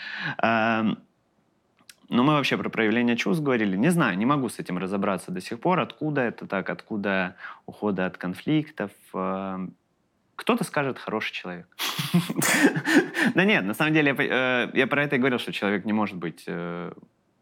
[2.12, 3.78] Но мы вообще про проявление чувств говорили.
[3.78, 8.06] Не знаю, не могу с этим разобраться до сих пор, откуда это так, откуда ухода
[8.06, 8.92] от конфликтов.
[9.14, 9.74] Эм,
[10.36, 11.68] кто-то скажет хороший человек.
[13.34, 16.18] Да нет, на самом деле э, я про это и говорил, что человек не может
[16.18, 16.92] быть, э,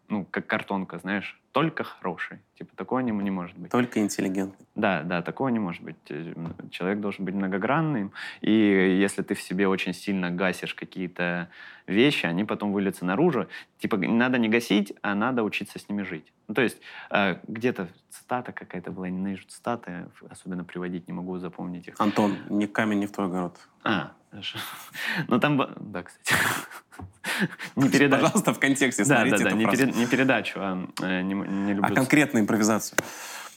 [0.09, 2.39] ну, как картонка, знаешь, только хороший.
[2.57, 3.71] Типа такого не, не может быть.
[3.71, 4.65] Только интеллигентный.
[4.75, 5.97] Да, да, такого не может быть.
[6.09, 6.33] Э,
[6.71, 8.11] человек должен быть многогранным.
[8.41, 11.49] И если ты в себе очень сильно гасишь какие-то
[11.87, 13.47] вещи, они потом выльются наружу.
[13.77, 16.31] Типа надо не гасить, а надо учиться с ними жить.
[16.47, 16.81] Ну, то есть
[17.11, 21.95] э, где-то цитата какая-то была, ненавижу цитаты, особенно приводить не могу запомнить их.
[21.99, 23.57] Антон, не камень, не в твой огород.
[23.83, 24.13] А,
[25.27, 25.57] ну там...
[25.79, 26.35] Да, кстати.
[27.75, 28.23] Не передачу.
[28.23, 31.91] Пожалуйста, в контексте Да, да, да, не, перед, не передачу, а э, не, не люблю...
[31.91, 32.97] А конкретную импровизацию.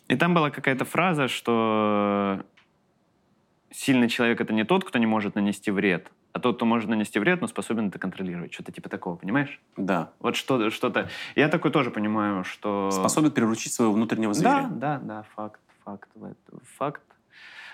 [0.08, 2.44] И там была какая-то фраза, что
[3.70, 7.18] сильный человек— это не тот, кто не может нанести вред, а тот, кто может нанести
[7.18, 8.52] вред, но способен это контролировать.
[8.52, 9.60] Что-то типа такого, понимаешь?
[9.76, 10.12] Да.
[10.20, 11.08] Вот что, что-то...
[11.34, 12.90] Я такой тоже понимаю, что...
[12.90, 14.68] Способен приручить своего внутреннего зверя.
[14.70, 16.08] Да, да, да, факт, факт.
[16.78, 17.02] Факт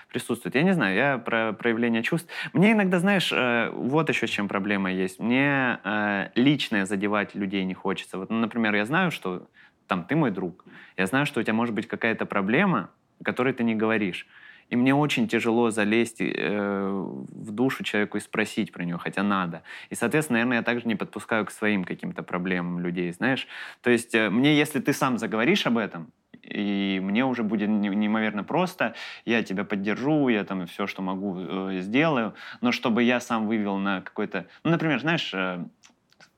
[0.09, 0.55] присутствует.
[0.55, 2.29] Я не знаю, я про проявление чувств.
[2.53, 5.19] Мне иногда, знаешь, э, вот еще с чем проблема есть.
[5.19, 8.17] Мне э, личное задевать людей не хочется.
[8.17, 9.47] Вот, ну, например, я знаю, что
[9.87, 10.65] там ты мой друг.
[10.97, 14.27] Я знаю, что у тебя может быть какая-то проблема, о которой ты не говоришь.
[14.69, 19.63] И мне очень тяжело залезть э, в душу человеку и спросить про нее, хотя надо.
[19.89, 23.47] И, соответственно, наверное, я также не подпускаю к своим каким-то проблемам людей, знаешь.
[23.81, 26.11] То есть э, мне, если ты сам заговоришь об этом,
[26.49, 28.95] и мне уже будет неимоверно просто,
[29.25, 33.77] я тебя поддержу, я там все, что могу, э, сделаю, но чтобы я сам вывел
[33.77, 34.47] на какой-то...
[34.63, 35.63] Ну, например, знаешь, э,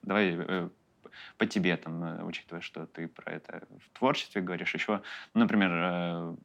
[0.03, 0.69] давай э,
[1.38, 5.01] по тебе, там, учитывая, что ты про это в творчестве говоришь, еще,
[5.33, 6.35] например,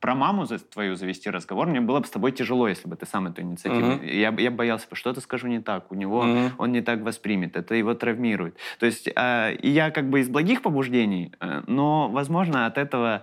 [0.00, 3.06] про маму за, твою завести разговор, мне было бы с тобой тяжело, если бы ты
[3.06, 3.92] сам эту инициативу...
[3.92, 4.10] Uh-huh.
[4.10, 6.50] Я, я боялся, что-то скажу не так, у него uh-huh.
[6.58, 8.56] он не так воспримет, это его травмирует.
[8.78, 13.22] То есть э, я как бы из благих побуждений, э, но, возможно, от этого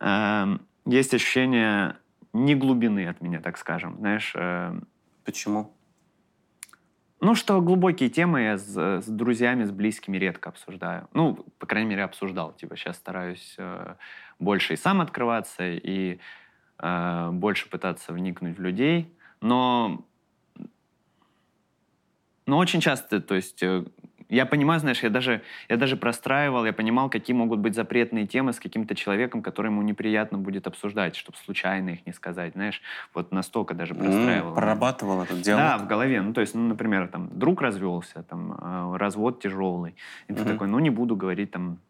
[0.00, 1.96] э, есть ощущение
[2.32, 3.96] ни глубины от меня, так скажем.
[3.98, 4.78] Знаешь, э,
[5.24, 5.73] Почему?
[7.24, 11.08] Ну, что глубокие темы я с, с друзьями, с близкими редко обсуждаю.
[11.14, 12.52] Ну, по крайней мере, обсуждал.
[12.52, 13.94] Типа, сейчас стараюсь э,
[14.38, 16.18] больше и сам открываться, и
[16.78, 19.10] э, больше пытаться вникнуть в людей.
[19.40, 20.04] Но,
[22.44, 23.84] но очень часто, то есть, э,
[24.28, 28.52] я понимаю, знаешь, я даже, я даже простраивал, я понимал, какие могут быть запретные темы
[28.52, 32.82] с каким-то человеком, который ему неприятно будет обсуждать, чтобы случайно их не сказать, знаешь.
[33.14, 34.50] Вот настолько даже простраивал.
[34.50, 35.64] М, Прорабатывал этот диалог?
[35.64, 36.22] Да, в голове.
[36.22, 39.96] Ну, то есть, ну, например, там, друг развелся, там, э, развод тяжелый.
[40.28, 40.46] И ты Мгм.
[40.46, 41.80] такой, ну, не буду говорить там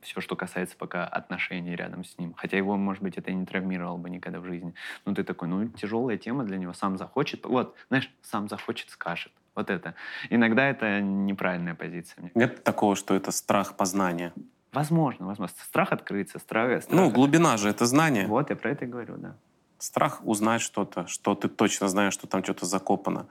[0.00, 2.34] все, что касается пока отношений рядом с ним.
[2.34, 4.74] Хотя его, может быть, это и не травмировало бы никогда в жизни.
[5.06, 7.46] Ну, ты такой, ну, тяжелая тема для него, сам захочет.
[7.46, 9.32] Вот, знаешь, сам захочет, скажет.
[9.54, 9.94] Вот это.
[10.30, 12.30] Иногда это неправильная позиция.
[12.34, 14.32] Нет такого, что это страх познания?
[14.72, 15.54] Возможно, возможно.
[15.62, 16.82] Страх открыться, страх...
[16.82, 18.26] страх Ну, глубина же это знание.
[18.26, 19.36] Вот, я про это и говорю, да.
[19.78, 23.26] Страх узнать что-то, что ты точно знаешь, что там что-то закопано.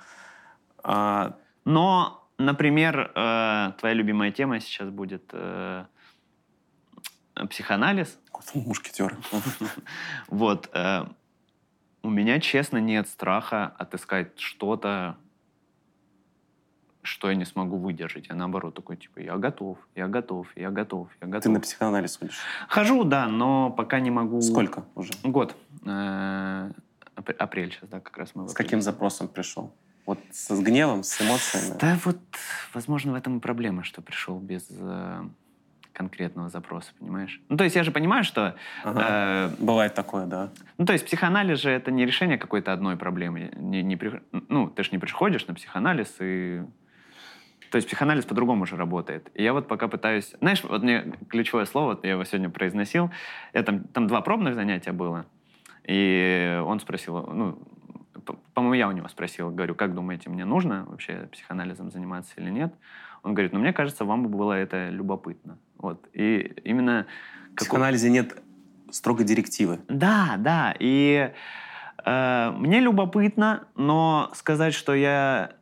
[0.84, 1.35] А,
[1.65, 5.85] Но, например, э, твоя любимая тема сейчас будет э,
[7.49, 8.19] психоанализ.
[8.53, 9.18] мушкетеры.
[10.27, 10.69] Вот.
[10.73, 11.06] э,
[12.03, 15.18] у меня, честно, нет страха отыскать что-то,
[17.03, 18.28] что я не смогу выдержать.
[18.30, 21.44] Я наоборот такой, типа, я готов, я готов, я готов, я готов.
[21.44, 22.40] Ты на психоанализ ходишь?
[22.68, 24.41] Хожу, да, но пока не могу...
[24.41, 25.11] Сколько уже?
[25.23, 25.56] Год.
[25.86, 26.72] Э,
[27.15, 29.73] ап- апрель сейчас, да, как раз мы С каким запросом пришел?
[30.06, 31.78] Вот с гневом, с эмоциями?
[31.80, 32.18] Да вот,
[32.73, 35.23] возможно, в этом и проблема, что пришел без э,
[35.94, 37.40] конкретного запроса, понимаешь?
[37.49, 38.56] Ну, то есть я же понимаю, что...
[38.84, 39.06] Ага.
[39.10, 40.49] э, Бывает такое, да.
[40.78, 43.52] ну, то есть психоанализ же это не решение какой-то одной проблемы.
[43.56, 46.64] Не, не при- ну, ты же не приходишь на психоанализ и...
[47.72, 49.31] То есть психоанализ по-другому же работает.
[49.34, 50.35] И я вот пока пытаюсь...
[50.41, 53.10] Знаешь, вот мне ключевое слово, я его сегодня произносил,
[53.53, 55.26] я там, там два пробных занятия было,
[55.85, 57.57] и он спросил, ну,
[58.26, 62.49] по- по-моему, я у него спросил, говорю, как думаете, мне нужно вообще психоанализом заниматься или
[62.49, 62.73] нет?
[63.23, 65.57] Он говорит, ну, мне кажется, вам бы было это любопытно.
[65.77, 66.07] Вот.
[66.14, 67.06] И именно...
[67.53, 68.35] В психоанализе нет
[68.89, 69.80] строгой директивы.
[69.88, 70.76] Да, да.
[70.77, 71.31] И
[72.03, 75.53] э, мне любопытно, но сказать, что я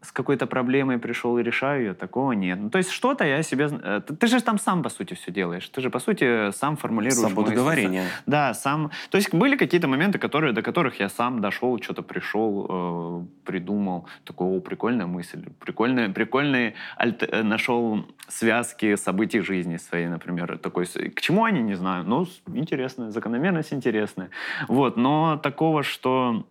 [0.00, 2.58] с какой-то проблемой пришел и решаю ее, такого нет.
[2.60, 3.68] Ну, то есть что-то я себе...
[3.70, 5.68] э, Ты, же там сам, по сути, все делаешь.
[5.68, 7.18] Ты же, по сути, сам формулируешь...
[7.18, 7.56] Свобода мысли.
[7.56, 8.04] говорения.
[8.26, 8.90] Да, сам.
[9.10, 14.06] То есть были какие-то моменты, которые, до которых я сам дошел, что-то пришел, э, придумал.
[14.24, 15.44] Такой, о, прикольная мысль.
[15.58, 20.58] Прикольные, прикольные альт- э, нашел связки событий жизни своей, например.
[20.58, 22.04] Такой, к чему они, не знаю.
[22.04, 24.30] Но с- интересно, закономерность интересная.
[24.68, 26.46] Вот, но такого, что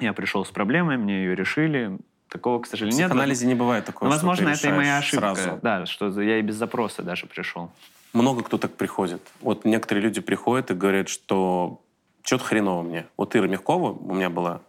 [0.00, 1.98] я пришел с проблемой, мне ее решили,
[2.28, 3.08] такого, к В сожалению, нет.
[3.08, 5.34] психоанализе не бывает такого, что возможно, это и моя ошибка.
[5.34, 5.58] Сразу.
[5.62, 7.70] Да, что я и без запроса даже пришел.
[8.12, 9.20] Много кто так приходит.
[9.40, 11.80] Вот некоторые люди приходят и говорят, что
[12.22, 13.06] что-то хреново мне.
[13.16, 14.60] Вот Ира Мягкова у меня была.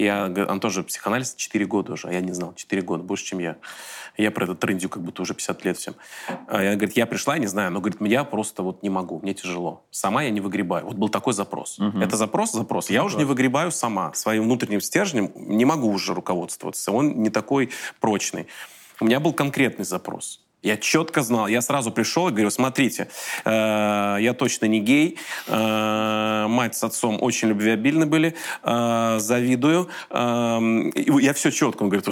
[0.00, 3.38] Я, она тоже психоанализ 4 года уже, а я не знал, 4 года, больше, чем
[3.38, 3.56] я.
[4.16, 5.94] Я про это трендю как будто уже 50 лет всем.
[6.48, 9.34] А я, говорит, я пришла, не знаю, но, говорит, я просто вот не могу, мне
[9.34, 9.84] тяжело.
[9.90, 10.86] Сама я не выгребаю.
[10.86, 11.78] Вот был такой запрос.
[11.78, 12.02] Мгм.
[12.02, 12.90] Это запрос, запрос.
[12.90, 14.12] Я уже не выгребаю сама.
[14.14, 16.92] Своим внутренним стержнем не могу уже руководствоваться.
[16.92, 17.70] Он не такой
[18.00, 18.46] прочный.
[19.00, 20.40] У меня был конкретный запрос.
[20.62, 23.08] Я четко знал, я сразу пришел и говорю, смотрите,
[23.44, 23.50] э,
[24.20, 29.88] я точно не гей, э, мать с отцом очень любвеобильны были, э, завидую.
[30.10, 30.58] Э,
[30.94, 32.08] я все четко, он говорит,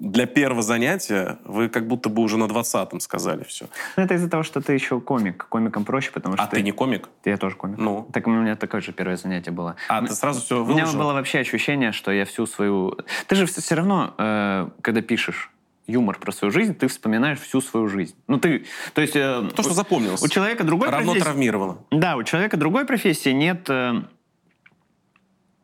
[0.00, 3.66] для первого занятия вы как будто бы уже на двадцатом сказали все.
[3.96, 5.46] Ну, это из-за того, что ты еще комик.
[5.48, 6.44] Комикам проще, потому что...
[6.44, 7.08] А ты не комик?
[7.24, 7.78] Я тоже комик.
[7.78, 8.08] Ну?
[8.12, 9.76] Так у меня такое же первое занятие было.
[9.88, 11.00] А, ты сразу все У меня выложил?
[11.00, 12.96] было вообще ощущение, что я всю свою...
[13.26, 15.50] Ты же все, равно, э, когда пишешь
[15.90, 18.14] юмор про свою жизнь, ты вспоминаешь всю свою жизнь.
[18.28, 18.64] Ну, ты...
[18.94, 19.16] То есть...
[19.16, 20.22] э, То, что запомнилось.
[20.22, 21.84] у человека другой Равно профессии- травмировало.
[21.90, 23.68] Да, у человека другой профессии нет...
[23.68, 24.02] э,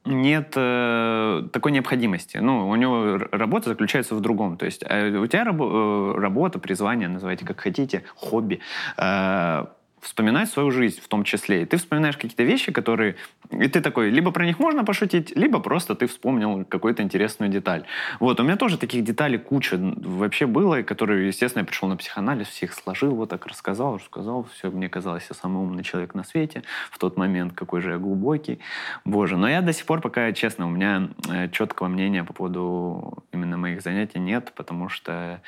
[0.04, 2.36] нет э, такой необходимости.
[2.38, 4.56] Ну, у него работа заключается в другом.
[4.56, 8.60] То есть э, у тебя рабо- э, работа, призвание, называйте как хотите, хобби,
[8.96, 9.64] э,
[10.06, 11.62] вспоминать свою жизнь в том числе.
[11.62, 13.16] И ты вспоминаешь какие-то вещи, которые...
[13.50, 17.84] И ты такой, либо про них можно пошутить, либо просто ты вспомнил какую-то интересную деталь.
[18.20, 21.96] Вот, у меня тоже таких деталей куча вообще было, и которые, естественно, я пришел на
[21.96, 26.22] психоанализ, всех сложил, вот так рассказал, рассказал, все, мне казалось, я самый умный человек на
[26.22, 26.62] свете
[26.92, 28.60] в тот момент, какой же я глубокий.
[29.04, 33.24] Боже, но я до сих пор пока, честно, у меня э, четкого мнения по поводу
[33.32, 35.40] именно моих занятий нет, потому что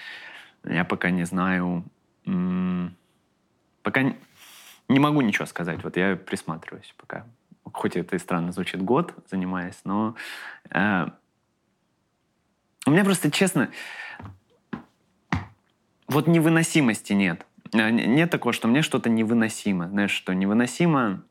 [0.64, 1.84] я пока не знаю,
[3.82, 4.14] пока
[4.88, 5.82] не могу ничего сказать.
[5.84, 7.26] Вот я присматриваюсь пока.
[7.64, 10.14] Хоть это и странно звучит, год занимаясь, но
[10.70, 11.06] э,
[12.86, 13.70] у меня просто, честно,
[16.06, 17.44] вот невыносимости нет.
[17.72, 19.88] Э, Нет такого, что мне что-то невыносимо.
[19.88, 21.22] Знаешь, что невыносимо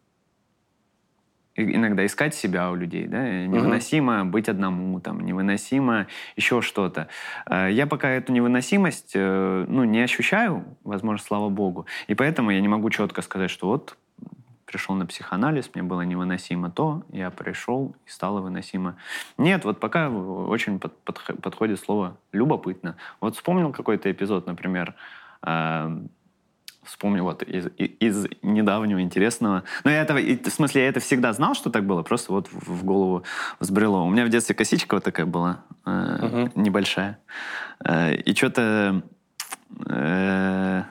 [1.58, 4.30] иногда искать себя у людей, да, невыносимо угу.
[4.30, 7.08] быть одному, там, невыносимо еще что-то.
[7.50, 12.62] Э, я пока эту невыносимость, э, ну, не ощущаю, возможно, слава богу, и поэтому я
[12.62, 13.98] не могу четко сказать, что вот
[14.66, 18.98] пришел на психоанализ, мне было невыносимо то, я пришел и стало выносимо.
[19.38, 22.98] Нет, вот пока очень под, под, подходит слово «любопытно».
[23.22, 24.94] Вот вспомнил какой-то эпизод, например,
[25.42, 26.00] э,
[26.88, 29.64] вспомнил вот из, из недавнего интересного.
[29.84, 32.84] Но я это, в смысле, я это всегда знал, что так было, просто вот в,
[32.84, 33.24] голову
[33.60, 34.04] взбрело.
[34.04, 36.52] У меня в детстве косичка вот такая была, э, uh-huh.
[36.56, 37.20] небольшая.
[37.84, 39.04] Э, и что-то
[39.86, 40.84] э,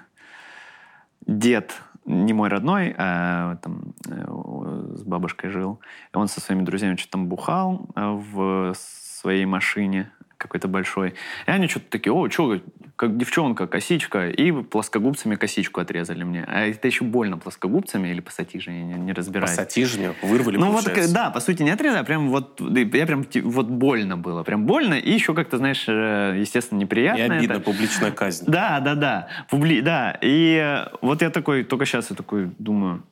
[1.26, 1.74] дед
[2.04, 5.80] не мой родной, а там э, с бабушкой жил.
[6.12, 10.12] Он со своими друзьями что-то там бухал в своей машине
[10.46, 11.14] какой-то большой.
[11.46, 12.60] И они что-то такие, о, что,
[12.96, 16.44] как девчонка, косичка, и плоскогубцами косичку отрезали мне.
[16.46, 19.50] А это еще больно плоскогубцами или пассатижами, не, не разбираюсь.
[19.50, 20.14] Пассатижами?
[20.22, 24.16] Вырвали, Ну вот, да, по сути, не отрезали, а прям вот, я прям, вот больно
[24.16, 27.34] было, прям больно, и еще как-то, знаешь, э, естественно, неприятно.
[27.34, 27.62] И обидно, это.
[27.62, 28.44] публичная казнь.
[28.46, 29.80] Да, да, да, Публи...
[29.80, 30.18] да.
[30.20, 33.02] И вот я такой, только сейчас я такой думаю,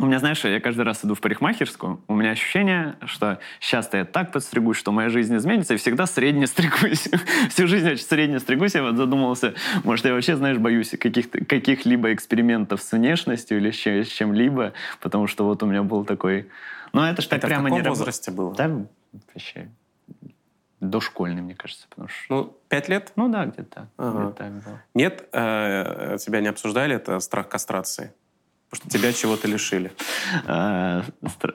[0.00, 4.04] у меня, знаешь, я каждый раз иду в парикмахерскую, у меня ощущение, что сейчас-то я
[4.04, 7.08] так подстригусь, что моя жизнь изменится, и всегда средне стригусь.
[7.50, 9.54] Всю жизнь очень средне стригусь, я вот задумался,
[9.84, 15.44] может, я вообще, знаешь, боюсь каких-то, каких-либо экспериментов с внешностью или с чем-либо, потому что
[15.44, 16.48] вот у меня был такой...
[16.92, 18.54] Ну, это что это прямо в каком не возрасте было?
[18.54, 18.70] Да,
[19.12, 19.68] вообще
[20.80, 21.86] дошкольный, мне кажется.
[21.90, 22.34] Потому что...
[22.34, 23.12] Ну, пять лет?
[23.16, 23.88] Ну да, где-то.
[23.98, 24.24] Ага.
[24.24, 24.82] Где так было.
[24.94, 28.12] Нет, э, тебя не обсуждали, это страх кастрации?
[28.70, 29.90] Потому что тебя чего-то лишили.
[30.46, 31.02] А,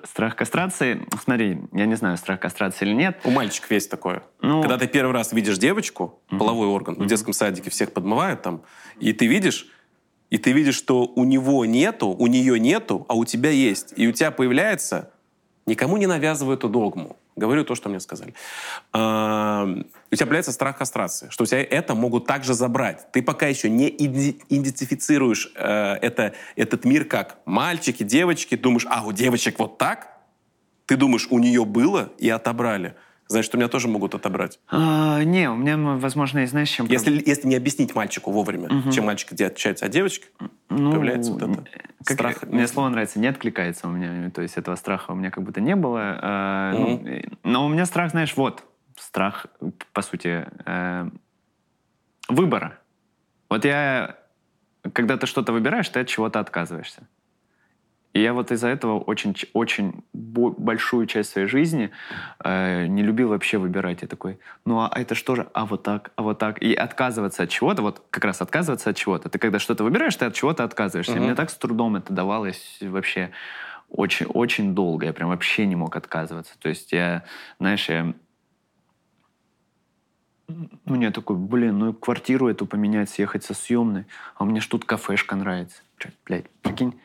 [0.03, 1.07] страх кастрации.
[1.23, 3.21] Смотри, я не знаю, страх кастрации или нет.
[3.23, 4.21] У мальчиков есть такое.
[4.41, 4.61] Ну...
[4.61, 8.63] Когда ты первый раз видишь девочку, половой орган, в детском садике всех подмывают там,
[8.99, 9.67] и ты видишь,
[10.29, 13.93] и ты видишь, что у него нету, у нее нету, а у тебя есть.
[13.95, 15.11] И у тебя появляется,
[15.65, 18.33] никому не навязываю эту догму, говорю то, что мне сказали.
[18.93, 19.65] А,
[20.11, 23.11] у тебя появляется страх кастрации, что у тебя это могут также забрать.
[23.11, 29.11] Ты пока еще не идентифицируешь э, это, этот мир как мальчики, девочки, думаешь, а у
[29.11, 30.15] девочек вот так?
[30.85, 32.95] Ты думаешь, у нее было и отобрали.
[33.27, 34.59] Значит, у меня тоже могут отобрать.
[34.69, 36.85] А, не, у меня, возможно, и знаешь, чем...
[36.85, 38.91] Если, если не объяснить мальчику вовремя, угу.
[38.91, 40.27] чем мальчик отличается от девочки,
[40.69, 41.65] ну, появляется вот это
[42.05, 42.43] как, страх.
[42.43, 44.29] Мне слово нравится, не откликается у меня.
[44.29, 46.71] То есть этого страха у меня как будто не было.
[46.75, 47.39] Угу.
[47.43, 48.63] но у меня страх, знаешь, вот,
[48.97, 49.47] страх,
[49.93, 51.09] по сути, э,
[52.29, 52.79] выбора.
[53.49, 54.17] Вот я,
[54.93, 57.07] когда ты что-то выбираешь, ты от чего-то отказываешься.
[58.15, 61.91] И я вот из-за этого очень, очень большую часть своей жизни
[62.41, 64.03] э, не любил вообще выбирать.
[64.03, 66.61] Я такой, ну а это что же, а вот так, а вот так.
[66.61, 69.27] И отказываться от чего-то, вот как раз отказываться от чего-то.
[69.27, 71.11] Ты когда что-то выбираешь, ты от чего-то отказываешься.
[71.11, 71.17] Uh-huh.
[71.17, 73.31] И мне так с трудом это давалось вообще
[73.89, 75.07] очень, очень долго.
[75.07, 76.53] Я прям вообще не мог отказываться.
[76.57, 77.25] То есть я,
[77.59, 78.13] знаешь, я
[80.47, 84.05] ну, я такой, блин, ну квартиру эту поменять, съехать со съемной,
[84.37, 85.81] а мне ж тут кафешка нравится.
[86.25, 86.97] Блядь, прикинь,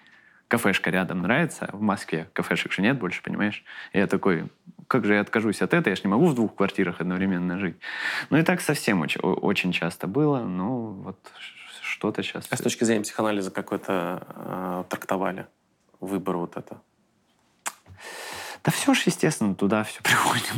[0.50, 3.64] кафешка рядом нравится, в Москве кафешек же нет больше, понимаешь?
[3.92, 4.48] И я такой,
[4.88, 7.76] как же я откажусь от этого, я же не могу в двух квартирах одновременно жить.
[8.30, 11.16] Ну и так совсем очень, очень часто было, ну вот
[11.82, 12.48] что-то сейчас...
[12.50, 15.46] А с точки зрения психоанализа какой-то э, трактовали
[16.00, 16.80] выбор вот это?
[18.64, 20.50] Да все же, естественно, туда все приходит.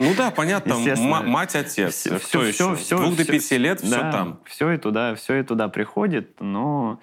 [0.00, 0.74] Ну да, понятно,
[1.22, 1.94] мать, отец.
[1.94, 2.76] Все, Кто все, еще?
[2.76, 4.40] Все, Двух все, до пяти лет, да, все там.
[4.46, 6.98] Все и туда, все и туда приходит, но...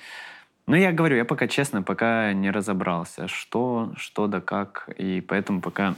[0.68, 5.62] Ну, я говорю, я пока, честно, пока не разобрался, что, что да как, и поэтому
[5.62, 5.96] пока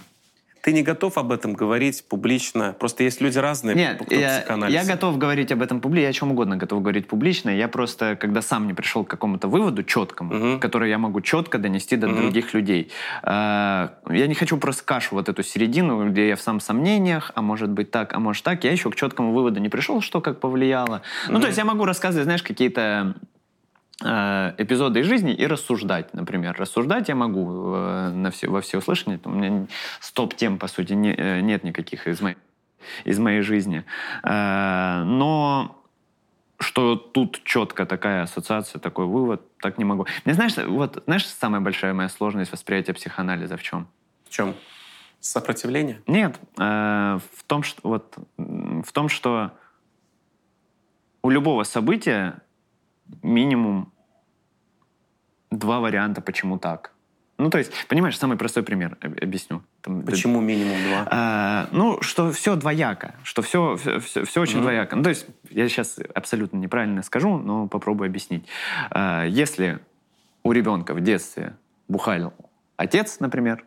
[0.67, 2.75] ты не готов об этом говорить публично?
[2.77, 6.31] Просто есть люди разные, Нет, я, я готов говорить об этом публично, я о чем
[6.31, 7.49] угодно готов говорить публично.
[7.49, 10.59] Я просто, когда сам не пришел к какому-то выводу четкому, угу.
[10.59, 12.17] который я могу четко донести до угу.
[12.17, 12.91] других людей.
[13.23, 17.41] Э, я не хочу просто кашу вот эту середину, где я в сам сомнениях, а
[17.41, 18.65] может быть так, а может так.
[18.65, 21.01] Я еще к четкому выводу не пришел, что как повлияло.
[21.27, 21.33] Угу.
[21.33, 23.15] Ну, то есть я могу рассказывать, знаешь, какие-то
[23.99, 26.55] эпизоды из жизни и рассуждать, например.
[26.57, 29.19] Рассуждать я могу э, на все, во все услышания.
[29.23, 29.67] У меня
[29.99, 32.37] стоп-тем, по сути, не, э, нет никаких из моей,
[33.05, 33.85] из моей жизни.
[34.23, 35.83] Но
[36.59, 40.05] что тут четко такая ассоциация, такой вывод, так не могу.
[40.25, 43.87] Мне знаешь, вот, знаешь, самая большая моя сложность восприятия психоанализа в чем?
[44.25, 44.53] В чем?
[45.19, 46.01] Сопротивление?
[46.05, 46.39] Нет.
[46.55, 49.53] в, том, что, вот, в том, что
[51.23, 52.41] у любого события
[53.23, 53.91] минимум
[55.51, 56.93] два варианта, почему так.
[57.37, 59.61] Ну, то есть, понимаешь, самый простой пример объясню.
[59.81, 61.07] Там, Почему минимум два?
[61.11, 64.61] А, ну, что все двояко, что все, все, все очень mm-hmm.
[64.61, 64.95] двояко.
[64.95, 68.47] Ну, то есть, я сейчас абсолютно неправильно скажу, но попробую объяснить.
[68.89, 69.79] А, если
[70.43, 71.55] у ребенка в детстве
[71.87, 72.33] бухалил
[72.75, 73.65] отец, например,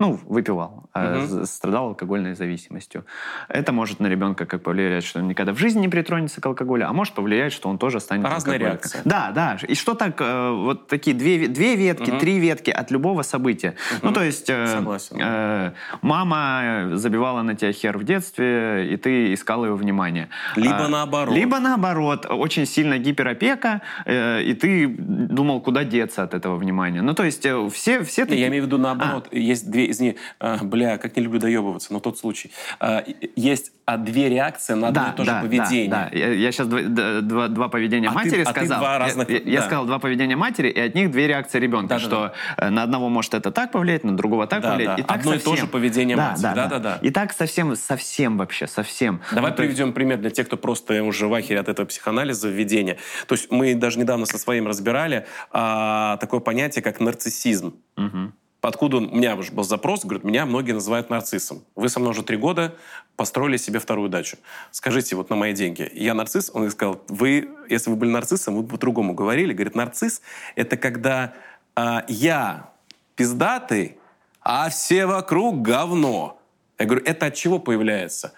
[0.00, 1.46] ну, выпивал, угу.
[1.46, 3.04] страдал алкогольной зависимостью.
[3.48, 6.88] Это может на ребенка как повлиять, что он никогда в жизни не притронется к алкоголю,
[6.88, 9.02] а может повлиять, что он тоже станет Разная реакция.
[9.04, 9.56] Да, да.
[9.68, 12.18] И что так, э, вот такие две, две ветки, угу.
[12.18, 13.76] три ветки от любого события.
[13.98, 14.08] Угу.
[14.08, 15.72] Ну, то есть э, э,
[16.02, 20.28] мама забивала на тебя хер в детстве, и ты искал ее внимание.
[20.56, 21.34] Либо а, наоборот.
[21.34, 22.26] Либо наоборот.
[22.28, 27.00] Очень сильно гиперопека, э, и ты думал, куда деться от этого внимания.
[27.00, 28.40] Ну, то есть э, все, все такие...
[28.40, 29.28] Я имею в виду наоборот.
[29.30, 29.36] А.
[29.36, 32.50] Есть две извини, а, бля, как не люблю доебываться, но тот случай.
[32.80, 33.04] А,
[33.36, 35.90] есть а две реакции на одно да, и то да, же поведение.
[35.90, 36.18] Да, да.
[36.18, 36.80] Я, я сейчас два,
[37.20, 38.78] два, два поведения а матери ты, сказал.
[38.78, 39.50] А ты два разных, я, да.
[39.50, 41.88] я сказал два поведения матери, и от них две реакции ребенка.
[41.88, 42.70] Да, что да, да.
[42.70, 44.96] на одного может это так повлиять, на другого так да, повлиять.
[44.96, 45.02] Да.
[45.02, 45.52] И так Одно совсем.
[45.52, 46.42] и то же поведение да, матери.
[46.42, 46.98] Да, да, да, да.
[47.02, 49.20] И так совсем, совсем вообще, совсем.
[49.32, 49.94] Давай ну, приведем есть...
[49.94, 52.96] пример для тех, кто просто уже в ахере от этого психоанализа введения.
[53.26, 57.74] То есть мы даже недавно со своим разбирали а, такое понятие, как нарциссизм.
[57.96, 58.32] Угу.
[58.64, 61.62] Откуда он, у меня уже был запрос, говорит, меня многие называют нарциссом.
[61.74, 62.74] Вы со мной уже три года
[63.14, 64.38] построили себе вторую дачу.
[64.70, 66.50] Скажите, вот на мои деньги, я нарцисс?
[66.54, 69.52] Он сказал, вы, если вы были нарциссом, вы по-другому говорили.
[69.52, 70.22] Говорит, нарцисс—
[70.56, 71.34] это когда
[71.76, 72.70] а, я
[73.16, 73.98] пиздатый,
[74.40, 76.40] а все вокруг говно.
[76.78, 78.32] Я говорю, это от чего появляется?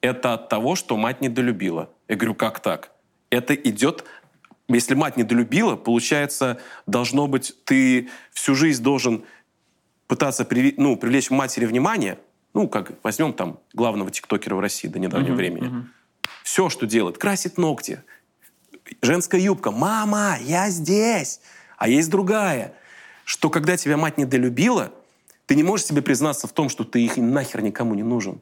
[0.00, 1.90] Это от того, что мать недолюбила.
[2.06, 2.92] Я говорю, как так?
[3.30, 4.04] Это идет
[4.68, 9.24] если мать недолюбила, получается, должно быть, ты всю жизнь должен
[10.06, 12.18] пытаться привлечь, ну, привлечь матери внимание,
[12.54, 15.68] ну, как возьмем там главного тиктокера в России до недавнего uh-huh, времени.
[15.68, 15.84] Uh-huh.
[16.42, 18.02] Все, что делает, красит ногти,
[19.00, 21.40] женская юбка, мама, я здесь,
[21.78, 22.74] а есть другая,
[23.24, 24.92] что когда тебя мать недолюбила,
[25.46, 28.40] ты не можешь себе признаться в том, что ты их нахер никому не нужен.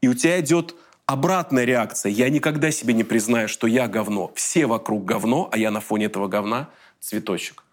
[0.00, 0.74] И у тебя идет
[1.06, 2.10] обратная реакция.
[2.10, 4.30] Я никогда себе не признаю, что я говно.
[4.34, 6.68] Все вокруг говно, а я на фоне этого говна
[7.00, 7.64] цветочек.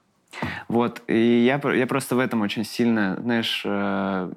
[0.67, 4.31] Вот, и я, я просто в этом очень сильно, знаешь, э,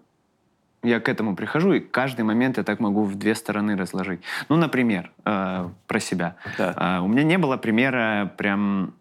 [0.82, 4.20] я к этому прихожу, и каждый момент я так могу в две стороны разложить.
[4.48, 6.36] Ну, например, э, про себя.
[6.56, 6.98] Да.
[6.98, 8.94] Э, у меня не было примера прям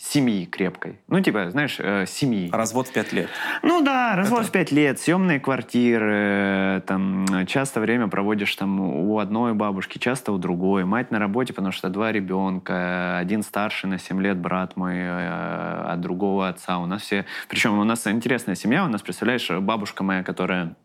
[0.00, 0.98] семьи крепкой.
[1.08, 2.48] Ну, типа, знаешь, э, семьи.
[2.50, 3.28] Развод в пять лет.
[3.62, 4.48] Ну да, развод Это...
[4.48, 10.38] в пять лет, съемные квартиры, там, часто время проводишь там у одной бабушки, часто у
[10.38, 14.96] другой, мать на работе, потому что два ребенка, один старший на 7 лет, брат мой
[14.96, 16.78] э, от другого отца.
[16.78, 17.26] У нас все...
[17.48, 20.76] Причем у нас интересная семья, у нас, представляешь, бабушка моя, которая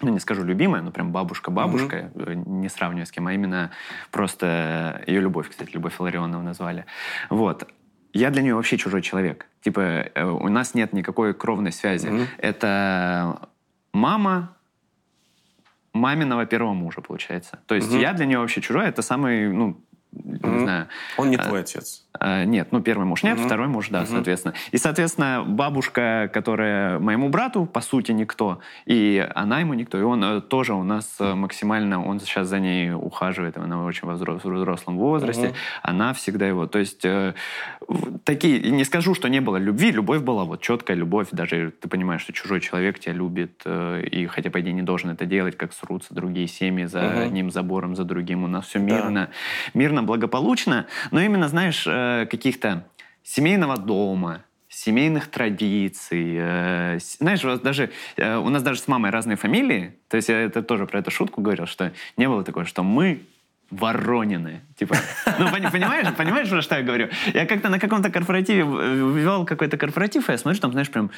[0.00, 2.48] ну, не скажу любимая, но прям бабушка-бабушка, mm-hmm.
[2.48, 3.70] не сравниваю с кем, а именно
[4.10, 6.86] просто ее любовь, кстати, Любовь Ларионовна назвали.
[7.28, 7.68] Вот
[8.12, 9.46] я для нее вообще чужой человек.
[9.60, 12.08] Типа, э, у нас нет никакой кровной связи.
[12.08, 12.26] Mm-hmm.
[12.38, 13.48] Это
[13.92, 14.56] мама
[15.92, 17.60] маминого первого мужа, получается.
[17.66, 18.00] То есть mm-hmm.
[18.00, 18.86] я для нее вообще чужой.
[18.86, 19.80] Это самый, ну.
[20.12, 20.88] Не знаю.
[21.16, 22.04] Он не а, твой отец.
[22.18, 24.54] А, нет, ну первый муж нет, второй муж, да, соответственно.
[24.70, 30.22] И, соответственно, бабушка, которая моему брату, по сути, никто, и она ему никто, и он
[30.22, 34.98] э, тоже у нас э, максимально, он сейчас за ней ухаживает, она очень во взрослом
[34.98, 37.34] возрасте, она всегда его, то есть э,
[38.24, 42.22] такие, не скажу, что не было любви, любовь была, вот четкая любовь, даже ты понимаешь,
[42.22, 45.72] что чужой человек тебя любит, э, и хотя, по идее, не должен это делать, как
[45.72, 49.28] срутся другие семьи за одним забором, за другим, у нас все мирно,
[49.74, 49.80] да.
[50.02, 52.84] Мирно, благополучно, но именно, знаешь, э, каких-то
[53.22, 56.36] семейного дома, семейных традиций.
[56.38, 59.94] Э, знаешь, у даже, э, у нас даже с мамой разные фамилии.
[60.08, 63.20] То есть я это тоже про эту шутку говорил, что не было такого, что мы
[63.72, 64.60] Воронины.
[64.76, 64.96] Типа,
[65.38, 67.08] ну, понимаешь, понимаешь, про что я говорю?
[67.32, 71.10] Я как-то на каком-то корпоративе вел какой-то корпоратив, и я смотрю, там, знаешь, прям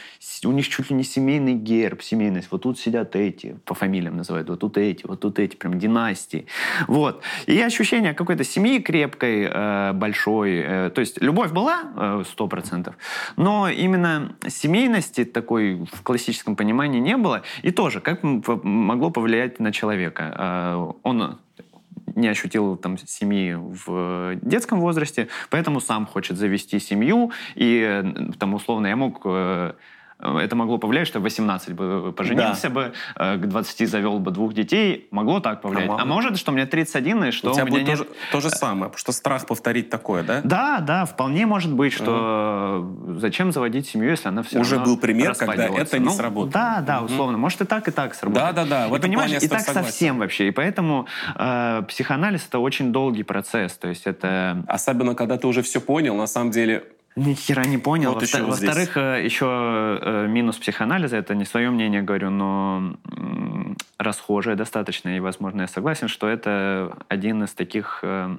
[0.45, 2.49] у них чуть ли не семейный герб, семейность.
[2.51, 6.47] Вот тут сидят эти, по фамилиям называют, вот тут эти, вот тут эти, прям династии.
[6.87, 7.23] Вот.
[7.47, 10.59] И ощущение какой-то семьи крепкой, э, большой.
[10.59, 12.95] Э, то есть любовь была, сто процентов,
[13.37, 17.43] но именно семейности такой в классическом понимании не было.
[17.63, 20.35] И тоже, как могло повлиять на человека?
[20.39, 21.39] Э, он
[22.15, 28.55] не ощутил там семьи в детском возрасте, поэтому сам хочет завести семью, и э, там
[28.55, 29.73] условно я мог э,
[30.21, 32.71] это могло повлиять, что в 18 бы поженился да.
[32.71, 35.09] бы, э, к 20 завел бы двух детей.
[35.11, 35.91] Могло так повлиять.
[35.91, 37.99] А, а может, что у меня 31, и что у, у тебя меня будет нет...
[37.99, 40.41] то, же, то же самое, потому что страх повторить такое, да?
[40.45, 43.19] Да, да, вполне может быть, что угу.
[43.19, 46.53] зачем заводить семью, если она все Уже был пример, когда это не ну, сработало.
[46.53, 47.35] Да, да, условно.
[47.35, 47.41] Угу.
[47.41, 48.55] Может и так, и так сработает.
[48.55, 48.97] Да, да, да.
[48.97, 49.85] и понимаешь, и так согласен.
[49.85, 50.49] совсем вообще.
[50.49, 53.75] И поэтому э, психоанализ это очень долгий процесс.
[53.75, 54.65] То есть это...
[54.69, 56.85] Особенно, когда ты уже все понял, на самом деле
[57.17, 58.15] ни хера не понял.
[58.15, 62.97] Вот еще Во-вторых, вот еще э, минус психоанализа, это не свое мнение говорю, но
[63.99, 68.37] расхожее достаточно, и, возможно, я согласен, что это один из таких э,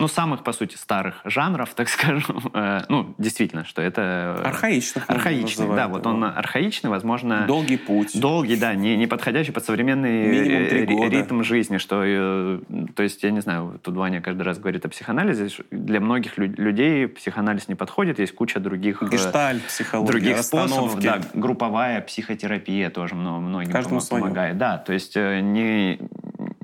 [0.00, 2.50] ну, самых, по сути, старых жанров, так скажем.
[2.54, 4.40] Э, ну, действительно, что это...
[4.44, 5.02] Архаичный.
[5.06, 7.44] Архаичный, да, вот он архаичный, возможно...
[7.46, 8.18] Долгий путь.
[8.18, 12.60] Долгий, да, не, не подходящий под современный ритм жизни, что,
[12.94, 17.06] то есть, я не знаю, тут Ваня каждый раз говорит о психоанализе, для многих людей
[17.08, 19.02] психоанализ не подходит, есть куча других...
[19.02, 24.58] Гештальт, психология, Других способов, да, групповая психотерапия тоже многим Каждому помогает.
[24.58, 25.98] Да, то есть не,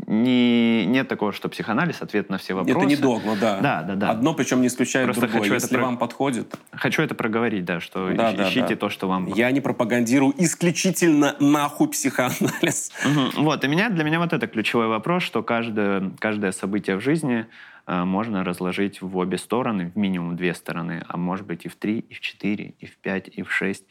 [0.06, 2.78] не, нет такого, что психоанализ ответ на все вопросы.
[2.78, 3.60] Это не догма, да.
[3.60, 4.10] Да, да, да.
[4.10, 6.06] Одно причем не исключает Просто другое, хочу если это вам про...
[6.06, 6.54] подходит.
[6.70, 8.76] Хочу это проговорить, да, что да, ищите да, да.
[8.76, 9.26] то, что вам...
[9.26, 12.92] Я не пропагандирую исключительно нахуй психоанализ.
[13.04, 13.42] Угу.
[13.42, 17.46] Вот, и меня, для меня вот это ключевой вопрос, что каждое, каждое событие в жизни
[17.86, 21.74] э, можно разложить в обе стороны, в минимум две стороны, а может быть и в
[21.74, 23.86] три, и в четыре, и в пять, и в шесть.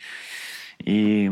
[0.79, 1.31] И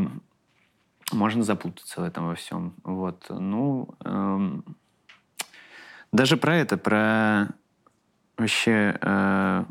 [1.13, 2.75] можно запутаться в этом во всем.
[2.83, 3.25] Вот.
[3.29, 4.63] Ну, эм,
[6.11, 7.49] даже про это, про
[8.37, 8.97] вообще...
[9.01, 9.65] Э,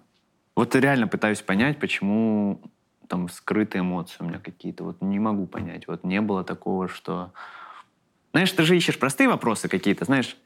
[0.55, 2.61] вот реально пытаюсь понять, почему
[3.09, 4.85] там скрытые эмоции у меня какие-то.
[4.85, 5.87] Вот не могу понять.
[5.87, 7.33] Вот не было такого, что...
[8.33, 10.37] Знаешь, ты же ищешь простые вопросы какие-то, знаешь,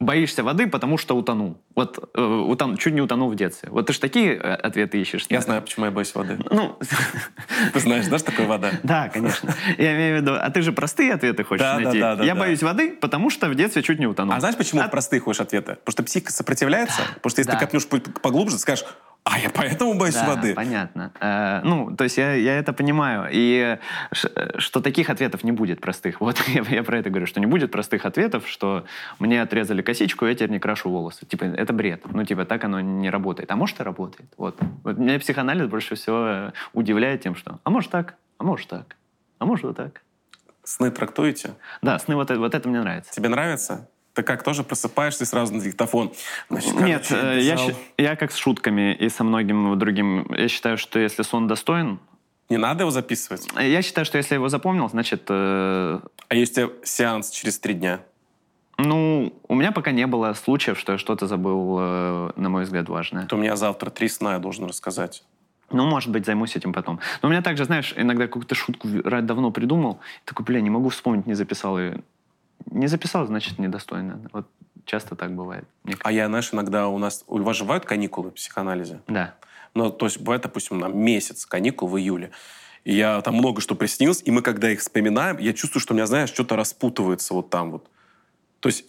[0.00, 1.58] боишься воды, потому что утонул.
[1.74, 3.68] Вот э, утон, чуть не утонул в детстве.
[3.70, 5.26] Вот ты же такие э, ответы ищешь.
[5.28, 6.38] Я знаю, почему я боюсь воды.
[6.50, 6.78] Ну,
[7.72, 8.70] ты знаешь, что такое вода?
[8.82, 9.54] Да, конечно.
[9.76, 12.00] Я имею в виду, а ты же простые ответы хочешь да, найти.
[12.00, 12.40] Да, да, я да.
[12.40, 14.34] боюсь воды, потому что в детстве чуть не утонул.
[14.34, 14.88] А знаешь, почему а...
[14.88, 15.76] простые хочешь ответы?
[15.76, 17.02] Потому что психика сопротивляется.
[17.14, 17.58] Потому что если да.
[17.58, 17.86] ты копнешь
[18.22, 18.84] поглубже, ты скажешь,
[19.30, 20.54] а я поэтому боюсь да, воды.
[20.54, 21.12] понятно.
[21.20, 23.28] Э, ну, то есть я, я это понимаю.
[23.30, 23.78] И
[24.12, 26.20] что таких ответов не будет простых.
[26.28, 28.84] Вот я, я про это говорю, что не будет простых ответов, что
[29.18, 31.24] мне отрезали косичку, я теперь не крашу волосы.
[31.26, 32.02] Типа, это бред.
[32.12, 33.50] Ну, типа, так оно не работает.
[33.50, 34.30] А может, и работает.
[34.36, 34.58] Вот.
[34.84, 38.96] вот меня психоанализ больше всего удивляет тем, что а может так, а может так,
[39.38, 40.02] а может вот так.
[40.64, 41.54] Сны трактуете?
[41.80, 43.12] Да, сны вот, вот это мне нравится.
[43.12, 43.88] Тебе нравится?
[44.14, 46.12] Ты как, тоже просыпаешься сразу на диктофон?
[46.48, 47.58] Значит, Нет, э, я,
[47.96, 50.26] я как с шутками и со многим другим.
[50.32, 52.00] Я считаю, что если сон достоин...
[52.48, 53.46] Не надо его записывать?
[53.56, 55.26] Я считаю, что если я его запомнил, значит...
[55.28, 56.00] Э...
[56.28, 58.00] А если сеанс через три дня?
[58.78, 62.88] Ну, у меня пока не было случаев, что я что-то забыл, э, на мой взгляд,
[62.88, 63.26] важное.
[63.26, 65.24] То у меня завтра три сна я должен рассказать.
[65.70, 67.00] Ну, может быть, займусь этим потом.
[67.20, 71.26] Но у меня также, знаешь, иногда какую-то шутку давно придумал, такой, бля, не могу вспомнить,
[71.26, 72.00] не записал ее.
[72.66, 74.20] Не записал, значит, недостойно.
[74.32, 74.48] Вот
[74.84, 75.64] часто так бывает.
[76.02, 77.24] А я, знаешь, иногда у нас...
[77.26, 79.00] У вас же бывают каникулы в психоанализе?
[79.06, 79.34] Да.
[79.74, 82.30] Ну, то есть бывает, допустим, на месяц каникул в июле.
[82.84, 85.96] И я там много что приснилось, и мы, когда их вспоминаем, я чувствую, что у
[85.96, 87.90] меня, знаешь, что-то распутывается вот там вот.
[88.60, 88.84] То есть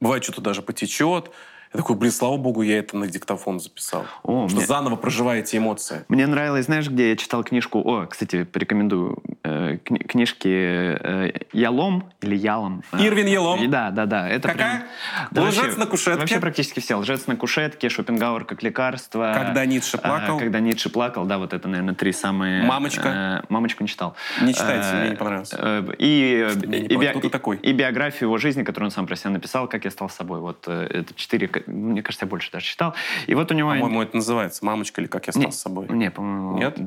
[0.00, 1.30] бывает, что-то даже потечет,
[1.72, 4.06] я такой, блин, слава богу, я это на диктофон записал.
[4.22, 4.66] О, что мне...
[4.66, 6.04] заново проживаете эмоции.
[6.08, 7.80] Мне нравилось, знаешь, где я читал книжку...
[7.80, 12.82] О, кстати, порекомендую э, кни- книжки э, Ялом или Ялом.
[12.92, 13.70] Э, Ирвин Ялом?
[13.70, 14.28] Да, да, да.
[14.28, 14.78] Это Какая?
[14.78, 16.20] Прям, да, Лжец вообще, на кушетке?
[16.20, 16.96] Вообще практически все.
[16.98, 19.32] Лжец на кушетке, Шопенгауэр как лекарство.
[19.36, 20.36] Когда Ницше плакал?
[20.36, 22.62] Э, когда Ницше плакал, да, вот это, наверное, три самые...
[22.62, 23.42] Мамочка?
[23.42, 24.14] Э, мамочку не читал.
[24.40, 25.52] Не читайте, э, мне не понравилось.
[25.52, 27.56] Э, и, и, и, би- такой?
[27.58, 30.40] и биографию его жизни, которую он сам про себя написал, «Как я стал собой».
[30.40, 32.94] Вот это четыре, мне кажется, я больше даже читал.
[33.26, 33.70] И вот у него...
[33.70, 35.86] По-моему, это называется «Мамочка» или «Как я стал не, с собой».
[35.88, 36.58] Не, по-моему...
[36.58, 36.78] Нет?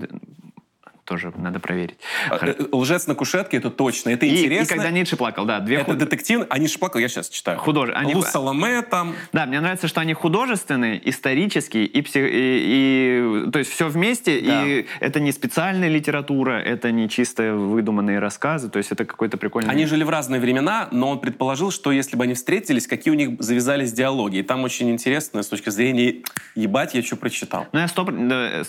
[1.09, 1.97] Тоже надо проверить.
[2.29, 4.73] А, э, «Лжец на кушетке»— это точно, это и, интересно.
[4.73, 5.59] И «Когда Ницше плакал», да.
[5.59, 5.97] Две это худ...
[5.97, 7.57] детектив, а Ницше плакал, я сейчас читаю.
[7.57, 7.89] Худож...
[7.95, 8.13] Они...
[8.13, 9.15] Лу Саломе там.
[9.33, 12.23] Да, мне нравится, что они художественные, исторические, и, псих...
[12.23, 13.51] и, и...
[13.51, 14.65] то есть все вместе, да.
[14.65, 19.71] и это не специальная литература, это не чисто выдуманные рассказы, то есть это какой-то прикольный...
[19.71, 23.17] Они жили в разные времена, но он предположил, что если бы они встретились, какие у
[23.17, 24.37] них завязались диалоги.
[24.37, 26.17] И там очень интересно с точки зрения
[26.53, 27.65] «ебать, я что прочитал».
[27.71, 28.07] Ну, я сто...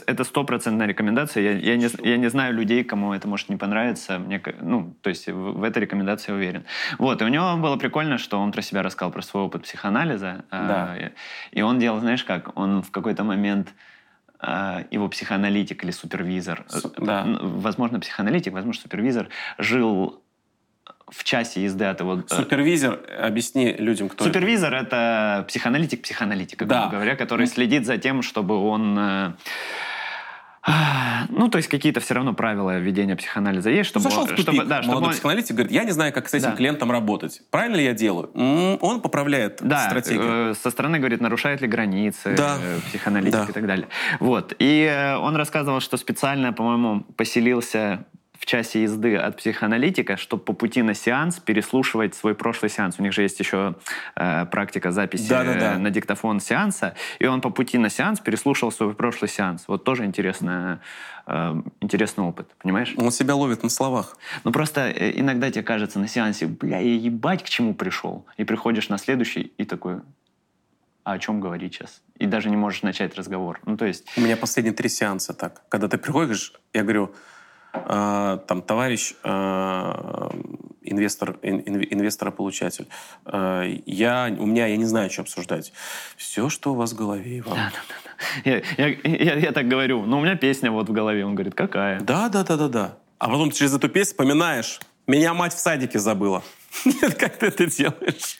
[0.07, 1.43] это стопроцентная рекомендация.
[1.43, 4.19] Я, я, не, я не знаю людей, кому это может не понравиться.
[4.19, 6.65] Мне, ну, то есть в, в этой рекомендации я уверен.
[6.98, 10.44] Вот, и у него было прикольно, что он про себя рассказал, про свой опыт психоанализа.
[10.51, 10.97] А, да.
[10.97, 11.11] Э,
[11.52, 13.74] и он делал, знаешь как, он в какой-то момент
[14.40, 17.27] э, его психоаналитик или супервизор, Су- да.
[17.27, 19.28] возможно, психоаналитик, возможно, супервизор,
[19.59, 20.23] жил
[21.11, 22.23] в часе езды от его...
[22.31, 24.86] Э, супервизор, объясни людям, кто Супервизор это.
[24.86, 26.90] это психоаналитик психоаналитика, грубо да.
[26.90, 29.32] говоря, который следит за тем, чтобы он э,
[31.31, 34.03] ну, то есть какие-то все равно правила ведения психоанализа есть, чтобы...
[34.03, 34.43] Зашел в тупик.
[34.43, 35.15] Чтобы, да, чтобы Молодой он...
[35.15, 36.57] психоаналитик говорит, я не знаю, как с этим да.
[36.57, 37.41] клиентом работать.
[37.51, 38.31] Правильно ли я делаю?
[38.81, 40.51] Он поправляет да, стратегию.
[40.51, 42.59] Э, со стороны говорит, нарушает ли границы да.
[42.89, 43.47] Психоаналитик да.
[43.49, 43.89] и так далее.
[44.19, 44.55] Вот.
[44.59, 48.05] И э, он рассказывал, что специально, по-моему, поселился
[48.41, 52.99] в часе езды от психоаналитика, чтобы по пути на сеанс переслушивать свой прошлый сеанс.
[52.99, 53.75] У них же есть еще
[54.17, 55.79] э, практика записи да, да, да.
[55.79, 59.65] на диктофон сеанса, и он по пути на сеанс переслушал свой прошлый сеанс.
[59.69, 60.81] Вот тоже интересно,
[61.27, 62.95] э, интересный опыт, понимаешь?
[62.97, 64.17] Он себя ловит на словах.
[64.45, 68.25] Ну просто э, иногда тебе кажется на сеансе, бля, я ебать к чему пришел.
[68.39, 69.97] И приходишь на следующий и такой,
[71.05, 72.01] а о чем говорить сейчас?
[72.17, 73.61] И даже не можешь начать разговор.
[73.67, 74.07] Ну, то есть...
[74.17, 75.62] У меня последние три сеанса так.
[75.69, 77.15] Когда ты приходишь, я говорю,
[77.73, 80.31] там, товарищ э,
[80.83, 82.89] инвестор, ин, инвестора-получатель,
[83.27, 85.73] э, я, у меня, я не знаю, что обсуждать.
[86.17, 87.57] Все, что у вас в голове, Иван.
[87.57, 88.51] Да, да, да.
[88.51, 91.25] Я, я, я, я так говорю, ну, у меня песня вот в голове.
[91.25, 92.01] Он говорит, какая?
[92.01, 92.99] Да, да, да, да, да.
[93.19, 96.43] А потом через эту песню вспоминаешь, меня мать в садике забыла.
[97.19, 98.39] Как ты это делаешь?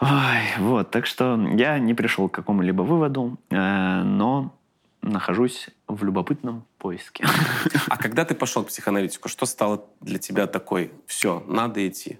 [0.00, 4.54] Ой, вот, так что я не пришел к какому-либо выводу, э, но
[5.08, 7.24] нахожусь в любопытном поиске.
[7.88, 12.18] А когда ты пошел к психоаналитику, что стало для тебя такой, все, надо идти?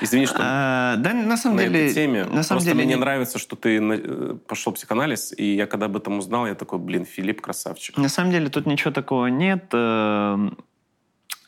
[0.00, 2.24] Извини, что а, да, на самом на деле, этой теме.
[2.24, 3.00] На самом Просто деле мне не...
[3.00, 6.78] нравится, что ты э, пошел в психоанализ, и я когда об этом узнал, я такой,
[6.78, 7.96] блин, Филипп красавчик.
[7.96, 9.66] На самом деле тут ничего такого нет.
[9.72, 10.50] Э,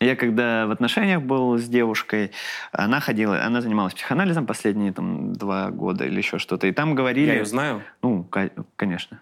[0.00, 2.30] я когда в отношениях был с девушкой,
[2.72, 7.26] она ходила, она занималась психоанализом последние там два года или еще что-то, и там говорили...
[7.26, 7.82] Я ее знаю?
[8.02, 8.28] Ну,
[8.76, 9.20] конечно.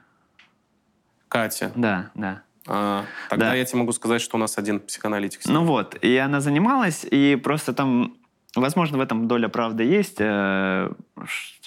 [1.28, 1.72] Катя?
[1.74, 2.42] Да, да.
[2.68, 3.54] А, тогда Да.
[3.54, 5.40] я тебе могу сказать, что у нас один психоаналитик.
[5.46, 8.16] Ну вот, и она занималась, и просто там,
[8.54, 10.90] возможно, в этом доля правды есть, э,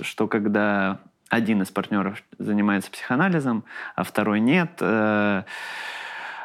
[0.01, 0.99] что когда
[1.29, 3.63] один из партнеров занимается психоанализом,
[3.95, 5.43] а второй нет, э,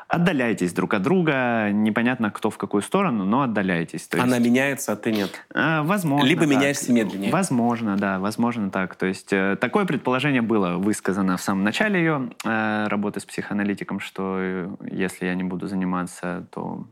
[0.08, 4.06] отдаляйтесь друг от друга, непонятно кто в какую сторону, но отдаляйтесь.
[4.06, 5.30] То есть, Она меняется, а ты нет.
[5.54, 6.26] э, возможно.
[6.26, 6.50] Либо так.
[6.50, 7.30] меняешься медленнее.
[7.32, 8.96] Возможно, да, возможно так.
[8.96, 14.00] То есть э, такое предположение было высказано в самом начале ее э, работы с психоаналитиком,
[14.00, 16.86] что э, если я не буду заниматься, то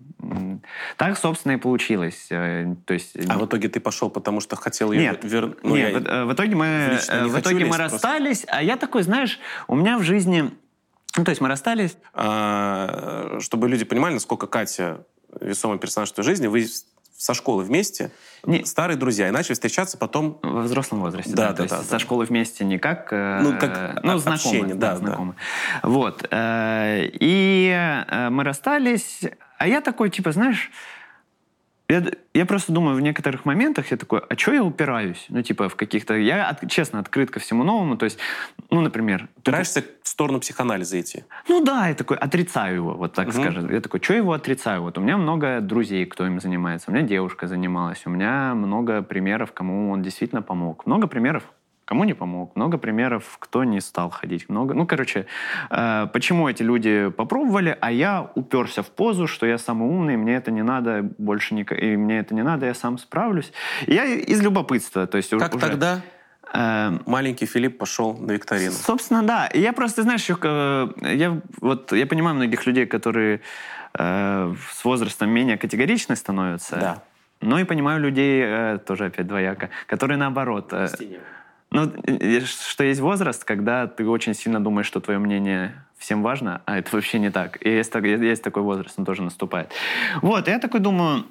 [0.96, 2.26] так, собственно, и получилось.
[2.28, 5.24] То есть А в итоге ты пошел, потому что хотел ее Нет.
[5.24, 5.64] вернуть?
[5.64, 7.82] нет, в, э, в итоге мы, в итоге мы просто.
[7.84, 10.50] расстались, а я такой, знаешь, у меня в жизни,
[11.16, 15.04] ну то есть мы расстались, А, чтобы люди понимали, насколько Катя
[15.40, 16.66] весомый персонаж в твоей жизни, вы
[17.16, 18.10] со школы вместе,
[18.44, 20.38] Не- старые друзья, и начали встречаться потом...
[20.42, 21.98] во взрослом возрасте, Да, да, да, то есть да, со да.
[22.00, 24.96] школы вместе не как, э, Ну, как ну о- знакомы, общение, да, да.
[24.96, 25.34] знакомы.
[25.84, 27.70] Вот э, и
[28.08, 29.20] э, мы расстались,
[29.58, 30.70] а я такой типа, знаешь,
[31.92, 32.02] я,
[32.34, 35.26] я просто думаю, в некоторых моментах я такой, а что я упираюсь?
[35.28, 36.14] Ну, типа, в каких-то...
[36.14, 37.96] Я, от- честно, открыт ко всему новому.
[37.96, 38.18] То есть,
[38.70, 39.28] ну, например...
[39.36, 41.24] тут- Опираешься в сторону психоанализа идти.
[41.48, 43.40] Ну да, я такой отрицаю его, вот так Мгм.
[43.42, 43.70] скажем.
[43.70, 44.82] Я такой, что его отрицаю?
[44.82, 46.90] Вот у меня много друзей, кто им занимается.
[46.90, 48.02] У меня девушка занималась.
[48.06, 50.86] У меня много примеров, кому он действительно помог.
[50.86, 51.44] Много примеров,
[51.84, 52.56] кому не помог.
[52.56, 54.48] Много примеров, кто не стал ходить.
[54.48, 54.74] Много.
[54.74, 55.26] Ну, короче,
[55.70, 60.36] э, почему эти люди попробовали, а я уперся в позу, что я самый умный, мне
[60.36, 63.52] это не надо больше ник- и мне это не надо, я сам справлюсь.
[63.86, 66.00] И я из любопытства, то есть Как уже, тогда
[66.54, 68.72] э, маленький Филипп пошел на викторину?
[68.72, 69.46] Собственно, да.
[69.46, 73.40] И я просто, знаешь, еще, э, я, вот, я понимаю многих людей, которые
[73.98, 76.76] э, с возрастом менее категоричны становятся.
[76.76, 77.02] Да.
[77.40, 80.72] Но и понимаю людей, э, тоже опять двояко, которые наоборот.
[80.72, 80.88] э,
[81.72, 86.60] ну, э, что есть возраст, когда ты очень сильно думаешь, что твое мнение всем важно,
[86.66, 87.64] а это вообще не так.
[87.64, 89.70] И есть, есть такой возраст, он тоже наступает.
[90.20, 91.24] Вот, я такой думаю,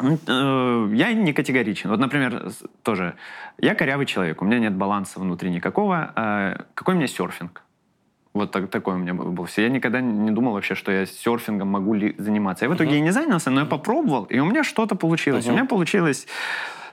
[0.00, 1.90] э, я не категоричен.
[1.90, 2.50] Вот, например,
[2.82, 3.14] тоже,
[3.58, 6.12] я корявый человек, у меня нет баланса внутри никакого.
[6.16, 7.62] А какой у меня серфинг?
[8.32, 9.48] Вот так, такой у меня был.
[9.56, 12.64] Я никогда не думал вообще, что я серфингом могу ли заниматься.
[12.64, 15.44] Я в итоге и не занялся, но я попробовал, и у меня что-то получилось.
[15.44, 15.54] Мгм.
[15.54, 16.26] У меня получилось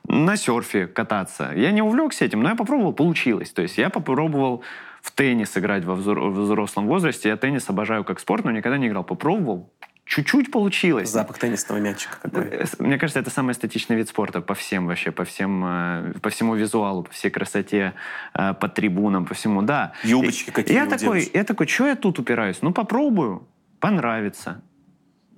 [0.07, 1.51] на серфе кататься.
[1.55, 3.51] Я не увлекся этим, но я попробовал, получилось.
[3.51, 4.63] То есть я попробовал
[5.01, 7.29] в теннис играть во взрослом возрасте.
[7.29, 9.03] Я теннис обожаю как спорт, но никогда не играл.
[9.03, 9.71] Попробовал,
[10.05, 11.09] чуть-чуть получилось.
[11.09, 12.45] Запах теннисного мячика какой.
[12.47, 16.29] Э, Мне кажется, это самый эстетичный вид спорта по всем вообще, по всем, э, по
[16.29, 17.93] всему визуалу, по всей красоте,
[18.33, 19.93] э, по трибунам, по всему, да.
[20.03, 21.35] Юбочки какие Я такой, девушек.
[21.35, 22.57] я такой, что я тут упираюсь?
[22.61, 23.47] Ну попробую,
[23.79, 24.61] понравится,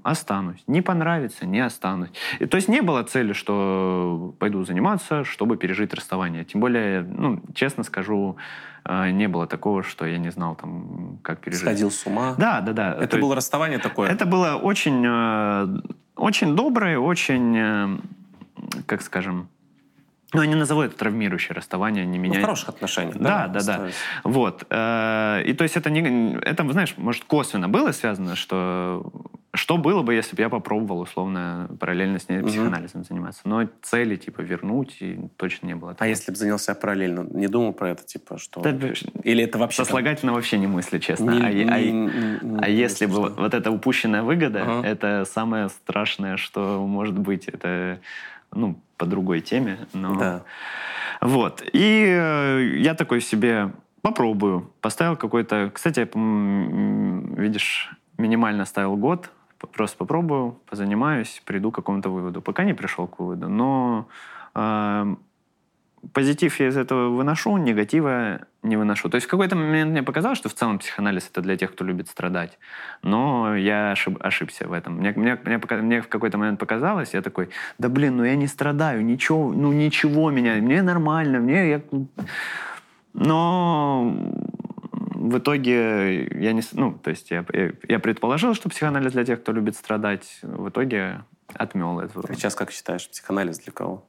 [0.04, 0.64] останусь.
[0.68, 2.10] Не понравится, не останусь.
[2.40, 6.44] И, то есть не было цели, что пойду заниматься, чтобы пережить расставание.
[6.46, 8.38] Тем более, ну, честно скажу,
[8.86, 11.62] э, не было такого, что я не знал, там, как пережить.
[11.64, 12.36] Сходил с ума.
[12.38, 12.92] Да, да, да.
[12.94, 14.10] Это То есть- было расставание такое?
[14.10, 15.82] это было очень, э,
[16.16, 17.98] очень доброе, очень, э,
[18.86, 19.48] как скажем,
[20.34, 22.40] ну, я не назову это травмирующее расставание, не Ну, меня.
[22.40, 23.48] в хороших отношениях, Да, да?
[23.48, 23.58] да, да.
[23.60, 23.96] остались?
[24.24, 24.66] Вот.
[24.70, 29.12] э, И то есть это, не, это, знаешь, может, косвенно было связано, что
[29.56, 33.42] что было бы, если бы я попробовал, условно, параллельно с ней психоанализом заниматься.
[33.46, 35.96] Но цели, типа, вернуть и точно не было.
[35.98, 38.62] А если бы занялся параллельно, не думал про это, типа, что...
[38.62, 38.70] Да,
[39.24, 39.84] Или это вообще...
[39.84, 41.32] Сослагательно вообще не мысли, честно.
[41.32, 41.50] не- а, а
[41.80, 43.30] е- не- не- А не если бы смешно?
[43.30, 44.88] вот, вот эта упущенная выгода, Ага.
[44.88, 47.48] это самое страшное, что может быть.
[47.48, 48.00] Это,
[48.54, 49.78] ну, по другой теме.
[49.94, 50.16] Но...
[50.16, 50.44] Да.
[51.22, 51.64] Вот.
[51.74, 53.72] И э, я такой себе
[54.02, 54.72] попробую.
[54.82, 55.72] Поставил какой-то...
[55.74, 56.10] Кстати,
[57.40, 59.30] видишь, минимально ставил год.
[59.74, 62.42] Просто попробую, позанимаюсь, приду к какому-то выводу.
[62.42, 63.50] Пока не пришел к выводу.
[63.50, 64.08] Но
[64.56, 65.16] э,
[66.14, 69.10] позитив я из этого выношу, негатива не выношу.
[69.10, 71.86] То есть в какой-то момент мне показалось, что в целом психоанализ это для тех, кто
[71.86, 72.60] любит страдать.
[73.04, 74.96] Но я ошиб, ошибся в этом.
[74.96, 78.48] Мне, мне, мне, мне в какой-то момент показалось, я такой, да блин, ну я не
[78.48, 81.82] страдаю, ничего, ну ничего меня, мне нормально, мне я...
[83.14, 84.14] Но
[85.20, 86.62] в итоге я не...
[86.74, 90.40] Ну, то есть я, я, я предположил, что психоанализ для тех, кто любит страдать.
[90.42, 91.24] В итоге
[91.54, 92.22] отмел это.
[92.34, 94.09] Сейчас как считаешь, психоанализ для кого?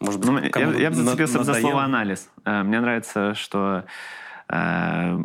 [0.00, 2.30] Может быть, ну, я, я бы зацепился за слово анализ.
[2.44, 3.84] Э, мне нравится, что
[4.48, 5.18] э,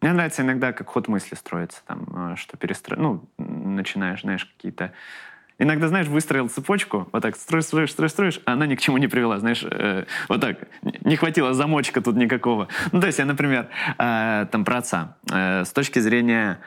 [0.00, 2.96] мне нравится иногда, как ход мысли строится, там, э, что перестро...
[2.96, 4.92] ну, начинаешь, знаешь, какие-то
[5.56, 8.98] Иногда, знаешь, выстроил цепочку, вот так строишь, строишь, строишь, строишь, а она ни к чему
[8.98, 12.66] не привела, знаешь, э, вот так, не хватило замочка тут никакого.
[12.90, 16.58] Ну, то есть я, например, э, там про отца, э, с точки зрения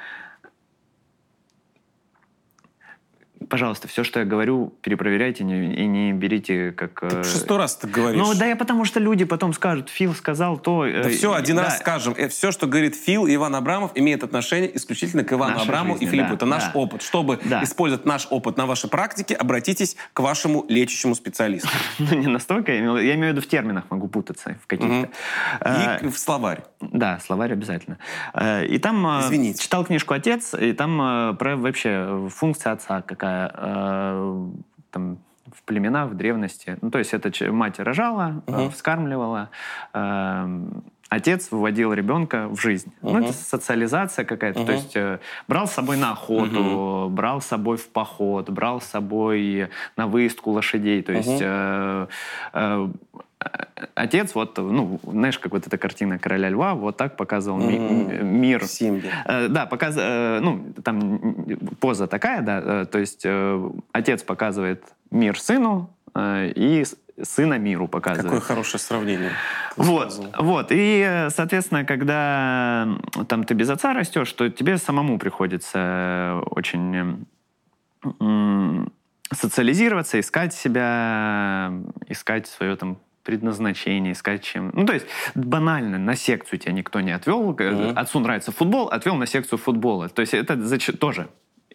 [3.49, 6.99] пожалуйста, все, что я говорю, перепроверяйте не, и не берите как...
[6.99, 8.19] Ты шестой раз ты говоришь.
[8.19, 10.85] Ну да, я потому что люди потом скажут, Фил сказал то...
[10.85, 11.63] Э, да все, один да.
[11.63, 12.13] раз скажем.
[12.17, 15.93] Э, все, что говорит Фил и Иван Абрамов, имеет отношение исключительно к Ивану Нашей Абрамову
[15.93, 16.29] жизни, и Филиппу.
[16.29, 16.71] Да, Это наш да.
[16.73, 17.01] опыт.
[17.01, 17.63] Чтобы да.
[17.63, 21.69] использовать наш опыт на вашей практике, обратитесь к вашему лечащему специалисту.
[21.99, 25.09] Ну не настолько, я имею, я имею в виду в терминах могу путаться в каких-то.
[26.01, 26.63] И в словарь.
[26.79, 27.97] Да, словарь обязательно.
[28.67, 29.61] И там Извините.
[29.61, 33.36] читал книжку «Отец», и там про вообще функция отца какая
[34.91, 35.17] там,
[35.53, 36.77] в племенах, в древности.
[36.81, 38.69] Ну, то есть это мать рожала, uh-huh.
[38.71, 39.49] вскармливала,
[39.93, 40.59] э,
[41.09, 42.93] отец выводил ребенка в жизнь.
[43.01, 43.13] Uh-huh.
[43.13, 44.61] Ну, это социализация какая-то.
[44.61, 44.65] Uh-huh.
[44.65, 47.09] То есть э, брал с собой на охоту, uh-huh.
[47.09, 51.01] брал с собой в поход, брал с собой на выездку лошадей.
[51.01, 52.09] То есть uh-huh.
[52.53, 52.89] э,
[53.95, 58.23] отец, вот, ну, знаешь, как вот эта картина короля льва, вот так показывал mm-hmm.
[58.23, 58.65] мир.
[58.65, 59.09] Симби.
[59.25, 61.35] Э, да, показ, э, ну, там
[61.79, 66.85] поза такая, да, э, то есть э, отец показывает мир сыну э, и
[67.21, 68.31] сына миру показывает.
[68.31, 69.31] Какое хорошее сравнение.
[69.75, 70.67] Вот, вот.
[70.69, 72.87] И, соответственно, когда
[73.27, 77.25] там ты без отца растешь, то тебе самому приходится очень
[79.33, 81.73] социализироваться, искать себя,
[82.07, 82.97] искать свое там
[83.27, 84.71] предназначение, искать чем.
[84.73, 85.05] Ну, то есть
[85.35, 87.51] банально, на секцию тебя никто не отвел.
[87.51, 87.93] Mm-hmm.
[87.93, 90.07] Отцу нравится футбол, отвел на секцию футбола.
[90.07, 90.55] То есть это
[90.97, 91.27] тоже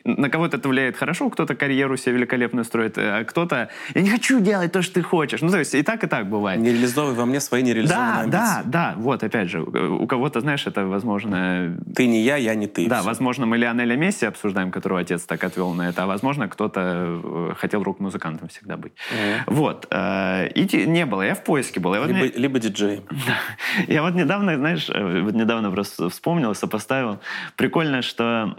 [0.04, 4.40] на кого-то это влияет хорошо, кто-то карьеру себе великолепную строит, а кто-то «я не хочу
[4.40, 5.40] делать то, что ты хочешь».
[5.40, 6.60] Ну, то есть и так, и так бывает.
[6.60, 8.70] Нереализованные во мне свои нереализованные Да, амбиции.
[8.70, 8.94] да, да.
[8.96, 11.76] Вот, опять же, у кого-то, знаешь, это, возможно...
[11.94, 12.88] Ты не я, я не ты.
[12.88, 13.06] Да, все.
[13.06, 16.80] возможно, мы Лионеля Месси обсуждаем, которого отец так отвел на это, а возможно, кто-то
[17.22, 18.92] э, хотел рок-музыкантом всегда быть.
[18.92, 19.42] Mm-hmm.
[19.46, 19.86] Вот.
[19.90, 21.94] Э, и не было, я в поиске был.
[21.94, 23.02] Я либо, вот либо диджей.
[23.88, 27.20] Я вот недавно, знаешь, э, вот недавно просто вспомнил, сопоставил.
[27.56, 28.56] Прикольно, что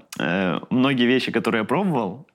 [0.69, 2.27] многие вещи, которые я пробовал,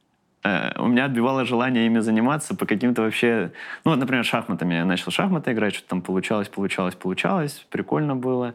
[0.45, 3.53] э, у меня отбивало желание ими заниматься по каким-то вообще...
[3.85, 4.75] Ну, вот, например, шахматами.
[4.75, 7.67] Я начал шахматы играть, что-то там получалось, получалось, получалось.
[7.71, 8.55] Прикольно было.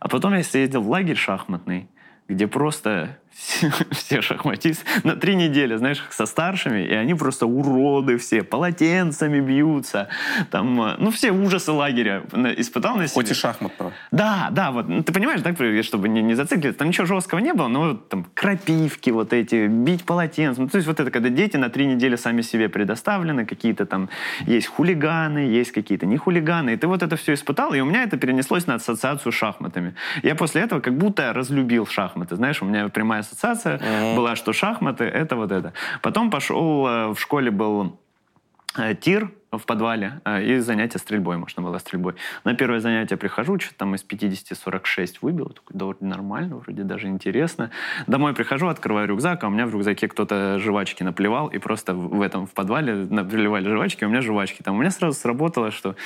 [0.00, 1.88] А потом я съездил в лагерь шахматный,
[2.28, 3.16] где просто
[3.90, 10.08] все шахматисты на три недели, знаешь, со старшими, и они просто уроды все, полотенцами бьются,
[10.50, 12.22] там, э, ну, все ужасы лагеря
[12.56, 13.14] испытал на себе.
[13.14, 13.92] Хоть и шахмат, про.
[14.10, 17.52] Да, да, вот, ну, ты понимаешь, так, чтобы не, не зацикливаться, там ничего жесткого не
[17.52, 21.56] было, но там крапивки вот эти, бить полотенцем, ну, то есть вот это, когда дети
[21.56, 24.08] на три недели сами себе предоставлены, какие-то там
[24.46, 28.04] есть хулиганы, есть какие-то не хулиганы, и ты вот это все испытал, и у меня
[28.04, 29.94] это перенеслось на ассоциацию с шахматами.
[30.22, 34.16] Я после этого как будто разлюбил шахматы, знаешь, у меня прямая ассоциация mm-hmm.
[34.16, 35.72] была, что шахматы— это вот это.
[36.02, 37.98] Потом пошел, э, в школе был
[38.76, 42.14] э, тир, в подвале, э, и занятия стрельбой, можно было стрельбой.
[42.44, 46.82] На первое занятие прихожу, что-то там из 50 46 выбил, такой, да вроде нормально, вроде
[46.82, 47.70] даже интересно.
[48.06, 52.20] Домой прихожу, открываю рюкзак, а у меня в рюкзаке кто-то жвачки наплевал, и просто в
[52.20, 54.76] этом, в подвале наплевали жвачки, у меня жвачки там.
[54.76, 55.96] У меня сразу сработало, что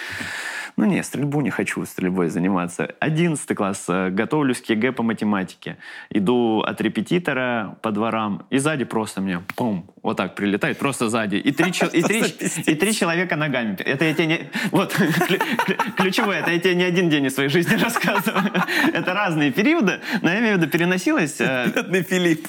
[0.78, 2.94] ну не, стрельбу не хочу стрельбой заниматься.
[3.00, 5.76] Одиннадцатый класс, э, готовлюсь к ЕГЭ по математике.
[6.08, 11.34] Иду от репетитора по дворам, и сзади просто мне, пум, вот так прилетает, просто сзади.
[11.34, 12.22] И три, и три,
[12.66, 13.76] и три человека ногами.
[13.78, 14.50] Это я тебе не...
[14.70, 14.94] Вот,
[15.96, 18.52] ключевое, это я тебе не один день из своей жизни рассказываю.
[18.92, 21.40] Это разные периоды, но я имею в виду, переносилось...
[21.40, 22.46] Э, Бедный Филипп.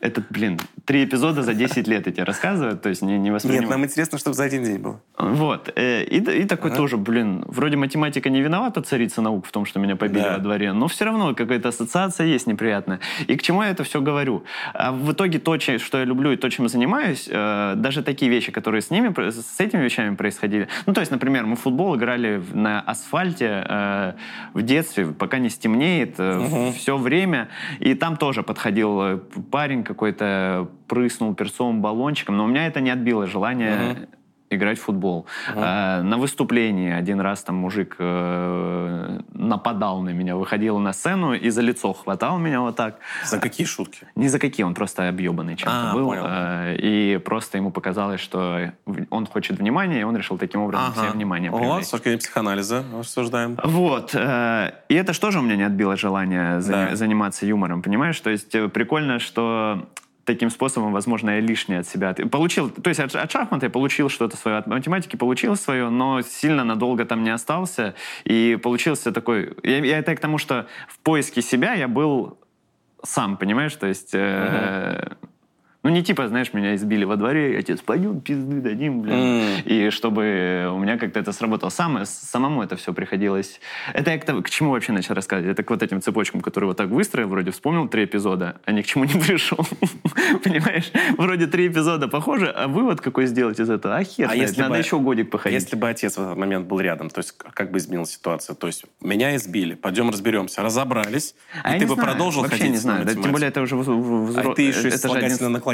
[0.00, 3.62] Это, блин, три эпизода за 10 лет эти рассказывают, то есть не, не воспринимаю.
[3.62, 5.00] Нет, нам интересно, чтобы за один день было.
[5.18, 5.72] Вот.
[5.76, 6.78] Э, и, и такой ага.
[6.78, 10.34] тоже, блин, вроде математика не виновата, царица наук в том, что меня побили да.
[10.34, 13.00] во дворе, но все равно какая-то ассоциация есть неприятная.
[13.26, 14.44] И к чему я это все говорю?
[14.74, 18.52] А в итоге то, что я люблю и то, чем занимаюсь, э, даже такие вещи,
[18.52, 20.68] которые с ними, с этими вещами происходили.
[20.86, 24.12] Ну, то есть, например, мы в футбол играли на асфальте э,
[24.52, 26.72] в детстве, пока не стемнеет, угу.
[26.72, 27.48] все время.
[27.80, 33.26] И там тоже подходил парень какой-то, прыснул перцовым баллончиком, но у меня это не отбило
[33.26, 33.92] желание...
[33.92, 34.08] Угу
[34.50, 35.26] играть в футбол.
[35.54, 36.02] Uh-huh.
[36.02, 41.62] на выступлении один раз там мужик э, нападал на меня, выходил на сцену и за
[41.62, 42.98] лицо хватал меня вот так.
[43.24, 44.06] За какие шутки?
[44.14, 46.08] Не за какие, он просто объебанный чем-то а, был.
[46.08, 46.24] Понял.
[46.26, 48.72] Э, и просто ему показалось, что
[49.10, 51.02] он хочет внимания, и он решил таким образом ага.
[51.02, 51.92] все внимание привлечь.
[51.92, 53.58] О, с психоанализа рассуждаем.
[53.64, 54.14] Вот.
[54.14, 56.94] и это что же у меня не отбило желание да.
[56.94, 58.18] заниматься юмором, понимаешь?
[58.20, 59.88] То есть прикольно, что
[60.24, 62.14] таким способом, возможно, я лишнее от себя.
[62.30, 66.22] Получил, то есть от, от шахмата я получил что-то свое, от математики получил свое, но
[66.22, 67.94] сильно надолго там не остался.
[68.24, 69.54] И получился такой...
[69.62, 72.38] Я, я это к тому, что в поиске себя я был
[73.02, 73.74] сам, понимаешь?
[73.76, 74.14] То есть...
[74.14, 75.16] Э, uh-huh.
[75.84, 79.14] Ну, не типа, знаешь, меня избили во дворе, отец, пойдем пизды дадим, блин.
[79.14, 79.62] Mm.
[79.64, 81.68] И чтобы у меня как-то это сработало.
[81.68, 83.60] Сам, самому это все приходилось...
[83.92, 85.52] Это я к, к чему вообще начал рассказывать?
[85.52, 88.80] Это к вот этим цепочкам, которые вот так выстроил, вроде вспомнил три эпизода, а ни
[88.80, 89.58] к чему не пришел.
[90.42, 90.90] Понимаешь?
[91.18, 93.96] Вроде три эпизода похожи, а вывод какой сделать из этого?
[93.96, 95.60] А хер, а если надо бы, еще годик походить.
[95.60, 98.54] Если бы отец в этот момент был рядом, то есть как бы изменилась ситуация?
[98.54, 102.08] То есть меня избили, пойдем разберемся, разобрались, а и ты бы знаю.
[102.08, 103.04] продолжил вообще ходить не знаю.
[103.04, 104.52] Да, тем более это уже взрослый.
[104.52, 105.08] А ты еще это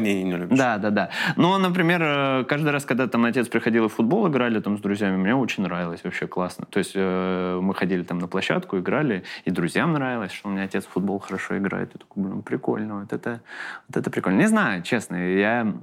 [0.00, 0.58] наклонений не любишь.
[0.58, 1.10] Да, да, да.
[1.36, 4.80] Но, например, э, каждый раз, когда там отец приходил и в футбол играли там с
[4.80, 6.66] друзьями, мне очень нравилось, вообще классно.
[6.70, 10.64] То есть э, мы ходили там на площадку, играли, и друзьям нравилось, что у меня
[10.64, 11.90] отец в футбол хорошо играет.
[11.94, 13.40] Я такой, блин, прикольно, вот это,
[13.88, 14.38] вот это прикольно.
[14.38, 15.74] Не знаю, честно, я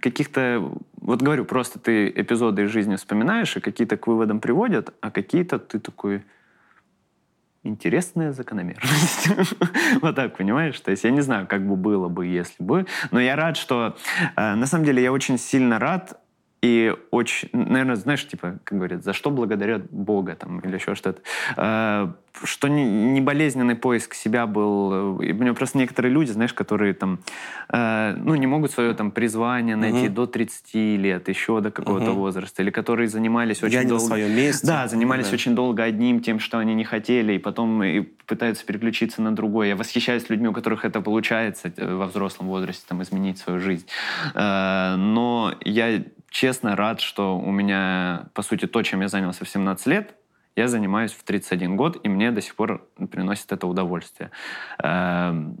[0.00, 5.10] каких-то, вот говорю, просто ты эпизоды из жизни вспоминаешь, и какие-то к выводам приводят, а
[5.12, 6.24] какие-то ты такой,
[7.66, 9.28] интересная закономерность.
[10.02, 10.78] вот так, понимаешь?
[10.80, 12.86] То есть я не знаю, как бы было бы, если бы.
[13.10, 13.96] Но я рад, что...
[14.36, 16.20] Э, на самом деле я очень сильно рад
[16.66, 21.22] и очень, наверное, знаешь, типа, как говорят, за что благодарят Бога там или еще что-то.
[21.56, 22.08] Э,
[22.44, 25.20] что не, не болезненный поиск себя был.
[25.20, 27.20] И у меня просто некоторые люди, знаешь, которые там,
[27.72, 30.14] э, ну, не могут свое там призвание найти угу.
[30.14, 32.20] до 30 лет, еще до какого-то угу.
[32.20, 34.04] возраста, или которые занимались очень Я долго...
[34.04, 34.66] своем месте.
[34.66, 35.34] Да, занимались да.
[35.34, 39.68] очень долго одним тем, что они не хотели, и потом и пытаются переключиться на другое.
[39.68, 43.86] Я восхищаюсь людьми, у которых это получается э, во взрослом возрасте, там, изменить свою жизнь.
[44.34, 46.02] Э, но я
[46.36, 50.14] честно рад, что у меня, по сути, то, чем я занялся в 17 лет,
[50.54, 54.30] я занимаюсь в 31 год, и мне до сих пор приносит это удовольствие.
[54.82, 55.58] Эм,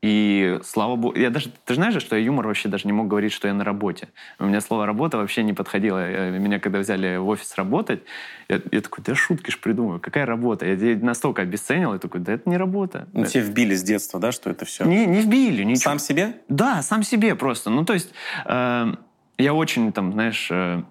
[0.00, 3.32] и слава богу, я даже, ты знаешь, что я юмор вообще даже не мог говорить,
[3.32, 4.08] что я на работе.
[4.38, 6.30] У меня слово «работа» вообще не подходило.
[6.30, 8.02] Меня когда взяли в офис работать,
[8.48, 10.64] я, я такой, да шутки ж придумаю, какая работа?
[10.64, 13.08] Я настолько обесценил, я такой, да это не работа.
[13.12, 14.84] Ну, тебе вбили с детства, да, что это все?
[14.84, 15.82] Не, не вбили, ничего.
[15.82, 16.36] Сам себе?
[16.48, 17.70] Да, сам себе просто.
[17.70, 18.12] Ну, то есть...
[18.44, 18.94] Э,
[19.38, 20.82] я очень, там, знаешь, э,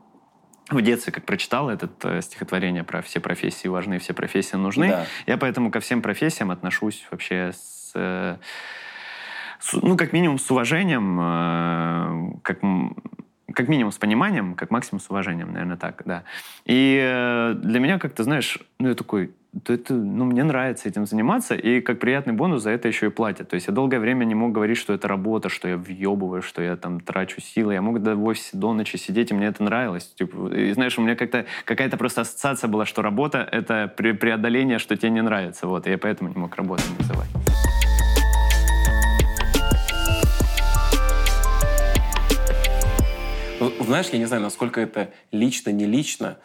[0.70, 5.06] в детстве, как прочитал это э, стихотворение про все профессии важны, все профессии нужны, да.
[5.26, 8.38] я поэтому ко всем профессиям отношусь вообще с, э,
[9.60, 12.60] с ну, как минимум с уважением, как
[13.54, 16.24] как минимум с пониманием, как максимум с уважением, наверное, так, да.
[16.66, 19.32] И для меня как-то, знаешь, ну я такой,
[19.64, 23.10] то это, ну, мне нравится этим заниматься, и как приятный бонус за это еще и
[23.10, 23.50] платят.
[23.50, 26.62] То есть я долгое время не мог говорить, что это работа, что я въебываю, что
[26.62, 27.74] я там трачу силы.
[27.74, 30.14] Я мог в офисе до ночи сидеть, и мне это нравилось.
[30.14, 34.96] Типа, и знаешь, у меня как-то какая-то просто ассоциация была, что работа— это преодоление, что
[34.96, 35.66] тебе не нравится.
[35.66, 37.30] Вот, и я поэтому не мог работу называть.
[43.60, 46.40] Знаешь, я не знаю, насколько это лично, не лично,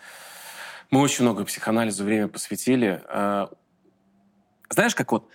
[0.91, 3.03] мы очень много психоанализу время посвятили.
[3.09, 3.51] А,
[4.71, 5.29] знаешь, как вот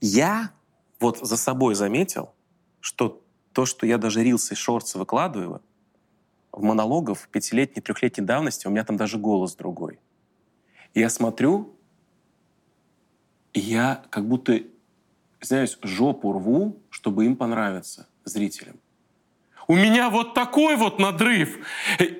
[0.00, 0.52] я
[1.00, 2.34] вот за собой заметил,
[2.80, 3.22] что
[3.52, 5.62] то, что я даже рилсы и шорты выкладываю,
[6.52, 10.00] в монологов пятилетней, трехлетней давности у меня там даже голос другой.
[10.94, 11.76] И я смотрю,
[13.52, 14.60] и я как будто,
[15.40, 18.80] знаешь, жопу рву, чтобы им понравиться, зрителям.
[19.70, 21.58] У меня вот такой вот надрыв.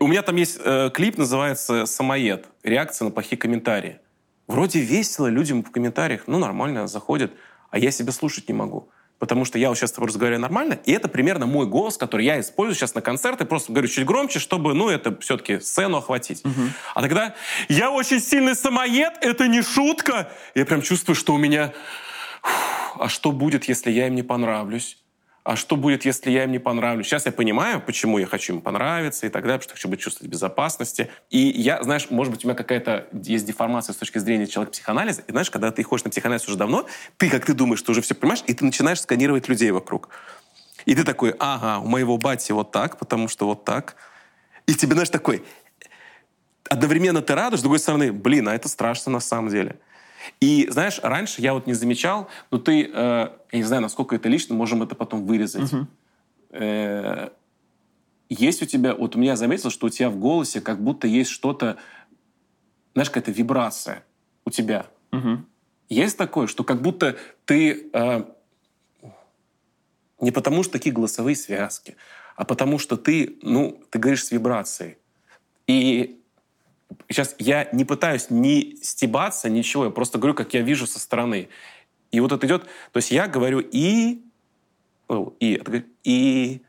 [0.00, 2.46] У меня там есть э, клип, называется «Самоед».
[2.62, 4.00] Реакция на плохие комментарии.
[4.46, 7.32] Вроде весело, людям в комментариях, ну, нормально заходят,
[7.70, 8.90] а я себя слушать не могу.
[9.18, 12.26] Потому что я вот сейчас с тобой разговариваю нормально, и это примерно мой голос, который
[12.26, 16.44] я использую сейчас на концерты, просто говорю чуть громче, чтобы, ну, это все-таки сцену охватить.
[16.44, 16.62] Угу.
[16.94, 17.34] А тогда
[17.70, 20.30] я очень сильный самоед, это не шутка.
[20.54, 21.72] Я прям чувствую, что у меня...
[22.98, 24.98] А что будет, если я им не понравлюсь?
[25.48, 27.06] А что будет, если я им не понравлюсь?
[27.06, 29.98] Сейчас я понимаю, почему я хочу им понравиться и так далее, потому что хочу быть
[29.98, 31.08] чувствовать безопасности.
[31.30, 35.22] И я, знаешь, может быть, у меня какая-то есть деформация с точки зрения человека психоанализа.
[35.26, 36.84] И знаешь, когда ты ходишь на психоанализ уже давно,
[37.16, 40.10] ты, как ты думаешь, ты уже все понимаешь, и ты начинаешь сканировать людей вокруг.
[40.84, 43.96] И ты такой, ага, у моего бати вот так, потому что вот так.
[44.66, 45.42] И тебе, знаешь, такой,
[46.68, 49.76] одновременно ты радуешь, с другой стороны, блин, а это страшно на самом деле.
[50.40, 54.28] И, знаешь, раньше я вот не замечал, но ты, э, я не знаю, насколько это
[54.28, 55.72] лично, можем это потом вырезать.
[55.72, 55.86] Угу.
[56.50, 57.28] э,
[58.28, 61.30] есть у тебя, вот у меня заметил, что у тебя в голосе как будто есть
[61.30, 61.78] что-то,
[62.94, 64.04] знаешь, какая-то вибрация
[64.44, 64.86] у тебя.
[65.12, 65.46] Мгм.
[65.88, 68.24] Есть такое, что как будто ты э,
[70.20, 71.96] не потому, что такие голосовые связки,
[72.36, 74.98] а потому что ты, ну, ты говоришь с вибрацией.
[75.66, 76.17] И
[77.08, 81.48] сейчас я не пытаюсь ни стебаться, ничего, я просто говорю, как я вижу со стороны.
[82.10, 84.22] И вот это идет, то есть я говорю и,
[85.08, 86.62] ну, и, говорит, и,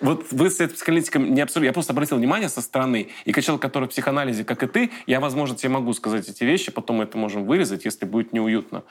[0.00, 1.66] вот вы с этим психоаналитиком не обсуждали.
[1.66, 3.08] Я просто обратил внимание со стороны.
[3.24, 6.44] И как человек, который в психоанализе, как и ты, я, возможно, тебе могу сказать эти
[6.44, 8.82] вещи, потом мы это можем вырезать, если будет неуютно.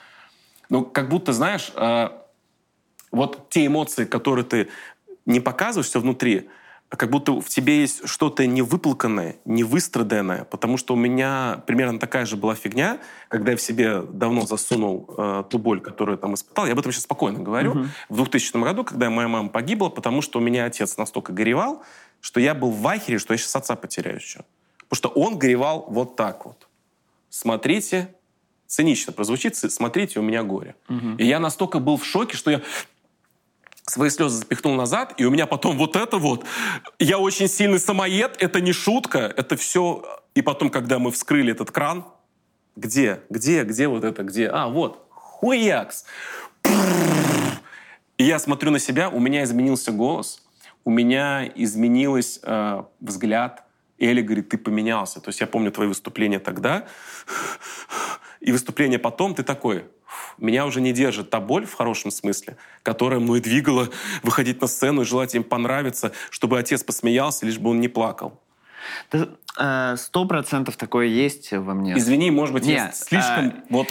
[0.70, 2.08] Но как будто, знаешь, э,
[3.12, 4.68] вот те эмоции, которые ты
[5.26, 6.48] не показываешь все внутри, а
[6.96, 12.36] как будто в тебе есть что-то невыплаканное, невыстраданное, потому что у меня примерно такая же
[12.36, 12.98] была фигня,
[13.28, 16.66] когда я в себе давно засунул э, ту боль, которую там испытал.
[16.66, 17.74] Я об этом сейчас спокойно говорю.
[17.74, 17.90] Мгм.
[18.08, 21.82] В 2000 году, когда моя мама погибла, потому что у меня отец настолько горевал,
[22.20, 24.44] что я был в ахере, что я сейчас отца потеряю еще.
[24.88, 26.68] Потому что он горевал вот так вот.
[27.30, 28.14] Смотрите,
[28.66, 30.74] цинично прозвучит, смотрите, у меня горе.
[30.88, 31.16] Мгм.
[31.16, 32.62] И я настолько был в шоке, что я
[33.86, 36.44] свои слезы запихнул назад, и у меня потом вот это вот.
[36.98, 40.04] Я очень сильный самоед, это не шутка, это все.
[40.34, 42.04] И потом, когда мы вскрыли этот кран,
[42.76, 44.48] где, где, где вот это, где?
[44.48, 46.04] А, вот, хуякс.
[48.16, 50.42] И я смотрю на себя, у меня изменился голос,
[50.84, 53.64] у меня изменилась э, взгляд.
[53.98, 55.20] И Эля говорит, ты поменялся.
[55.20, 56.86] То есть я помню твои выступления тогда,
[58.44, 62.56] и выступление потом, ты такой, «Фу, меня уже не держит та боль в хорошем смысле,
[62.82, 63.88] которая мной двигала
[64.22, 68.40] выходить на сцену и желать им понравиться, чтобы отец посмеялся, лишь бы он не плакал.
[69.58, 71.96] Э, Сто процентов такое есть во мне.
[71.96, 73.46] Извини, может быть, я Нет, слишком...
[73.46, 73.88] а, вот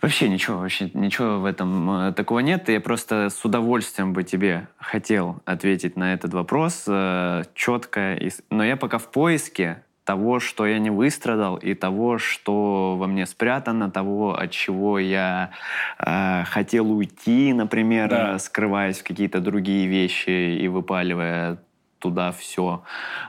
[0.00, 2.68] Вообще ничего, вообще ничего в этом э, такого нет.
[2.68, 8.16] Я просто с удовольствием бы тебе хотел ответить на этот вопрос э, четко.
[8.48, 13.26] Но я пока в поиске того, что я не выстрадал, и того, что во мне
[13.26, 15.50] спрятано, того, от чего я
[15.98, 18.34] э, хотел уйти, например, Да.
[18.36, 20.30] э, скрываясь в какие-то другие вещи
[20.64, 21.58] и выпаливая
[21.98, 22.84] туда все.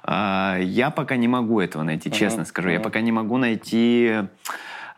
[0.08, 2.70] я пока не могу этого найти, Ага, честно скажу.
[2.70, 2.84] Я ага.
[2.86, 4.14] пока не могу найти...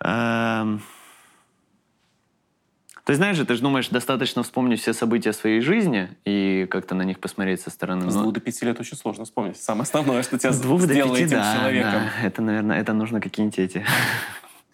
[0.03, 0.81] эм,
[3.11, 7.01] ты знаешь же, ты же думаешь, достаточно вспомнить все события своей жизни и как-то на
[7.01, 8.09] них посмотреть со стороны.
[8.09, 9.57] с двух до пяти лет очень сложно вспомнить.
[9.57, 11.91] Самое основное, что тебя с двух до сделало этим да, человеком.
[11.91, 12.25] да.
[12.25, 13.85] Это, наверное, это нужно какие-нибудь эти...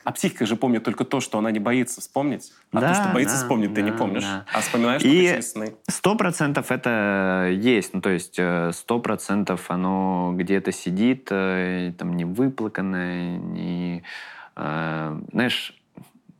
[0.03, 2.53] А психика же помнит только то, что она не боится вспомнить.
[2.71, 4.21] А Да, то, что боится да, вспомнить, ты не да, помнишь.
[4.23, 4.45] да.
[4.53, 5.73] А вспоминаешь И- только через сны.
[5.89, 7.93] Сто процентов это есть.
[7.95, 14.03] Ну, то есть э, сто процентов оно где-то сидит, э, там не выплаканное, не...
[14.55, 15.73] э, Знаешь,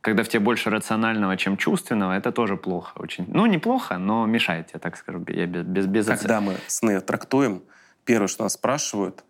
[0.08, 3.26] когда в тебе больше рационального, чем чувственного, это тоже плохо очень.
[3.28, 5.22] Ну, неплохо, но мешает, я так скажу.
[5.28, 7.62] Я без, без, без оцен- Когда мы сны трактуем,
[8.06, 9.22] первое, что нас спрашивают,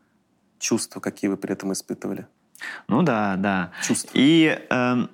[0.60, 2.28] чувства, какие вы при этом испытывали.
[2.86, 3.72] Ну да, да.
[3.82, 4.12] Чувства.
[4.14, 5.10] И эм,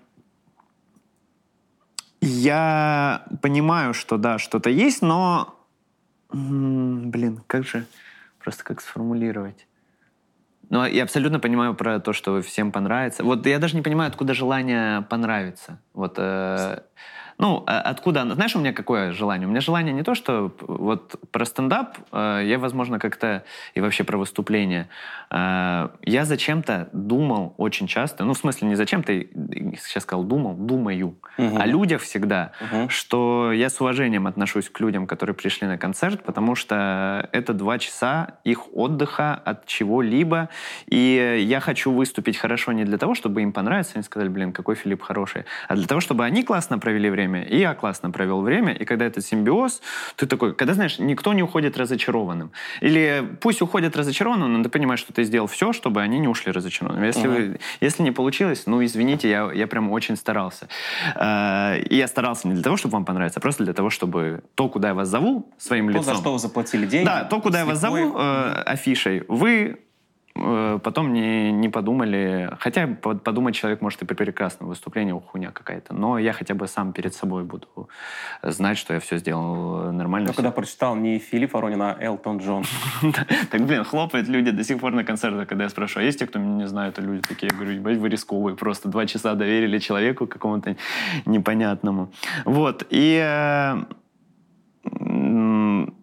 [2.20, 5.58] я понимаю, что да, что-то есть, но,
[6.30, 7.86] блин, как же,
[8.38, 9.66] просто как сформулировать?
[10.70, 13.24] Ну, я абсолютно понимаю про то, что всем понравится.
[13.24, 15.80] Вот я даже не понимаю, откуда желание понравиться.
[15.92, 16.78] Вот, э,
[17.38, 18.24] ну, а откуда?
[18.34, 19.46] Знаешь, у меня какое желание?
[19.46, 23.44] У меня желание не то, что вот про стендап э, я, возможно, как-то
[23.74, 24.88] и вообще про выступление.
[25.30, 31.16] э, я зачем-то думал очень часто, ну, в смысле, не зачем-то, сейчас сказал думал, думаю
[31.38, 31.60] Мгм.
[31.60, 32.88] о людях всегда, Мгм.
[32.88, 37.78] что я с уважением отношусь к людям, которые пришли на концерт, потому что это два
[37.78, 40.48] часа их отдыха от чего-либо,
[40.86, 44.76] и я хочу выступить хорошо не для того, чтобы им понравиться, они сказали, блин, какой
[44.76, 48.72] Филипп хороший, а для того, чтобы они классно провели время, и я классно провел время,
[48.72, 49.80] и когда этот симбиоз,
[50.16, 52.50] ты такой, когда, знаешь, никто не уходит разочарованным.
[52.80, 56.52] Или пусть уходят разочарованным, но ты понимаешь, что ты сделал все, чтобы они не ушли
[56.52, 57.06] разочарованными.
[57.06, 57.36] Если, Мгм.
[57.36, 60.68] вы- если не получилось, ну, извините, я, я прям очень старался.
[61.14, 64.42] Э, И я старался не для того, чтобы вам понравиться, а просто для того, чтобы
[64.54, 66.04] то, куда я вас зову, своим То, лицом...
[66.04, 67.06] за что вы заплатили деньги.
[67.06, 69.80] Да, то, куда я вас зову э, афишей, вы
[70.34, 72.50] потом не, не подумали...
[72.58, 75.94] Хотя по- подумать человек может и при прекрасном выступлении, «О, хуйня какая-то.
[75.94, 77.88] Но я хотя бы сам перед собой буду
[78.42, 80.28] знать, что я все сделал нормально.
[80.28, 82.64] Но всё когда прочитал не Филипп Воронин, а Элтон Джон.
[83.50, 86.26] Так, блин, хлопают люди до сих пор на концертах, когда я спрашиваю, а есть те,
[86.26, 89.78] кто меня не знает, а люди такие, я говорю, вы рисковые, просто два часа доверили
[89.78, 90.76] человеку какому-то
[91.26, 92.10] непонятному.
[92.44, 93.84] Вот, и э,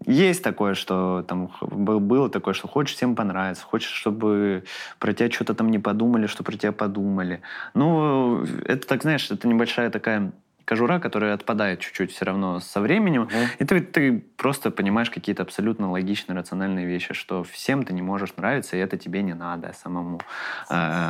[0.05, 4.63] есть такое, что там было такое, что хочешь всем понравиться, хочешь, чтобы
[4.99, 7.41] про тебя что-то там не подумали, что про тебя подумали.
[7.73, 10.31] Ну, это так, знаешь, это небольшая такая
[10.65, 13.31] кожура, которая отпадает чуть-чуть все равно со временем, угу.
[13.59, 18.33] и ты, ты просто понимаешь какие-то абсолютно логичные, рациональные вещи, что всем ты не можешь
[18.37, 20.21] нравиться, и это тебе не надо самому.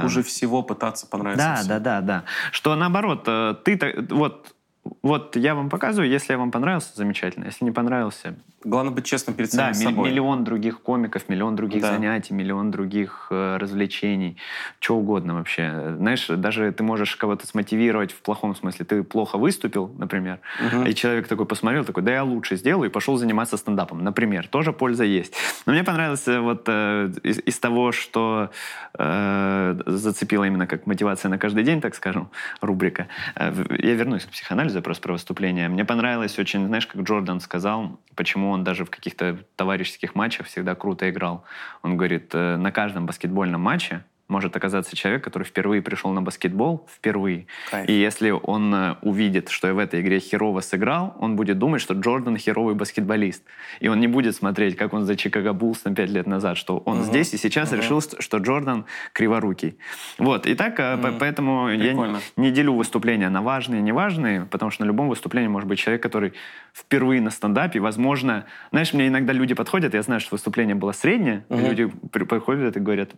[0.01, 1.67] Хуже всего пытаться понравиться Да, всем.
[1.67, 2.23] да, да, да.
[2.51, 4.55] Что наоборот, э, ты вот
[5.01, 7.45] вот я вам показываю, если я вам понравился, замечательно.
[7.45, 8.35] Если не понравился...
[8.63, 10.09] Главное быть честным перед самим да, собой.
[10.09, 11.91] миллион других комиков, миллион других да.
[11.91, 14.37] занятий, миллион других э, развлечений,
[14.79, 15.95] что угодно вообще.
[15.97, 18.85] Знаешь, даже ты можешь кого-то смотивировать в плохом смысле.
[18.85, 20.83] Ты плохо выступил, например, угу.
[20.83, 24.47] и человек такой посмотрел, такой, да я лучше сделаю, и пошел заниматься стендапом, например.
[24.47, 25.33] Тоже польза есть.
[25.65, 28.51] Но мне понравилось э, вот э, из, из того, что
[28.97, 32.29] э, зацепило именно как мотивация на каждый день, так скажем,
[32.61, 33.07] рубрика.
[33.35, 35.67] Э, я вернусь к психоанализу, запрос про выступление.
[35.67, 40.75] Мне понравилось очень, знаешь, как Джордан сказал, почему он даже в каких-то товарищеских матчах всегда
[40.75, 41.43] круто играл.
[41.81, 46.87] Он говорит, «Э, на каждом баскетбольном матче может оказаться человек, который впервые пришел на баскетбол,
[46.91, 47.45] впервые.
[47.69, 47.87] Кайф.
[47.89, 51.81] И если он э, увидит, что я в этой игре херово сыграл, он будет думать,
[51.81, 53.43] что Джордан херовый баскетболист.
[53.81, 56.77] И он не будет смотреть, как он за Чикаго Буллс на пять лет назад, что
[56.77, 57.05] он угу.
[57.05, 57.77] здесь и сейчас угу.
[57.81, 59.77] решил, что Джордан криворукий.
[60.17, 60.47] Вот.
[60.47, 61.17] И так, угу.
[61.19, 62.21] поэтому Прикольно.
[62.37, 65.79] я не делю выступления на важные и неважные, потому что на любом выступлении может быть
[65.79, 66.33] человек, который
[66.73, 68.45] впервые на стендапе, возможно...
[68.71, 71.59] Знаешь, мне иногда люди подходят, я знаю, что выступление было среднее, угу.
[71.59, 73.11] люди приходят и говорят,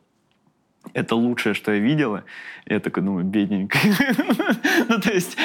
[0.94, 2.24] это лучшее, что я видела.
[2.66, 3.78] Я такой думаю, бедненько.
[4.90, 5.38] ну, то есть,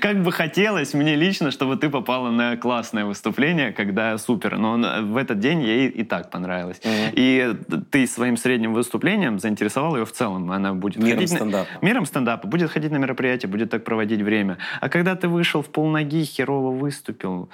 [0.00, 4.56] как бы хотелось мне лично, чтобы ты попала на классное выступление, когда супер.
[4.58, 6.80] Но в этот день ей и так понравилось.
[6.82, 7.12] Mm-hmm.
[7.16, 7.54] И
[7.90, 10.50] ты своим средним выступлением заинтересовал ее в целом.
[10.50, 11.68] Она будет миром ходить стендапа.
[11.80, 11.86] На...
[11.86, 12.46] Миром стендапа.
[12.46, 14.58] Будет ходить на мероприятия, будет так проводить время.
[14.80, 17.50] А когда ты вышел в полноги, херово выступил,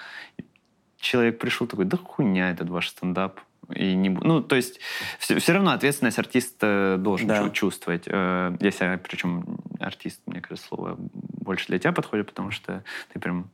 [1.01, 3.41] человек пришел такой, да хуйня этот ваш стендап
[3.75, 4.81] и не, ну, то есть
[5.19, 7.51] все, все равно ответственность артист должен да.
[7.51, 8.05] чувствовать.
[8.07, 12.83] Э, если, причем артист, мне кажется, слово больше для тебя подходит, потому что
[13.13, 13.51] ты прям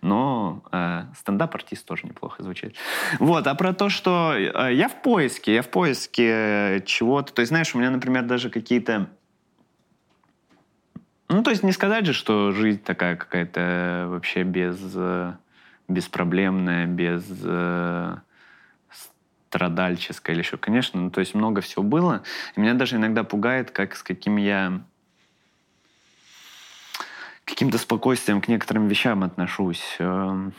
[0.00, 2.74] но э, стендап-артист тоже неплохо звучит.
[3.18, 7.32] Вот, а про то, что э, я в поиске, я в поиске чего-то.
[7.32, 9.08] То есть, знаешь, у меня, например, даже какие-то...
[11.28, 14.78] Ну, то есть не сказать же, что жизнь такая какая-то вообще без...
[14.94, 15.34] Э,
[15.88, 17.24] беспроблемная, без...
[17.42, 18.16] Э,
[19.54, 22.24] страдальческое или еще, конечно, ну, то есть много всего было.
[22.56, 24.80] И меня даже иногда пугает, как с каким я
[27.44, 29.96] каким-то спокойствием к некоторым вещам отношусь.
[30.00, 30.52] Эм.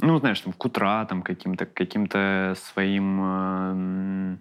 [0.00, 3.20] Ну, знаешь, там, к утра, там, каким-то каким-то своим...
[3.20, 4.38] Эм,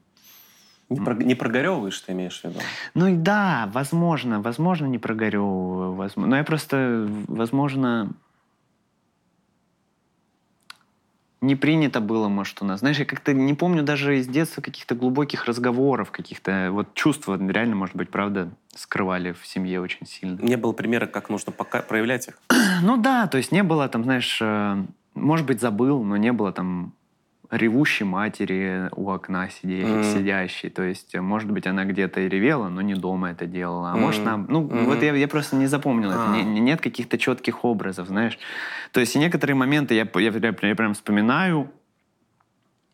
[0.87, 2.59] не, про, не прогоревываешь, ты имеешь в виду?
[2.93, 5.95] Ну и да, возможно, возможно, не прогоревываю.
[5.95, 6.29] Возможно.
[6.29, 8.13] Но я просто, возможно,
[11.47, 12.81] не принято было, может, у нас.
[12.81, 17.75] Знаешь, я как-то не помню даже из детства каких-то глубоких разговоров, каких-то вот чувства реально,
[17.75, 20.39] может быть, правда, скрывали в семье очень сильно.
[20.41, 22.39] Не было примера, как нужно пока проявлять их?
[22.83, 26.51] ну да, то есть не было там, знаешь, э, может быть, забыл, но не было
[26.51, 26.93] там
[27.51, 30.13] ревущей матери у окна сидя, mm-hmm.
[30.13, 30.69] сидящей.
[30.69, 33.91] То есть, может быть, она где-то и ревела, но не дома это делала.
[33.91, 33.99] А mm-hmm.
[33.99, 34.45] может, нам...
[34.49, 34.83] Ну, mm-hmm.
[34.85, 36.27] вот я, я просто не запомнил это.
[36.31, 38.37] Не, нет каких-то четких образов, знаешь.
[38.91, 41.71] То есть, и некоторые моменты я, я, я, я прям вспоминаю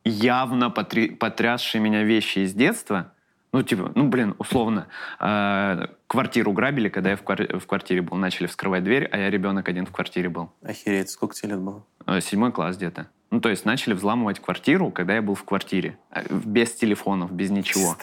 [0.03, 3.13] явно потри, потрясшие меня вещи из детства.
[3.51, 4.87] Ну, типа, ну, блин, условно,
[5.19, 8.17] э, квартиру грабили, когда я в, квар- в квартире был.
[8.17, 10.51] Начали вскрывать дверь, а я ребенок один в квартире был.
[10.63, 11.85] Охереть, сколько тебе лет было?
[12.07, 13.07] Э, седьмой класс где-то.
[13.33, 15.97] Ну, то есть начали взламывать квартиру, когда я был в квартире.
[16.11, 17.97] Э, без телефонов, без ничего.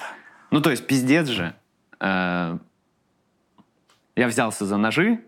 [0.51, 1.55] Ну, то есть пиздец же.
[2.01, 2.59] Э,
[4.17, 5.21] я взялся за ножи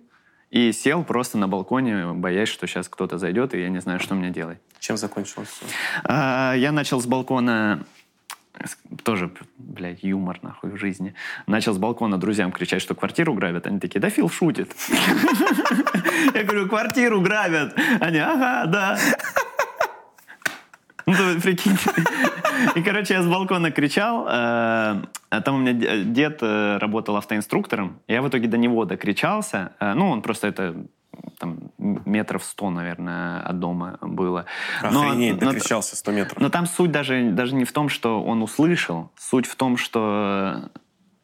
[0.50, 4.16] и сел просто на балконе, боясь, что сейчас кто-то зайдет, и я не знаю, что
[4.16, 4.58] мне делать.
[4.80, 5.66] Чем закончилось все?
[6.02, 7.86] Э, я начал с балкона
[9.04, 11.14] тоже, блядь, юмор, нахуй, в жизни.
[11.46, 13.68] Начал с балкона друзьям кричать, что квартиру грабят.
[13.68, 14.74] Они такие, да Фил шутит.
[16.34, 17.78] Я говорю, квартиру грабят.
[18.00, 18.98] Они, ага, да.
[21.06, 21.90] Ну, прикиньте.
[22.76, 24.26] И, короче, я с балкона кричал.
[24.26, 28.00] Э, а там у меня дед э, работал автоинструктором.
[28.08, 29.72] Я в итоге до него докричался.
[29.80, 30.74] Э, ну, он просто это
[31.38, 34.46] там, метров сто, наверное, от дома было.
[34.80, 36.40] Охренеть, но, докричался 100 метров.
[36.40, 39.10] Но там суть даже, даже не в том, что он услышал.
[39.18, 40.70] Суть в том, что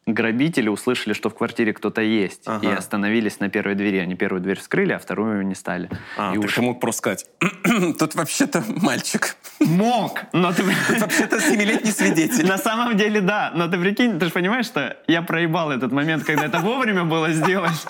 [0.05, 2.67] грабители услышали, что в квартире кто-то есть, ага.
[2.67, 3.97] и остановились на первой двери.
[3.97, 5.89] Они первую дверь вскрыли, а вторую не стали.
[6.17, 6.57] А, и ты уж...
[6.57, 7.25] мог просто сказать,
[7.99, 9.35] тут вообще-то мальчик.
[9.59, 10.63] Мог, но ты...
[10.87, 12.47] Тут вообще-то семилетний свидетель.
[12.47, 13.51] На самом деле, да.
[13.53, 17.31] Но ты прикинь, ты же понимаешь, что я проебал этот момент, когда это вовремя было
[17.31, 17.85] сделать.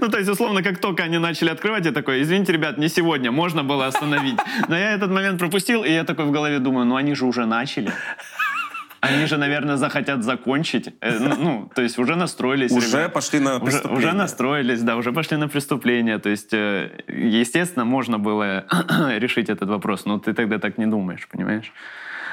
[0.00, 3.30] Ну, то есть, условно, как только они начали открывать, я такой, извините, ребят, не сегодня,
[3.30, 4.38] можно было остановить.
[4.68, 7.46] Но я этот момент пропустил, и я такой в голове думаю, ну они же уже
[7.46, 7.92] начали
[9.08, 10.94] Они же, наверное, захотят закончить.
[11.00, 12.72] Э, ну, ну, то есть уже настроились.
[12.72, 13.12] Уже ребят.
[13.12, 13.98] пошли на Уже, преступление.
[14.08, 16.18] уже настроились, да, уже пошли на преступление.
[16.18, 18.64] То есть, э, естественно, можно было
[19.18, 21.72] решить этот вопрос, но ты тогда так не думаешь, понимаешь?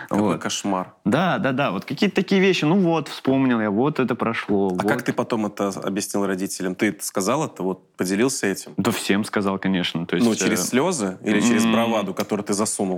[0.09, 0.41] Какой Вот.
[0.41, 0.93] кошмар.
[1.05, 1.71] Да, да, да.
[1.71, 2.65] Вот какие-то такие вещи.
[2.65, 4.67] Ну вот, вспомнил я, вот это прошло.
[4.67, 4.87] А вот.
[4.91, 6.75] как ты потом это объяснил родителям?
[6.75, 8.71] Ты это сказал это, вот поделился этим?
[8.77, 10.05] Да всем сказал, конечно.
[10.05, 11.71] То есть, Ну, через э, слезы или через м.
[11.71, 12.97] браваду, которую ты засунул?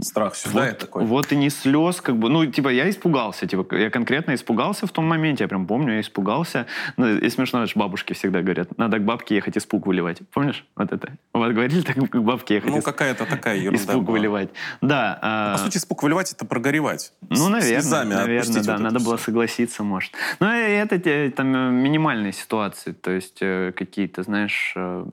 [0.00, 1.04] Страх сюда Вот, такой.
[1.06, 4.90] вот и не слез, как бы, ну, типа, я испугался, типа, я конкретно испугался в
[4.90, 6.66] том моменте, я прям помню, я испугался.
[6.98, 10.20] Ну, и смешно, это ж бабушки всегда говорят, надо к бабке ехать испуг выливать.
[10.32, 11.12] Помнишь вот это?
[11.32, 14.12] Вот говорили так, к бабке ехать Ну, какая-то такая ерунда испуг была.
[14.18, 14.50] выливать.
[14.82, 15.18] Да.
[15.22, 17.12] а, По сути, испуг выливать— это прогоревать.
[17.30, 19.24] ну, наверное, Слезами наверное, да, вот надо было всё.
[19.26, 20.12] согласиться, может.
[20.40, 20.98] Ну, и это
[21.30, 25.06] там э, минимальные ситуации, то есть э, какие-то, знаешь, э,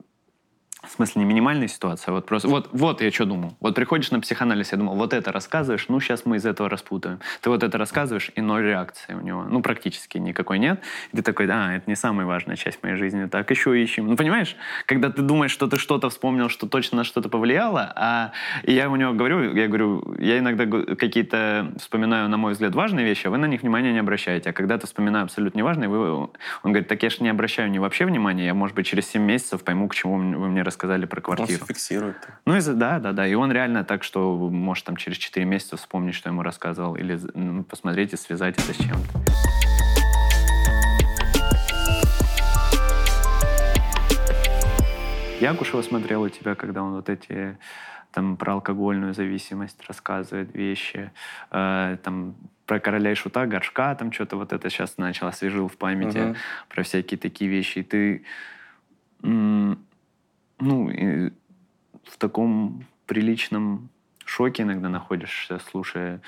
[0.85, 2.47] в смысле не минимальная ситуация, а вот просто...
[2.49, 3.55] Вот, вот я что думал.
[3.61, 7.19] Вот приходишь на психоанализ, я думал, вот это рассказываешь, ну, сейчас мы из этого распутаем.
[7.41, 9.43] Ты вот это рассказываешь, и ноль реакции у него.
[9.43, 10.81] Ну, практически никакой нет.
[11.13, 13.25] И ты такой, а, это не самая важная часть моей жизни.
[13.25, 14.07] Так, еще ищем.
[14.07, 18.31] Ну, понимаешь, когда ты думаешь, что ты что-то вспомнил, что точно на что-то повлияло, а
[18.63, 20.65] я у него говорю, я говорю, я иногда
[20.95, 24.49] какие-то вспоминаю, на мой взгляд, важные вещи, а вы на них внимания не обращаете.
[24.49, 26.31] А когда ты вспоминаю абсолютно неважные, вы, он
[26.63, 29.63] говорит, так я же не обращаю ни вообще внимания, я, может быть, через 7 месяцев
[29.63, 31.57] пойму, к чему вы мне рассказали про Он квартиру.
[31.63, 32.15] все фиксирует.
[32.45, 33.27] Ну, и да, да, да.
[33.27, 37.19] И он реально так, что может там через 4 месяца вспомнить, что ему рассказывал, или
[37.33, 39.19] ну, посмотреть и связать это с чем-то.
[45.39, 47.57] Якушева смотрел у тебя, когда он вот эти
[48.11, 51.11] там про алкогольную зависимость рассказывает вещи,
[51.51, 52.35] э, там
[52.65, 56.35] про короля и шута, горшка, там что-то вот это сейчас начал, освежил в памяти, Мгм.
[56.69, 57.79] про всякие такие вещи.
[57.79, 58.23] И ты,
[60.59, 61.31] ну, и
[62.05, 63.89] в таком приличном
[64.25, 66.21] шоке иногда находишься, слушая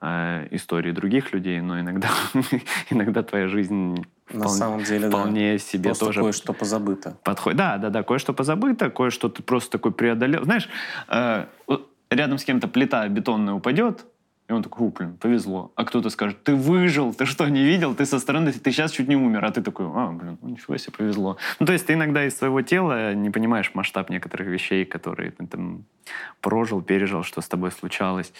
[0.00, 2.08] э, истории других людей, но иногда,
[2.90, 5.16] иногда твоя жизнь На вполне- самом деле, да.
[5.16, 7.16] вполне себе Просто тоже кое-что позабыто.
[7.22, 7.56] подходит.
[7.58, 10.44] Да, да, да, кое-что позабыто, кое-что ты просто такой преодолел.
[10.44, 10.68] Знаешь,
[11.08, 11.46] э,
[12.10, 14.04] рядом с кем-то плита бетонная упадет,
[14.48, 15.72] и он такой, «У, блин, повезло.
[15.74, 17.96] А кто-то скажет, ты выжил, ты что, не видел?
[17.96, 19.44] Ты со стороны, ты сейчас чуть не умер.
[19.44, 21.36] А ты такой, а, блин, ну, ничего себе, повезло.
[21.58, 25.46] Ну, то есть ты иногда из своего тела не понимаешь масштаб некоторых вещей, которые ты
[25.48, 25.84] там
[26.40, 28.32] прожил, пережил, что с тобой случалось.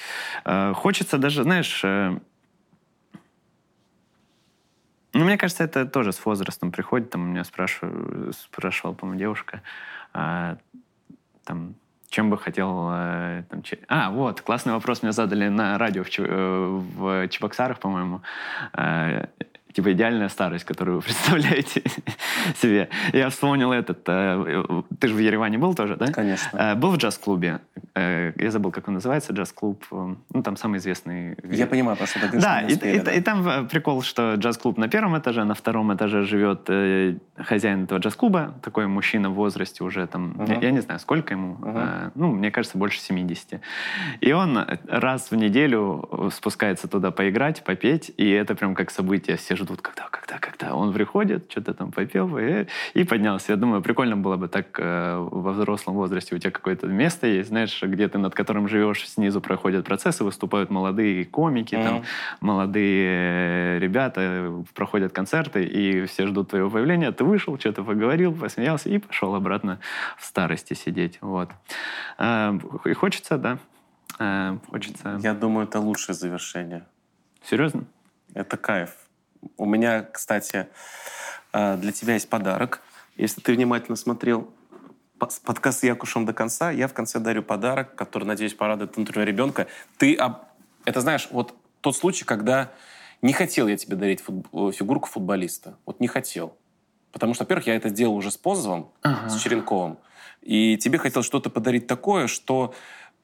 [0.44, 2.18] Э, Хочется даже, знаешь, э,
[5.12, 7.10] ну, мне кажется, это тоже с возрастом приходит.
[7.10, 9.62] Там у меня спрашиваю, спрашивала, по-моему, девушка,
[10.12, 10.58] а,
[11.44, 11.74] там,
[12.16, 12.88] чем бы хотел...
[12.92, 16.66] э, там, че- А, вот, классный вопрос мне задали на радио в, э,
[16.96, 18.22] в Чебоксарах, по-моему.
[18.72, 19.26] Э,
[19.76, 21.82] Типа идеальная старость, которую вы представляете
[22.62, 22.88] себе.
[23.12, 23.98] Я вспомнил этот...
[24.06, 24.64] э,
[24.98, 26.06] Ты же в Ереване был тоже, да?
[26.06, 26.56] Конечно.
[26.56, 27.60] Э, Был в джаз-клубе.
[27.94, 29.84] Э, Я забыл, как он называется, джаз-клуб.
[29.90, 31.36] Ну, там самый известный...
[31.44, 32.20] Я понимаю, про что.
[32.40, 33.12] Да, и, не успели, и- да.
[33.12, 36.70] и там прикол, что джаз-клуб на первом этаже, на втором этаже живет
[37.36, 41.58] хозяин этого джаз-клуба, такой мужчина в возрасте уже там, я, я не знаю, сколько ему,
[42.14, 43.60] ну, мне кажется, больше 70.
[44.22, 44.58] И он
[44.88, 50.08] раз в неделю спускается туда поиграть, попеть, и это прям как событие, все ждут, когда,
[50.10, 50.74] когда, когда.
[50.74, 53.52] Он приходит, что-то там попел и, и поднялся.
[53.52, 57.48] Я думаю, прикольно было бы так э, во взрослом возрасте у тебя какое-то место есть,
[57.48, 62.04] знаешь, где ты над которым живешь, снизу проходят процессы, выступают молодые комики, там, Мгм.
[62.40, 67.12] молодые ребята, проходят концерты, и все ждут твоего появления.
[67.12, 69.78] Ты вышел, что-то поговорил, посмеялся и пошел обратно
[70.18, 71.18] в старости сидеть.
[71.20, 71.50] Вот.
[72.18, 73.58] Э, И хочется, да,
[74.18, 75.18] э, хочется...
[75.22, 76.84] Я думаю, это лучшее завершение.
[77.42, 77.84] Серьезно?
[78.34, 78.90] Это кайф.
[79.56, 80.68] У меня, кстати,
[81.52, 82.82] э, для тебя есть подарок.
[83.16, 84.50] Если ты внимательно смотрел
[85.44, 89.66] подкаст с Якушем до конца, я в конце дарю подарок, который, надеюсь, порадует внутреннего ребенка.
[89.96, 90.42] Ты, об-
[90.84, 92.70] это знаешь, вот тот случай, когда
[93.22, 95.76] не хотел я тебе дарить фут- э, фигурку футболиста.
[95.86, 96.54] Вот не хотел.
[97.12, 99.30] Потому что, во-первых, я это сделал уже с Позовым, Ага.
[99.30, 99.96] с Черенковым.
[100.42, 102.74] И тебе хотел что-то подарить такое, что...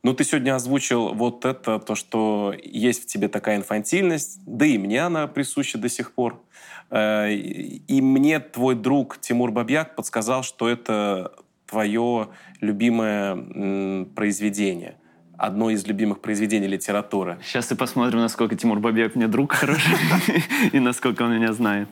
[0.04, 4.76] Ну, ты сегодня озвучил вот это, то, что есть в тебе такая инфантильность, да и
[4.76, 6.42] мне она присуща до сих пор.
[6.90, 11.32] Э, И мне твой друг Тимур Бабьяк подсказал, что это
[11.66, 12.28] твое
[12.60, 14.96] любимое произведение.
[15.42, 17.36] Одно из любимых произведений литературы.
[17.44, 19.96] Сейчас и посмотрим, насколько Тимур Бабьяк мне друг хороший,
[20.72, 21.88] и насколько он меня знает.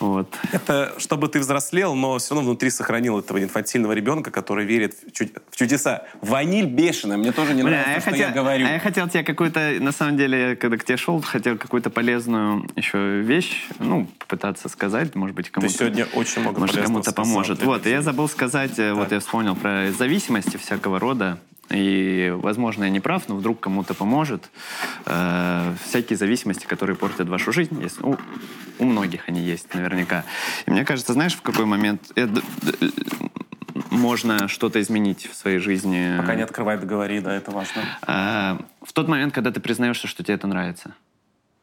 [0.00, 0.28] Вот.
[0.52, 5.12] Это чтобы ты взрослел, но все равно внутри сохранил этого инфантильного ребенка, который верит в,
[5.12, 6.02] чуд- в чудеса.
[6.20, 7.16] Ваниль бешеная.
[7.16, 8.66] Мне тоже не Бля, нравится, а я что хотел, я говорю.
[8.66, 12.68] а я хотел тебе какую-то, на самом деле, когда к тебе шел, хотел какую-то полезную
[12.76, 15.72] еще вещь, ну, попытаться сказать, может быть, Ты кому-то.
[15.72, 17.62] сегодня очень много Может, кому-то поможет.
[17.62, 21.38] Вот, я забыл сказать, э, вот я вспомнил про зависимости всякого рода,
[21.70, 24.50] и, возможно, я не прав, но вдруг кому-то поможет.
[25.06, 28.16] Э, всякие зависимости, которые портят вашу жизнь, есть, у,
[28.78, 30.24] у многих они есть наверняка.
[30.66, 32.42] И мне кажется, знаешь, в какой момент это,
[33.90, 36.16] можно что-то изменить в своей жизни?
[36.18, 37.82] Пока не открывай, договори, да, это важно.
[38.06, 40.94] Э, в тот момент, когда ты признаешься, что тебе это нравится.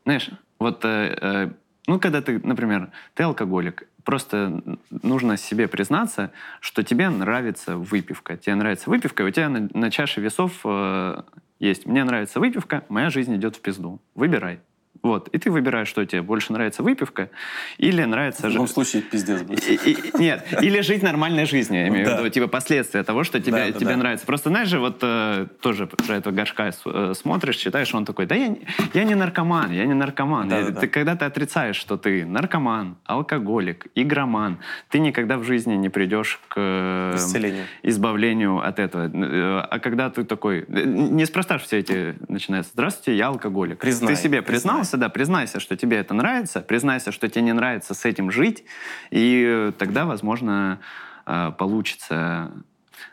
[0.05, 0.29] Знаешь,
[0.59, 1.49] вот, э, э,
[1.87, 8.37] ну, когда ты, например, ты алкоголик, просто нужно себе признаться, что тебе нравится выпивка.
[8.37, 11.23] Тебе нравится выпивка, и у тебя на, на чаше весов э,
[11.59, 11.85] есть.
[11.85, 14.01] Мне нравится выпивка, моя жизнь идет в пизду.
[14.15, 14.59] Выбирай.
[15.03, 15.27] Вот.
[15.29, 17.29] И ты выбираешь, что тебе больше нравится выпивка
[17.77, 18.47] или нравится...
[18.47, 19.67] В любом случае пиздец будет.
[19.67, 23.39] И, и, нет, или жить нормальной жизнью, я имею в виду, типа последствия того, что
[23.39, 23.97] тебе, да, тебе да.
[23.97, 24.25] нравится.
[24.25, 28.35] Просто знаешь же, вот э, тоже про этого горшка э, смотришь, читаешь, он такой, да
[28.35, 28.55] я,
[28.93, 30.47] я не наркоман, я не наркоман.
[30.47, 34.59] Да, я, да, ты, Когда ты отрицаешь, что ты наркоман, алкоголик, игроман,
[34.89, 39.09] ты никогда в жизни не придешь к э, избавлению от этого.
[39.13, 40.65] Э, а когда ты такой...
[40.67, 42.71] Э, неспроста все эти начинаются.
[42.73, 43.79] Здравствуйте, я алкоголик.
[43.79, 47.53] Признай, ты себе признался, признайся, да, признайся, что тебе это нравится, признайся, что тебе не
[47.53, 48.63] нравится с этим жить,
[49.11, 50.79] и тогда, возможно,
[51.25, 52.51] э, получится,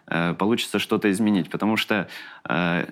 [0.07, 1.51] э, получится что-то изменить.
[1.51, 2.07] Потому что
[2.49, 2.87] э,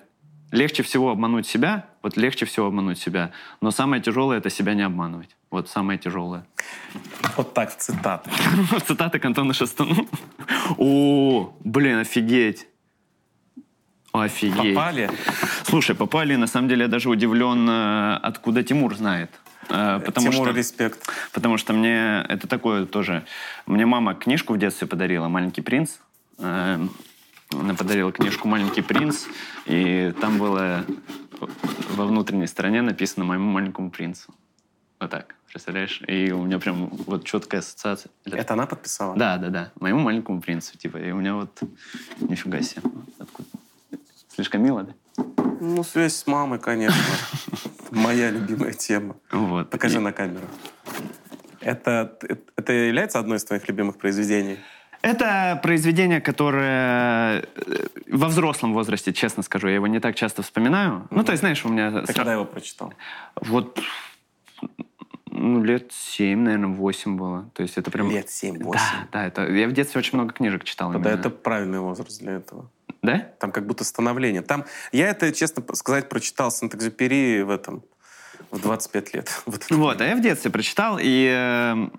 [0.51, 3.31] легче всего обмануть себя, вот легче всего обмануть себя,
[3.61, 5.35] но самое тяжелое— это себя не обманывать.
[5.49, 6.43] Вот самое тяжелое.
[7.37, 8.29] Вот так, цитаты.
[8.85, 10.07] Цитаты к Антону Шестуну.
[10.77, 12.67] О, блин, офигеть.
[14.13, 14.75] Офигеть.
[14.75, 15.09] Попали?
[15.63, 16.35] Слушай, попали.
[16.35, 19.31] На самом деле я даже удивлен, э, откуда Тимур знает.
[19.69, 21.09] Э, потому Тимур, что, респект.
[21.33, 23.25] Потому что мне это такое тоже...
[23.65, 25.97] Мне мама книжку в детстве подарила «Маленький принц».
[26.37, 26.79] Э,
[27.51, 29.25] она подарила книжку «Маленький принц»,
[29.65, 30.85] и там было
[31.95, 34.31] во внутренней стороне написано «Моему маленькому принцу».
[34.99, 36.01] Вот так, представляешь?
[36.07, 38.11] И у меня прям вот четкая ассоциация.
[38.25, 39.15] Это она подписала?
[39.17, 39.71] Да, да, да.
[39.79, 40.97] «Моему маленькому принцу», типа.
[40.97, 41.59] И у меня вот...
[42.19, 42.83] Нифига себе.
[43.19, 43.49] Откуда?
[44.33, 44.93] Слишком мило, да?
[45.59, 47.01] Ну, связь с мамой, конечно.
[47.91, 49.15] Моя любимая тема.
[49.31, 49.69] Вот.
[49.69, 50.47] Покажи на камеру.
[51.61, 52.17] Это,
[52.55, 54.57] это является одной из твоих любимых произведений?
[55.01, 60.91] Это произведение, которое э, во взрослом возрасте, честно скажу, я его не так часто вспоминаю.
[60.93, 61.07] Mm-hmm.
[61.11, 62.01] Ну, то есть, знаешь, у меня...
[62.01, 62.93] Ты когда его прочитал?
[63.35, 63.79] Вот
[65.35, 67.49] ну, лет семь, наверное, восемь было.
[67.53, 68.09] То есть это прям...
[68.09, 68.79] Лет семь-восемь?
[68.79, 69.25] Да, да.
[69.25, 69.51] Это...
[69.51, 70.91] Я в детстве очень много книжек читал.
[70.91, 71.19] Тогда именно.
[71.19, 72.69] это правильный возраст для этого.
[73.01, 73.17] Да?
[73.39, 74.43] Там как будто становление.
[74.43, 77.83] Там, я это, честно сказать, прочитал Сент-Экзюпери в этом,
[78.51, 79.41] в 25 лет.
[79.45, 81.89] Вот, вот а я в детстве прочитал, и э,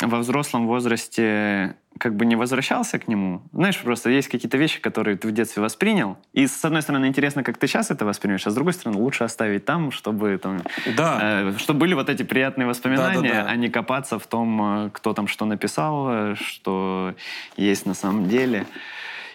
[0.00, 3.42] во взрослом возрасте как бы не возвращался к нему.
[3.52, 6.16] Знаешь, просто есть какие-то вещи, которые ты в детстве воспринял.
[6.32, 9.24] И с одной стороны интересно, как ты сейчас это воспринимаешь, а с другой стороны лучше
[9.24, 10.62] оставить там, чтобы там,
[10.96, 11.18] да.
[11.22, 13.50] э, чтобы были вот эти приятные воспоминания, да, да, да.
[13.50, 17.14] а не копаться в том, э, кто там что написал, э, что
[17.56, 18.66] есть на самом деле.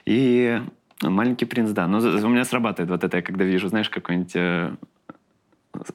[0.05, 0.61] И
[1.01, 1.87] Маленький принц, да.
[1.87, 4.77] Но у меня срабатывает вот это, я когда вижу, знаешь, какой-нибудь...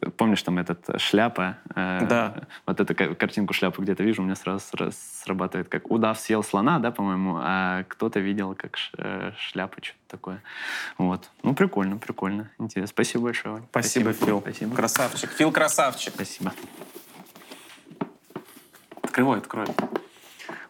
[0.01, 1.59] Э, помнишь, там этот э, шляпа?
[1.75, 2.35] Э, да.
[2.67, 6.91] Вот эту картинку шляпы где-то вижу, у меня сразу, срабатывает, как удав съел слона, да,
[6.91, 8.77] по-моему, а кто-то видел, как
[9.39, 10.43] шляпа, что-то такое.
[10.99, 11.31] Вот.
[11.43, 12.51] Ну, прикольно, прикольно.
[12.59, 12.93] Интересно.
[12.93, 13.63] Спасибо большое.
[13.71, 14.41] Спасибо, Спасибо, Фил.
[14.41, 14.77] Спасибо.
[14.77, 15.31] Красавчик.
[15.31, 16.15] Фил красавчик.
[16.15, 16.53] Спасибо.
[19.03, 19.67] Открывай, открой.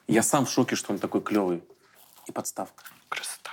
[0.07, 1.63] Я сам в шоке, что он такой клевый.
[2.27, 2.85] И подставка.
[3.09, 3.51] Красота.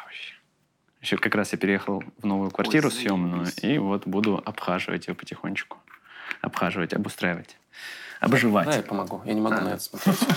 [1.02, 5.16] Еще как раз я переехал в новую квартиру Ой, съемную, и вот буду обхаживать ее
[5.16, 5.78] потихонечку.
[6.42, 7.58] Обхаживать, обустраивать.
[8.20, 8.68] Обживать.
[8.68, 9.22] Да, я помогу.
[9.26, 9.62] Я не могу а.
[9.62, 10.18] на это смотреть.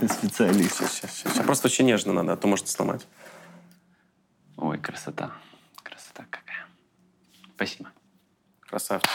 [0.00, 0.76] Ты специалист.
[0.76, 1.38] Сейчас, сейчас, сейчас.
[1.38, 3.06] Просто очень нежно надо, а то может сломать.
[4.56, 5.32] Ой, красота.
[5.82, 6.66] Красота какая.
[7.54, 7.90] Спасибо.
[8.68, 9.10] Красавчик.